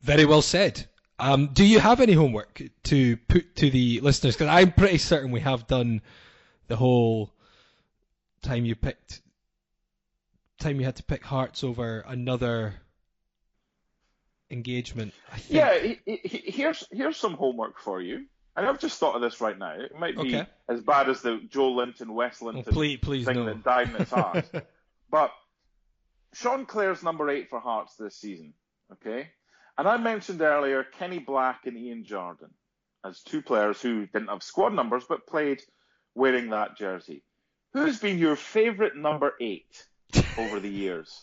Very 0.03 0.25
well 0.25 0.43
said. 0.43 0.87
Um, 1.21 1.49
do 1.53 1.65
you 1.65 1.79
have 1.81 2.01
any 2.01 2.15
homework 2.15 2.63
to 2.85 3.17
put 3.17 3.57
to 3.57 3.71
the 3.71 4.01
listeners? 4.01 4.37
Because 4.37 4.49
I'm 4.49 4.73
pretty 4.73 4.99
certain 4.99 5.31
we 5.31 5.41
have 5.41 5.67
done 5.67 6.01
the 6.69 6.77
whole 6.77 7.33
time 8.43 8.65
you 8.65 8.75
picked 8.75 9.21
time 10.61 10.79
you 10.79 10.85
had 10.85 10.97
to 10.97 11.03
pick 11.03 11.25
Hearts 11.25 11.65
over 11.65 12.05
another 12.07 12.75
engagement. 14.51 15.13
Yeah, 15.49 15.79
he, 15.79 16.01
he, 16.05 16.43
here's 16.51 16.87
here's 16.91 17.17
some 17.17 17.35
homework 17.35 17.81
for 17.81 18.01
you. 18.01 18.27
And 18.57 18.67
I've 18.67 18.81
just 18.81 18.99
thought 18.99 19.15
of 19.15 19.23
this 19.23 19.41
right 19.41 19.57
now. 19.57 19.75
It 19.79 19.97
might 19.99 20.17
be 20.17 20.37
okay. 20.37 20.47
as 20.69 20.81
bad 20.81 21.09
as 21.09 21.23
the 21.23 21.41
Joelinton, 21.49 22.11
West 22.11 22.43
Linton 22.43 22.65
oh, 22.67 22.73
please, 22.73 22.99
please 23.01 23.25
thing 23.25 23.37
no. 23.37 23.45
that 23.47 23.63
died 23.63 23.91
in 23.91 24.03
its 24.03 24.11
heart. 24.11 24.45
but 25.11 25.31
Sean 26.35 26.67
Clare's 26.67 27.03
number 27.03 27.31
eight 27.31 27.49
for 27.49 27.61
Hearts 27.61 27.95
this 27.97 28.17
season. 28.17 28.53
Okay, 28.93 29.29
and 29.81 29.89
I 29.89 29.97
mentioned 29.97 30.43
earlier 30.43 30.85
Kenny 30.85 31.19
Black 31.19 31.65
and 31.65 31.75
Ian 31.75 32.05
Jardine 32.05 32.53
as 33.03 33.23
two 33.23 33.41
players 33.41 33.81
who 33.81 34.05
didn't 34.05 34.29
have 34.29 34.43
squad 34.43 34.75
numbers 34.75 35.05
but 35.09 35.27
played 35.27 35.63
wearing 36.15 36.51
that 36.51 36.77
jersey. 36.77 37.25
Who's 37.73 37.99
been 37.99 38.19
your 38.19 38.37
favourite 38.37 38.95
number 38.95 39.33
eight 39.41 39.87
over 40.37 40.61
the 40.61 40.69
years? 40.69 41.23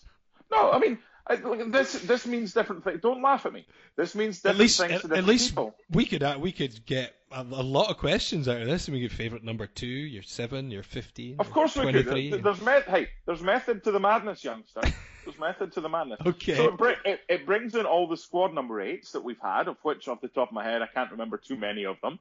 No, 0.52 0.72
I 0.72 0.80
mean 0.80 0.98
I, 1.30 1.36
this 1.36 1.94
this 1.94 2.26
means 2.26 2.54
different 2.54 2.84
things. 2.84 3.02
Don't 3.02 3.22
laugh 3.22 3.46
at 3.46 3.54
me. 3.54 3.66
This 3.96 4.16
means 4.16 4.38
different 4.38 4.56
at 4.56 4.62
least, 4.62 4.80
things 4.80 4.92
at, 4.94 5.02
to 5.02 5.08
different 5.08 5.24
at 5.24 5.30
least 5.30 5.50
people. 5.50 5.76
We 5.92 6.06
could 6.06 6.24
uh, 6.24 6.38
we 6.40 6.52
could 6.52 6.86
get 6.86 7.14
a, 7.32 7.42
a, 7.42 7.64
lot 7.64 7.90
of 7.90 7.98
questions 7.98 8.48
out 8.48 8.62
of 8.62 8.68
this, 8.68 8.88
and 8.88 8.96
we 8.96 9.02
could 9.02 9.12
favourite 9.12 9.44
number 9.44 9.68
two, 9.68 9.88
your 9.88 10.24
seven, 10.24 10.72
your 10.72 10.84
fifteen. 10.84 11.36
Of 11.40 11.52
course 11.52 11.76
we 11.76 11.92
could. 11.92 12.44
There's 12.44 12.62
met, 12.62 12.88
hey, 12.88 13.10
there's 13.26 13.42
method 13.42 13.84
to 13.84 13.92
the 13.92 14.00
madness, 14.00 14.44
youngster. 14.44 14.82
There's 15.26 15.40
method 15.40 15.74
to 15.74 15.82
the 15.82 15.90
madness. 15.90 16.20
Okay. 16.26 16.56
So 16.56 16.74
it, 16.86 16.98
it, 17.04 17.20
it 17.28 17.46
brings 17.46 17.76
in 17.76 17.86
all 17.86 18.08
the 18.08 18.16
squad 18.16 18.54
number 18.54 18.80
eights 18.80 19.12
that 19.12 19.26
we've 19.26 19.42
had, 19.42 19.68
of 19.68 19.76
which, 19.82 20.08
off 20.08 20.22
the 20.22 20.30
top 20.30 20.48
of 20.48 20.54
my 20.54 20.64
head, 20.64 20.82
I 20.82 20.88
can't 20.88 21.12
remember 21.12 21.36
too 21.36 21.58
many 21.58 21.86
of 21.86 21.98
them. 22.02 22.18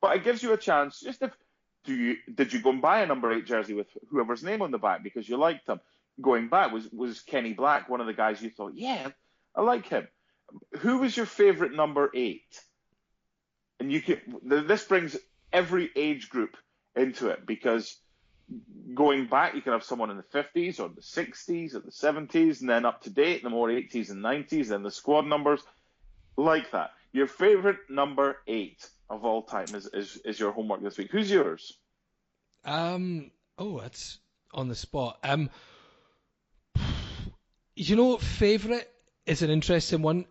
But 0.00 0.16
it 0.16 0.24
gives 0.24 0.42
you 0.42 0.52
a 0.52 0.56
chance. 0.56 0.98
Just 0.98 1.22
if 1.22 1.30
do 1.84 1.94
you 1.94 2.16
did 2.34 2.52
you 2.52 2.60
go 2.60 2.70
and 2.70 2.82
buy 2.82 3.02
a 3.02 3.06
number 3.06 3.32
eight 3.32 3.46
jersey 3.46 3.74
with 3.74 3.86
whoever's 4.10 4.42
name 4.42 4.62
on 4.62 4.72
the 4.72 4.78
back 4.78 5.04
because 5.04 5.28
you 5.28 5.36
liked 5.36 5.66
them? 5.66 5.80
Going 6.20 6.48
back 6.48 6.72
was 6.72 6.88
was 6.92 7.20
Kenny 7.20 7.52
Black, 7.52 7.88
one 7.88 8.00
of 8.00 8.06
the 8.06 8.12
guys 8.12 8.42
you 8.42 8.50
thought, 8.50 8.72
yeah, 8.74 9.08
I 9.54 9.62
like 9.62 9.88
him. 9.88 10.08
Who 10.78 10.98
was 10.98 11.16
your 11.16 11.26
favourite 11.26 11.72
number 11.72 12.10
eight? 12.14 12.60
And 13.78 13.90
you 13.90 14.02
can 14.02 14.20
this 14.42 14.84
brings 14.84 15.16
every 15.52 15.90
age 15.96 16.28
group 16.28 16.56
into 16.96 17.28
it 17.28 17.46
because 17.46 17.96
going 18.94 19.26
back, 19.26 19.54
you 19.54 19.62
can 19.62 19.72
have 19.72 19.84
someone 19.84 20.10
in 20.10 20.16
the 20.16 20.22
50s 20.22 20.80
or 20.80 20.88
the 20.88 21.00
60s 21.00 21.74
or 21.74 21.80
the 21.80 21.90
70s, 21.90 22.60
and 22.60 22.68
then 22.68 22.84
up 22.84 23.02
to 23.02 23.10
date, 23.10 23.42
the 23.42 23.50
more 23.50 23.68
80s 23.68 24.10
and 24.10 24.22
90s, 24.22 24.70
and 24.70 24.84
the 24.84 24.90
squad 24.90 25.26
numbers 25.26 25.62
like 26.36 26.70
that. 26.72 26.90
Your 27.12 27.26
favorite 27.26 27.78
number 27.88 28.38
eight 28.46 28.88
of 29.08 29.24
all 29.24 29.42
time 29.42 29.66
is, 29.74 29.86
is, 29.92 30.20
is 30.24 30.38
your 30.38 30.52
homework 30.52 30.82
this 30.82 30.98
week. 30.98 31.10
Who's 31.10 31.30
yours? 31.30 31.78
Um. 32.64 33.30
Oh, 33.58 33.80
that's 33.80 34.18
on 34.52 34.68
the 34.68 34.74
spot. 34.74 35.18
Um. 35.24 35.50
You 37.80 37.96
know, 37.96 38.18
favorite 38.18 38.92
is 39.24 39.40
an 39.40 39.48
interesting 39.48 40.02
one. 40.02 40.26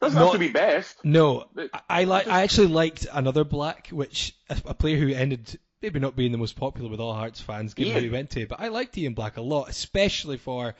Doesn't 0.00 0.18
Not, 0.18 0.26
have 0.26 0.32
to 0.32 0.38
be 0.38 0.48
best. 0.48 0.96
No, 1.04 1.44
I, 1.86 2.04
like. 2.04 2.26
I 2.26 2.40
actually 2.40 2.68
liked 2.68 3.06
another 3.12 3.44
black, 3.44 3.88
which 3.88 4.34
a, 4.48 4.72
player 4.72 4.96
who 4.96 5.12
ended 5.12 5.58
maybe 5.82 6.00
not 6.00 6.16
being 6.16 6.32
the 6.32 6.38
most 6.38 6.56
popular 6.56 6.88
with 6.88 6.98
all 6.98 7.12
Hearts 7.12 7.42
fans, 7.42 7.74
given 7.74 7.92
who 7.92 8.00
he 8.00 8.08
went 8.08 8.30
to. 8.30 8.46
But 8.46 8.60
I 8.60 8.68
liked 8.68 8.96
Ian 8.96 9.12
Black 9.12 9.36
a 9.36 9.42
lot, 9.42 9.68
especially 9.68 10.38
for 10.38 10.74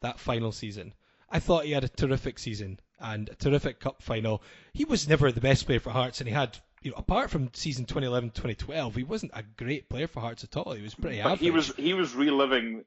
that 0.00 0.18
final 0.18 0.50
season. 0.50 0.92
I 1.30 1.38
thought 1.38 1.64
he 1.64 1.70
had 1.70 1.84
a 1.84 1.88
terrific 1.88 2.40
season 2.40 2.80
and 2.98 3.28
a 3.28 3.36
terrific 3.36 3.78
cup 3.78 4.02
final. 4.02 4.42
He 4.72 4.84
was 4.84 5.08
never 5.08 5.30
the 5.30 5.40
best 5.40 5.66
player 5.66 5.78
for 5.78 5.90
Hearts, 5.90 6.20
and 6.20 6.26
he 6.26 6.34
had, 6.34 6.58
you 6.82 6.90
know, 6.90 6.96
apart 6.96 7.30
from 7.30 7.50
season 7.54 7.86
2011-2012, 7.86 8.96
he 8.96 9.04
wasn't 9.04 9.30
a 9.32 9.44
great 9.44 9.88
player 9.88 10.08
for 10.08 10.18
Hearts 10.18 10.42
at 10.42 10.56
all. 10.56 10.72
He 10.72 10.82
was 10.82 10.96
pretty 10.96 11.18
but 11.18 11.26
average. 11.26 11.40
He 11.40 11.50
was 11.52 11.72
he 11.76 11.94
was 11.94 12.16
reliving, 12.16 12.84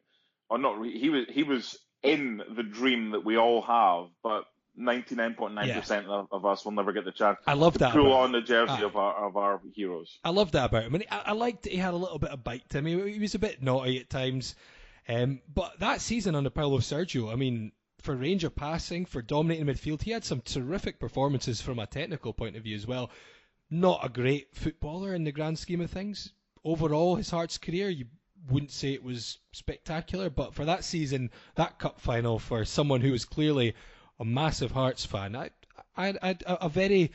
or 0.49 0.57
not. 0.57 0.77
Re, 0.77 0.99
he 0.99 1.09
was 1.09 1.25
he 1.29 1.43
was 1.43 1.77
in 2.03 2.41
the 2.55 2.63
dream 2.63 3.11
that 3.11 3.25
we 3.25 3.37
all 3.37 3.61
have, 3.61 4.09
but 4.23 4.45
99.9% 4.79 5.65
yeah. 5.89 6.07
of, 6.07 6.27
of, 6.31 6.45
us 6.45 6.63
will 6.63 6.71
never 6.71 6.91
get 6.91 7.03
the 7.03 7.11
chance 7.11 7.39
I 7.47 7.53
love 7.53 7.73
to 7.73 7.79
that 7.79 7.93
pull 7.93 8.13
on 8.13 8.31
the 8.31 8.41
jersey 8.41 8.83
of 8.83 8.95
our 8.95 9.27
of 9.27 9.35
our 9.35 9.59
heroes. 9.73 10.19
I 10.23 10.29
love 10.29 10.51
that 10.51 10.65
about 10.65 10.83
him. 10.83 10.95
I, 10.95 10.97
mean, 10.99 11.07
I, 11.09 11.21
I 11.27 11.31
liked 11.31 11.65
he 11.65 11.77
had 11.77 11.93
a 11.93 11.97
little 11.97 12.19
bit 12.19 12.29
of 12.29 12.43
bite 12.43 12.69
to 12.69 12.79
him. 12.79 12.85
He, 12.85 13.13
he 13.13 13.19
was 13.19 13.33
a 13.33 13.39
bit 13.39 13.61
naughty 13.61 13.99
at 13.99 14.09
times. 14.09 14.55
Um, 15.09 15.41
but 15.51 15.79
that 15.79 16.01
season 16.01 16.35
under 16.35 16.49
Paulo 16.49 16.79
Sergio, 16.79 17.31
I 17.31 17.35
mean, 17.35 17.71
for 18.01 18.15
range 18.15 18.43
of 18.43 18.55
passing, 18.55 19.05
for 19.05 19.21
dominating 19.21 19.65
midfield, 19.65 20.01
he 20.01 20.11
had 20.11 20.25
some 20.25 20.41
terrific 20.41 20.99
performances 20.99 21.61
from 21.61 21.79
a 21.79 21.87
technical 21.87 22.33
point 22.33 22.55
of 22.55 22.63
view 22.63 22.75
as 22.75 22.85
well. 22.85 23.09
Not 23.69 24.05
a 24.05 24.09
great 24.09 24.55
footballer 24.55 25.13
in 25.15 25.23
the 25.23 25.31
grand 25.31 25.59
scheme 25.59 25.81
of 25.81 25.89
things. 25.89 26.31
Overall, 26.63 27.15
his 27.15 27.29
Hearts 27.29 27.57
career, 27.57 27.89
you 27.89 28.05
wouldn't 28.49 28.71
say 28.71 28.93
it 28.93 29.03
was 29.03 29.39
spectacular, 29.51 30.29
but 30.29 30.53
for 30.53 30.65
that 30.65 30.83
season, 30.83 31.31
that 31.55 31.79
cup 31.79 31.99
final, 31.99 32.39
for 32.39 32.65
someone 32.65 33.01
who 33.01 33.11
was 33.11 33.25
clearly 33.25 33.75
a 34.19 34.25
massive 34.25 34.71
Hearts 34.71 35.05
fan, 35.05 35.35
I, 35.35 35.49
I, 35.95 36.13
I 36.21 36.27
had 36.27 36.43
a, 36.47 36.69
very, 36.69 37.11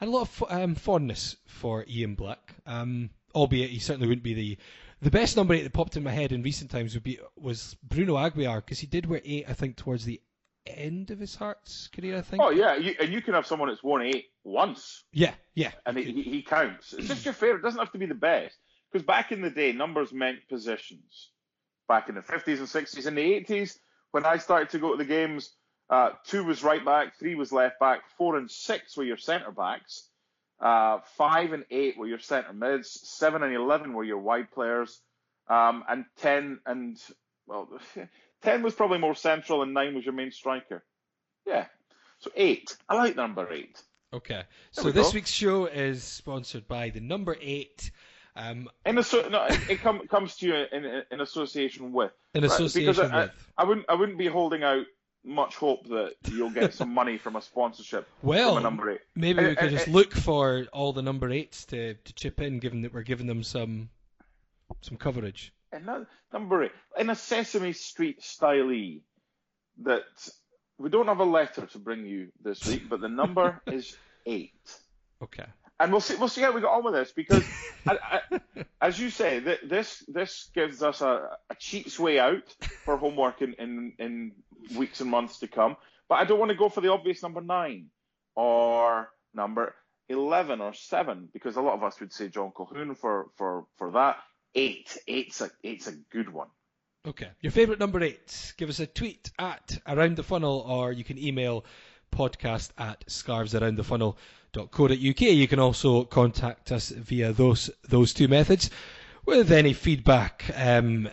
I 0.00 0.04
had 0.04 0.08
a 0.08 0.12
lot 0.12 0.22
of 0.22 0.44
um, 0.50 0.74
fondness 0.74 1.36
for 1.46 1.84
Ian 1.88 2.14
Black. 2.14 2.54
Um, 2.66 3.10
albeit 3.34 3.70
he 3.70 3.78
certainly 3.78 4.08
wouldn't 4.08 4.24
be 4.24 4.34
the 4.34 4.58
the 5.00 5.10
best 5.10 5.36
number 5.36 5.54
eight 5.54 5.64
that 5.64 5.72
popped 5.72 5.96
in 5.96 6.04
my 6.04 6.12
head 6.12 6.30
in 6.30 6.42
recent 6.42 6.70
times 6.70 6.94
would 6.94 7.02
be 7.02 7.18
was 7.36 7.76
Bruno 7.82 8.14
Aguiar 8.14 8.56
because 8.56 8.78
he 8.78 8.86
did 8.86 9.06
wear 9.06 9.20
eight, 9.24 9.46
I 9.48 9.52
think, 9.52 9.76
towards 9.76 10.04
the 10.04 10.20
end 10.64 11.10
of 11.10 11.18
his 11.18 11.34
Hearts 11.34 11.88
career. 11.88 12.18
I 12.18 12.20
think. 12.20 12.42
Oh 12.42 12.50
yeah, 12.50 12.76
you, 12.76 12.94
and 13.00 13.12
you 13.12 13.20
can 13.20 13.34
have 13.34 13.46
someone 13.46 13.68
that's 13.68 13.82
worn 13.82 14.02
eight 14.02 14.26
once. 14.44 15.02
Yeah, 15.12 15.34
yeah, 15.54 15.72
and 15.86 15.98
he, 15.98 16.22
he 16.22 16.42
counts. 16.42 16.92
It's 16.92 17.08
just 17.08 17.24
your 17.24 17.34
favorite. 17.34 17.60
It 17.60 17.62
doesn't 17.62 17.80
have 17.80 17.92
to 17.92 17.98
be 17.98 18.06
the 18.06 18.14
best 18.14 18.56
because 18.92 19.06
back 19.06 19.32
in 19.32 19.40
the 19.40 19.50
day, 19.50 19.72
numbers 19.72 20.12
meant 20.12 20.48
positions. 20.48 21.30
Back 21.88 22.08
in 22.08 22.14
the 22.14 22.20
50s 22.20 22.58
and 22.58 22.68
60s 22.68 23.06
and 23.06 23.16
the 23.16 23.22
80s, 23.22 23.78
when 24.10 24.26
I 24.26 24.36
started 24.36 24.70
to 24.70 24.78
go 24.78 24.92
to 24.92 24.98
the 24.98 25.04
games, 25.04 25.50
uh, 25.90 26.10
two 26.24 26.44
was 26.44 26.62
right 26.62 26.84
back, 26.84 27.18
three 27.18 27.34
was 27.34 27.52
left 27.52 27.80
back, 27.80 28.02
four 28.16 28.36
and 28.36 28.50
six 28.50 28.96
were 28.96 29.04
your 29.04 29.16
centre 29.16 29.50
backs, 29.50 30.08
uh, 30.60 31.00
five 31.16 31.52
and 31.52 31.64
eight 31.70 31.98
were 31.98 32.06
your 32.06 32.18
centre 32.18 32.52
mids, 32.52 33.00
seven 33.02 33.42
and 33.42 33.54
eleven 33.54 33.92
were 33.92 34.04
your 34.04 34.18
wide 34.18 34.50
players, 34.52 35.00
um, 35.48 35.84
and 35.88 36.04
ten 36.16 36.60
and 36.64 36.98
well, 37.46 37.68
ten 38.42 38.62
was 38.62 38.74
probably 38.74 38.98
more 38.98 39.14
central, 39.14 39.62
and 39.62 39.74
nine 39.74 39.94
was 39.94 40.04
your 40.04 40.14
main 40.14 40.30
striker. 40.30 40.84
Yeah, 41.46 41.66
so 42.20 42.30
eight. 42.36 42.76
I 42.88 42.94
like 42.94 43.16
number 43.16 43.52
eight. 43.52 43.82
Okay, 44.14 44.44
so 44.70 44.92
this 44.92 45.08
go. 45.08 45.14
week's 45.14 45.30
show 45.30 45.66
is 45.66 46.04
sponsored 46.04 46.68
by 46.68 46.90
the 46.90 47.00
number 47.00 47.36
eight. 47.40 47.90
Um, 48.34 48.68
in 48.86 48.96
a, 48.96 49.02
no, 49.28 49.46
it 49.68 49.82
com- 49.82 50.06
comes 50.08 50.36
to 50.36 50.46
you 50.46 50.54
in, 50.54 51.02
in, 51.10 51.20
association 51.20 51.92
with. 51.92 52.12
In 52.34 52.44
association 52.44 52.86
right? 52.86 52.96
because 52.96 53.12
with. 53.12 53.30
I, 53.58 53.62
I, 53.62 53.64
wouldn't. 53.66 53.86
I 53.90 53.94
wouldn't 53.94 54.16
be 54.16 54.26
holding 54.26 54.62
out 54.62 54.86
much 55.24 55.56
hope 55.56 55.86
that 55.88 56.14
you'll 56.30 56.50
get 56.50 56.74
some 56.74 56.92
money 56.92 57.18
from 57.18 57.36
a 57.36 57.42
sponsorship 57.42 58.08
well, 58.22 58.54
from 58.54 58.58
a 58.58 58.62
number 58.62 58.90
eight. 58.90 59.00
Maybe 59.14 59.44
we 59.44 59.54
could 59.54 59.70
just 59.70 59.88
look 59.88 60.14
for 60.14 60.66
all 60.72 60.92
the 60.92 61.02
number 61.02 61.30
eights 61.30 61.66
to, 61.66 61.94
to 61.94 62.12
chip 62.14 62.40
in, 62.40 62.58
given 62.58 62.82
that 62.82 62.92
we're 62.92 63.02
giving 63.02 63.26
them 63.26 63.42
some 63.42 63.90
some 64.80 64.96
coverage. 64.96 65.52
And 65.70 65.86
that, 65.88 66.06
number 66.32 66.64
eight, 66.64 66.72
in 66.98 67.10
a 67.10 67.14
Sesame 67.14 67.72
Street 67.72 68.22
style 68.22 68.98
that 69.82 70.04
we 70.78 70.90
don't 70.90 71.06
have 71.06 71.20
a 71.20 71.24
letter 71.24 71.66
to 71.66 71.78
bring 71.78 72.04
you 72.04 72.28
this 72.42 72.66
week, 72.66 72.88
but 72.88 73.00
the 73.00 73.08
number 73.08 73.60
is 73.66 73.96
eight. 74.26 74.52
Okay. 75.22 75.46
And 75.80 75.90
we'll 75.90 76.00
see. 76.00 76.14
We'll 76.16 76.28
see 76.28 76.42
how 76.42 76.52
we 76.52 76.60
get 76.60 76.68
on 76.68 76.84
with 76.84 76.94
this 76.94 77.12
because, 77.12 77.44
I, 77.86 77.98
I, 78.32 78.40
as 78.80 78.98
you 78.98 79.10
say, 79.10 79.40
this 79.40 80.04
this 80.06 80.50
gives 80.54 80.82
us 80.82 81.00
a, 81.00 81.36
a 81.50 81.54
cheats 81.58 81.98
way 81.98 82.18
out 82.20 82.54
for 82.84 82.96
homework 82.96 83.42
in, 83.42 83.54
in 83.54 83.92
in 83.98 84.32
weeks 84.76 85.00
and 85.00 85.10
months 85.10 85.40
to 85.40 85.48
come. 85.48 85.76
But 86.08 86.16
I 86.16 86.24
don't 86.24 86.38
want 86.38 86.50
to 86.50 86.56
go 86.56 86.68
for 86.68 86.82
the 86.82 86.92
obvious 86.92 87.22
number 87.22 87.40
nine 87.40 87.86
or 88.36 89.08
number 89.34 89.74
11 90.08 90.60
or 90.60 90.74
7, 90.74 91.28
because 91.32 91.56
a 91.56 91.60
lot 91.60 91.74
of 91.74 91.82
us 91.82 91.98
would 92.00 92.12
say 92.12 92.28
John 92.28 92.52
Colquhoun 92.52 92.96
for, 92.96 93.28
for, 93.36 93.66
for 93.78 93.92
that. 93.92 94.18
8. 94.54 94.98
Eight's 95.08 95.40
a, 95.40 95.50
eight's 95.64 95.86
a 95.86 95.92
good 96.12 96.28
one. 96.30 96.48
Okay. 97.06 97.28
Your 97.40 97.52
favourite 97.52 97.80
number 97.80 98.02
8. 98.02 98.54
Give 98.58 98.68
us 98.68 98.80
a 98.80 98.86
tweet 98.86 99.30
at 99.38 99.78
Around 99.86 100.16
the 100.16 100.22
Funnel 100.22 100.60
or 100.68 100.92
you 100.92 101.04
can 101.04 101.18
email 101.18 101.64
podcast 102.12 102.70
at 102.76 103.04
scarvesaroundthefunnel.co.uk. 104.52 105.20
You 105.20 105.48
can 105.48 105.58
also 105.58 106.04
contact 106.04 106.72
us 106.72 106.90
via 106.90 107.32
those 107.32 107.70
those 107.88 108.12
two 108.12 108.28
methods 108.28 108.70
with 109.24 109.50
any 109.52 109.72
feedback 109.72 110.44
um, 110.56 111.08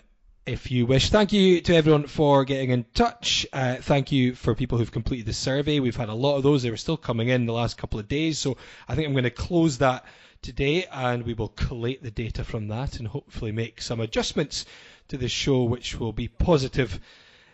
if 0.46 0.70
you 0.70 0.84
wish. 0.86 1.10
Thank 1.10 1.32
you 1.32 1.60
to 1.62 1.74
everyone 1.74 2.06
for 2.06 2.44
getting 2.44 2.70
in 2.70 2.84
touch. 2.94 3.46
Uh, 3.52 3.76
thank 3.76 4.12
you 4.12 4.34
for 4.34 4.54
people 4.54 4.78
who've 4.78 4.90
completed 4.92 5.26
the 5.26 5.32
survey. 5.32 5.80
We've 5.80 5.96
had 5.96 6.08
a 6.08 6.14
lot 6.14 6.36
of 6.36 6.42
those. 6.42 6.62
They 6.62 6.70
were 6.70 6.76
still 6.76 6.96
coming 6.96 7.28
in 7.28 7.46
the 7.46 7.52
last 7.52 7.78
couple 7.78 7.98
of 7.98 8.08
days, 8.08 8.38
so 8.38 8.56
I 8.88 8.94
think 8.94 9.06
I'm 9.06 9.14
going 9.14 9.24
to 9.24 9.30
close 9.30 9.78
that 9.78 10.04
today 10.42 10.86
and 10.90 11.24
we 11.24 11.34
will 11.34 11.48
collate 11.48 12.02
the 12.02 12.10
data 12.10 12.42
from 12.44 12.68
that 12.68 12.98
and 12.98 13.06
hopefully 13.08 13.52
make 13.52 13.82
some 13.82 14.00
adjustments 14.00 14.64
to 15.08 15.18
the 15.18 15.28
show 15.28 15.64
which 15.64 16.00
will 16.00 16.12
be 16.14 16.28
positive 16.28 16.98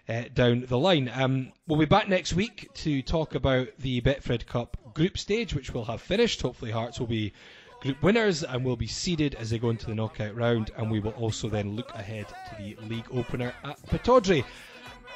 uh, 0.08 0.24
down 0.34 0.64
the 0.68 0.78
line. 0.78 1.10
Um, 1.12 1.52
we'll 1.66 1.78
be 1.78 1.84
back 1.86 2.08
next 2.08 2.34
week 2.34 2.68
to 2.74 3.02
talk 3.02 3.34
about 3.34 3.68
the 3.78 4.00
Betfred 4.00 4.46
Cup 4.46 4.76
group 4.94 5.18
stage, 5.18 5.54
which 5.54 5.72
we'll 5.72 5.84
have 5.84 6.00
finished. 6.00 6.42
Hopefully, 6.42 6.70
Hearts 6.70 7.00
will 7.00 7.06
be 7.06 7.32
group 7.80 8.02
winners 8.02 8.42
and 8.42 8.64
will 8.64 8.76
be 8.76 8.86
seeded 8.86 9.34
as 9.34 9.50
they 9.50 9.58
go 9.58 9.70
into 9.70 9.86
the 9.86 9.94
knockout 9.94 10.34
round. 10.34 10.70
And 10.76 10.90
we 10.90 11.00
will 11.00 11.12
also 11.12 11.48
then 11.48 11.76
look 11.76 11.92
ahead 11.94 12.26
to 12.28 12.62
the 12.62 12.76
league 12.86 13.06
opener 13.12 13.52
at 13.64 13.80
Pittodrie. 13.86 14.44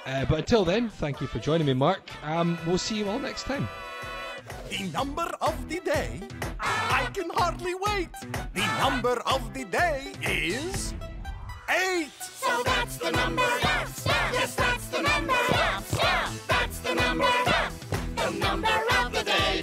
Uh, 0.07 0.25
but 0.25 0.39
until 0.39 0.65
then, 0.65 0.89
thank 0.89 1.21
you 1.21 1.27
for 1.27 1.39
joining 1.39 1.67
me, 1.67 1.75
Mark. 1.75 2.11
Um, 2.25 2.59
we'll 2.67 2.79
see 2.79 2.99
you 2.99 3.09
all 3.09 3.19
next 3.19 3.45
time. 3.45 3.69
The 4.69 4.85
number 4.93 5.31
of 5.41 5.69
the 5.69 5.81
day, 5.81 6.21
I 6.59 7.09
can 7.13 7.31
hardly 7.31 7.75
wait. 7.75 8.09
The 8.55 8.67
number 8.79 9.21
of 9.27 9.53
the 9.55 9.65
day 9.65 10.13
is 10.23 10.95
eight. 11.71 12.11
So 12.21 12.63
that's 12.65 12.97
the 12.97 13.11
number, 13.11 13.43
yes, 13.63 14.05
yes, 14.07 14.55
that's 14.55 14.87
the 14.89 15.03
number, 15.03 15.35
yeah, 15.53 15.81
that's 16.49 16.79
the 16.81 16.95
number, 16.95 17.25
yeah, 17.47 17.71
the 18.17 18.31
number 18.39 18.79
of 18.99 19.13
the 19.13 19.25
day. 19.25 19.63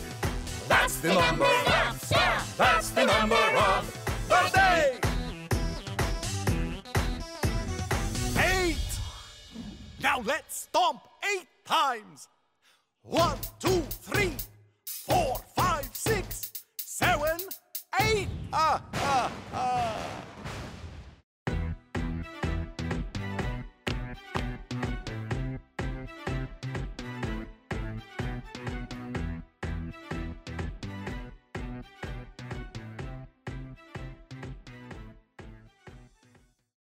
That's 0.68 0.99
the 0.99 1.14
number. 1.14 1.45
yeah, 1.45 1.93
That's 2.58 2.89
the 2.91 3.05
number 3.05 3.36
of 3.36 3.84
the 4.28 4.49
day. 4.53 4.99
Eight. 8.39 8.78
Now 10.01 10.22
let's 10.26 10.62
stomp 10.70 11.01
eight 11.36 11.47
times. 11.66 12.28
One, 13.03 13.38
two, 13.60 13.82
three, 14.01 14.34
four, 14.86 15.38
five, 15.55 15.89
six, 15.93 16.51
seven, 16.78 17.38
eight. 18.01 18.28
Ah, 18.53 18.82
ah, 18.95 19.32
Ah, 19.53 20.24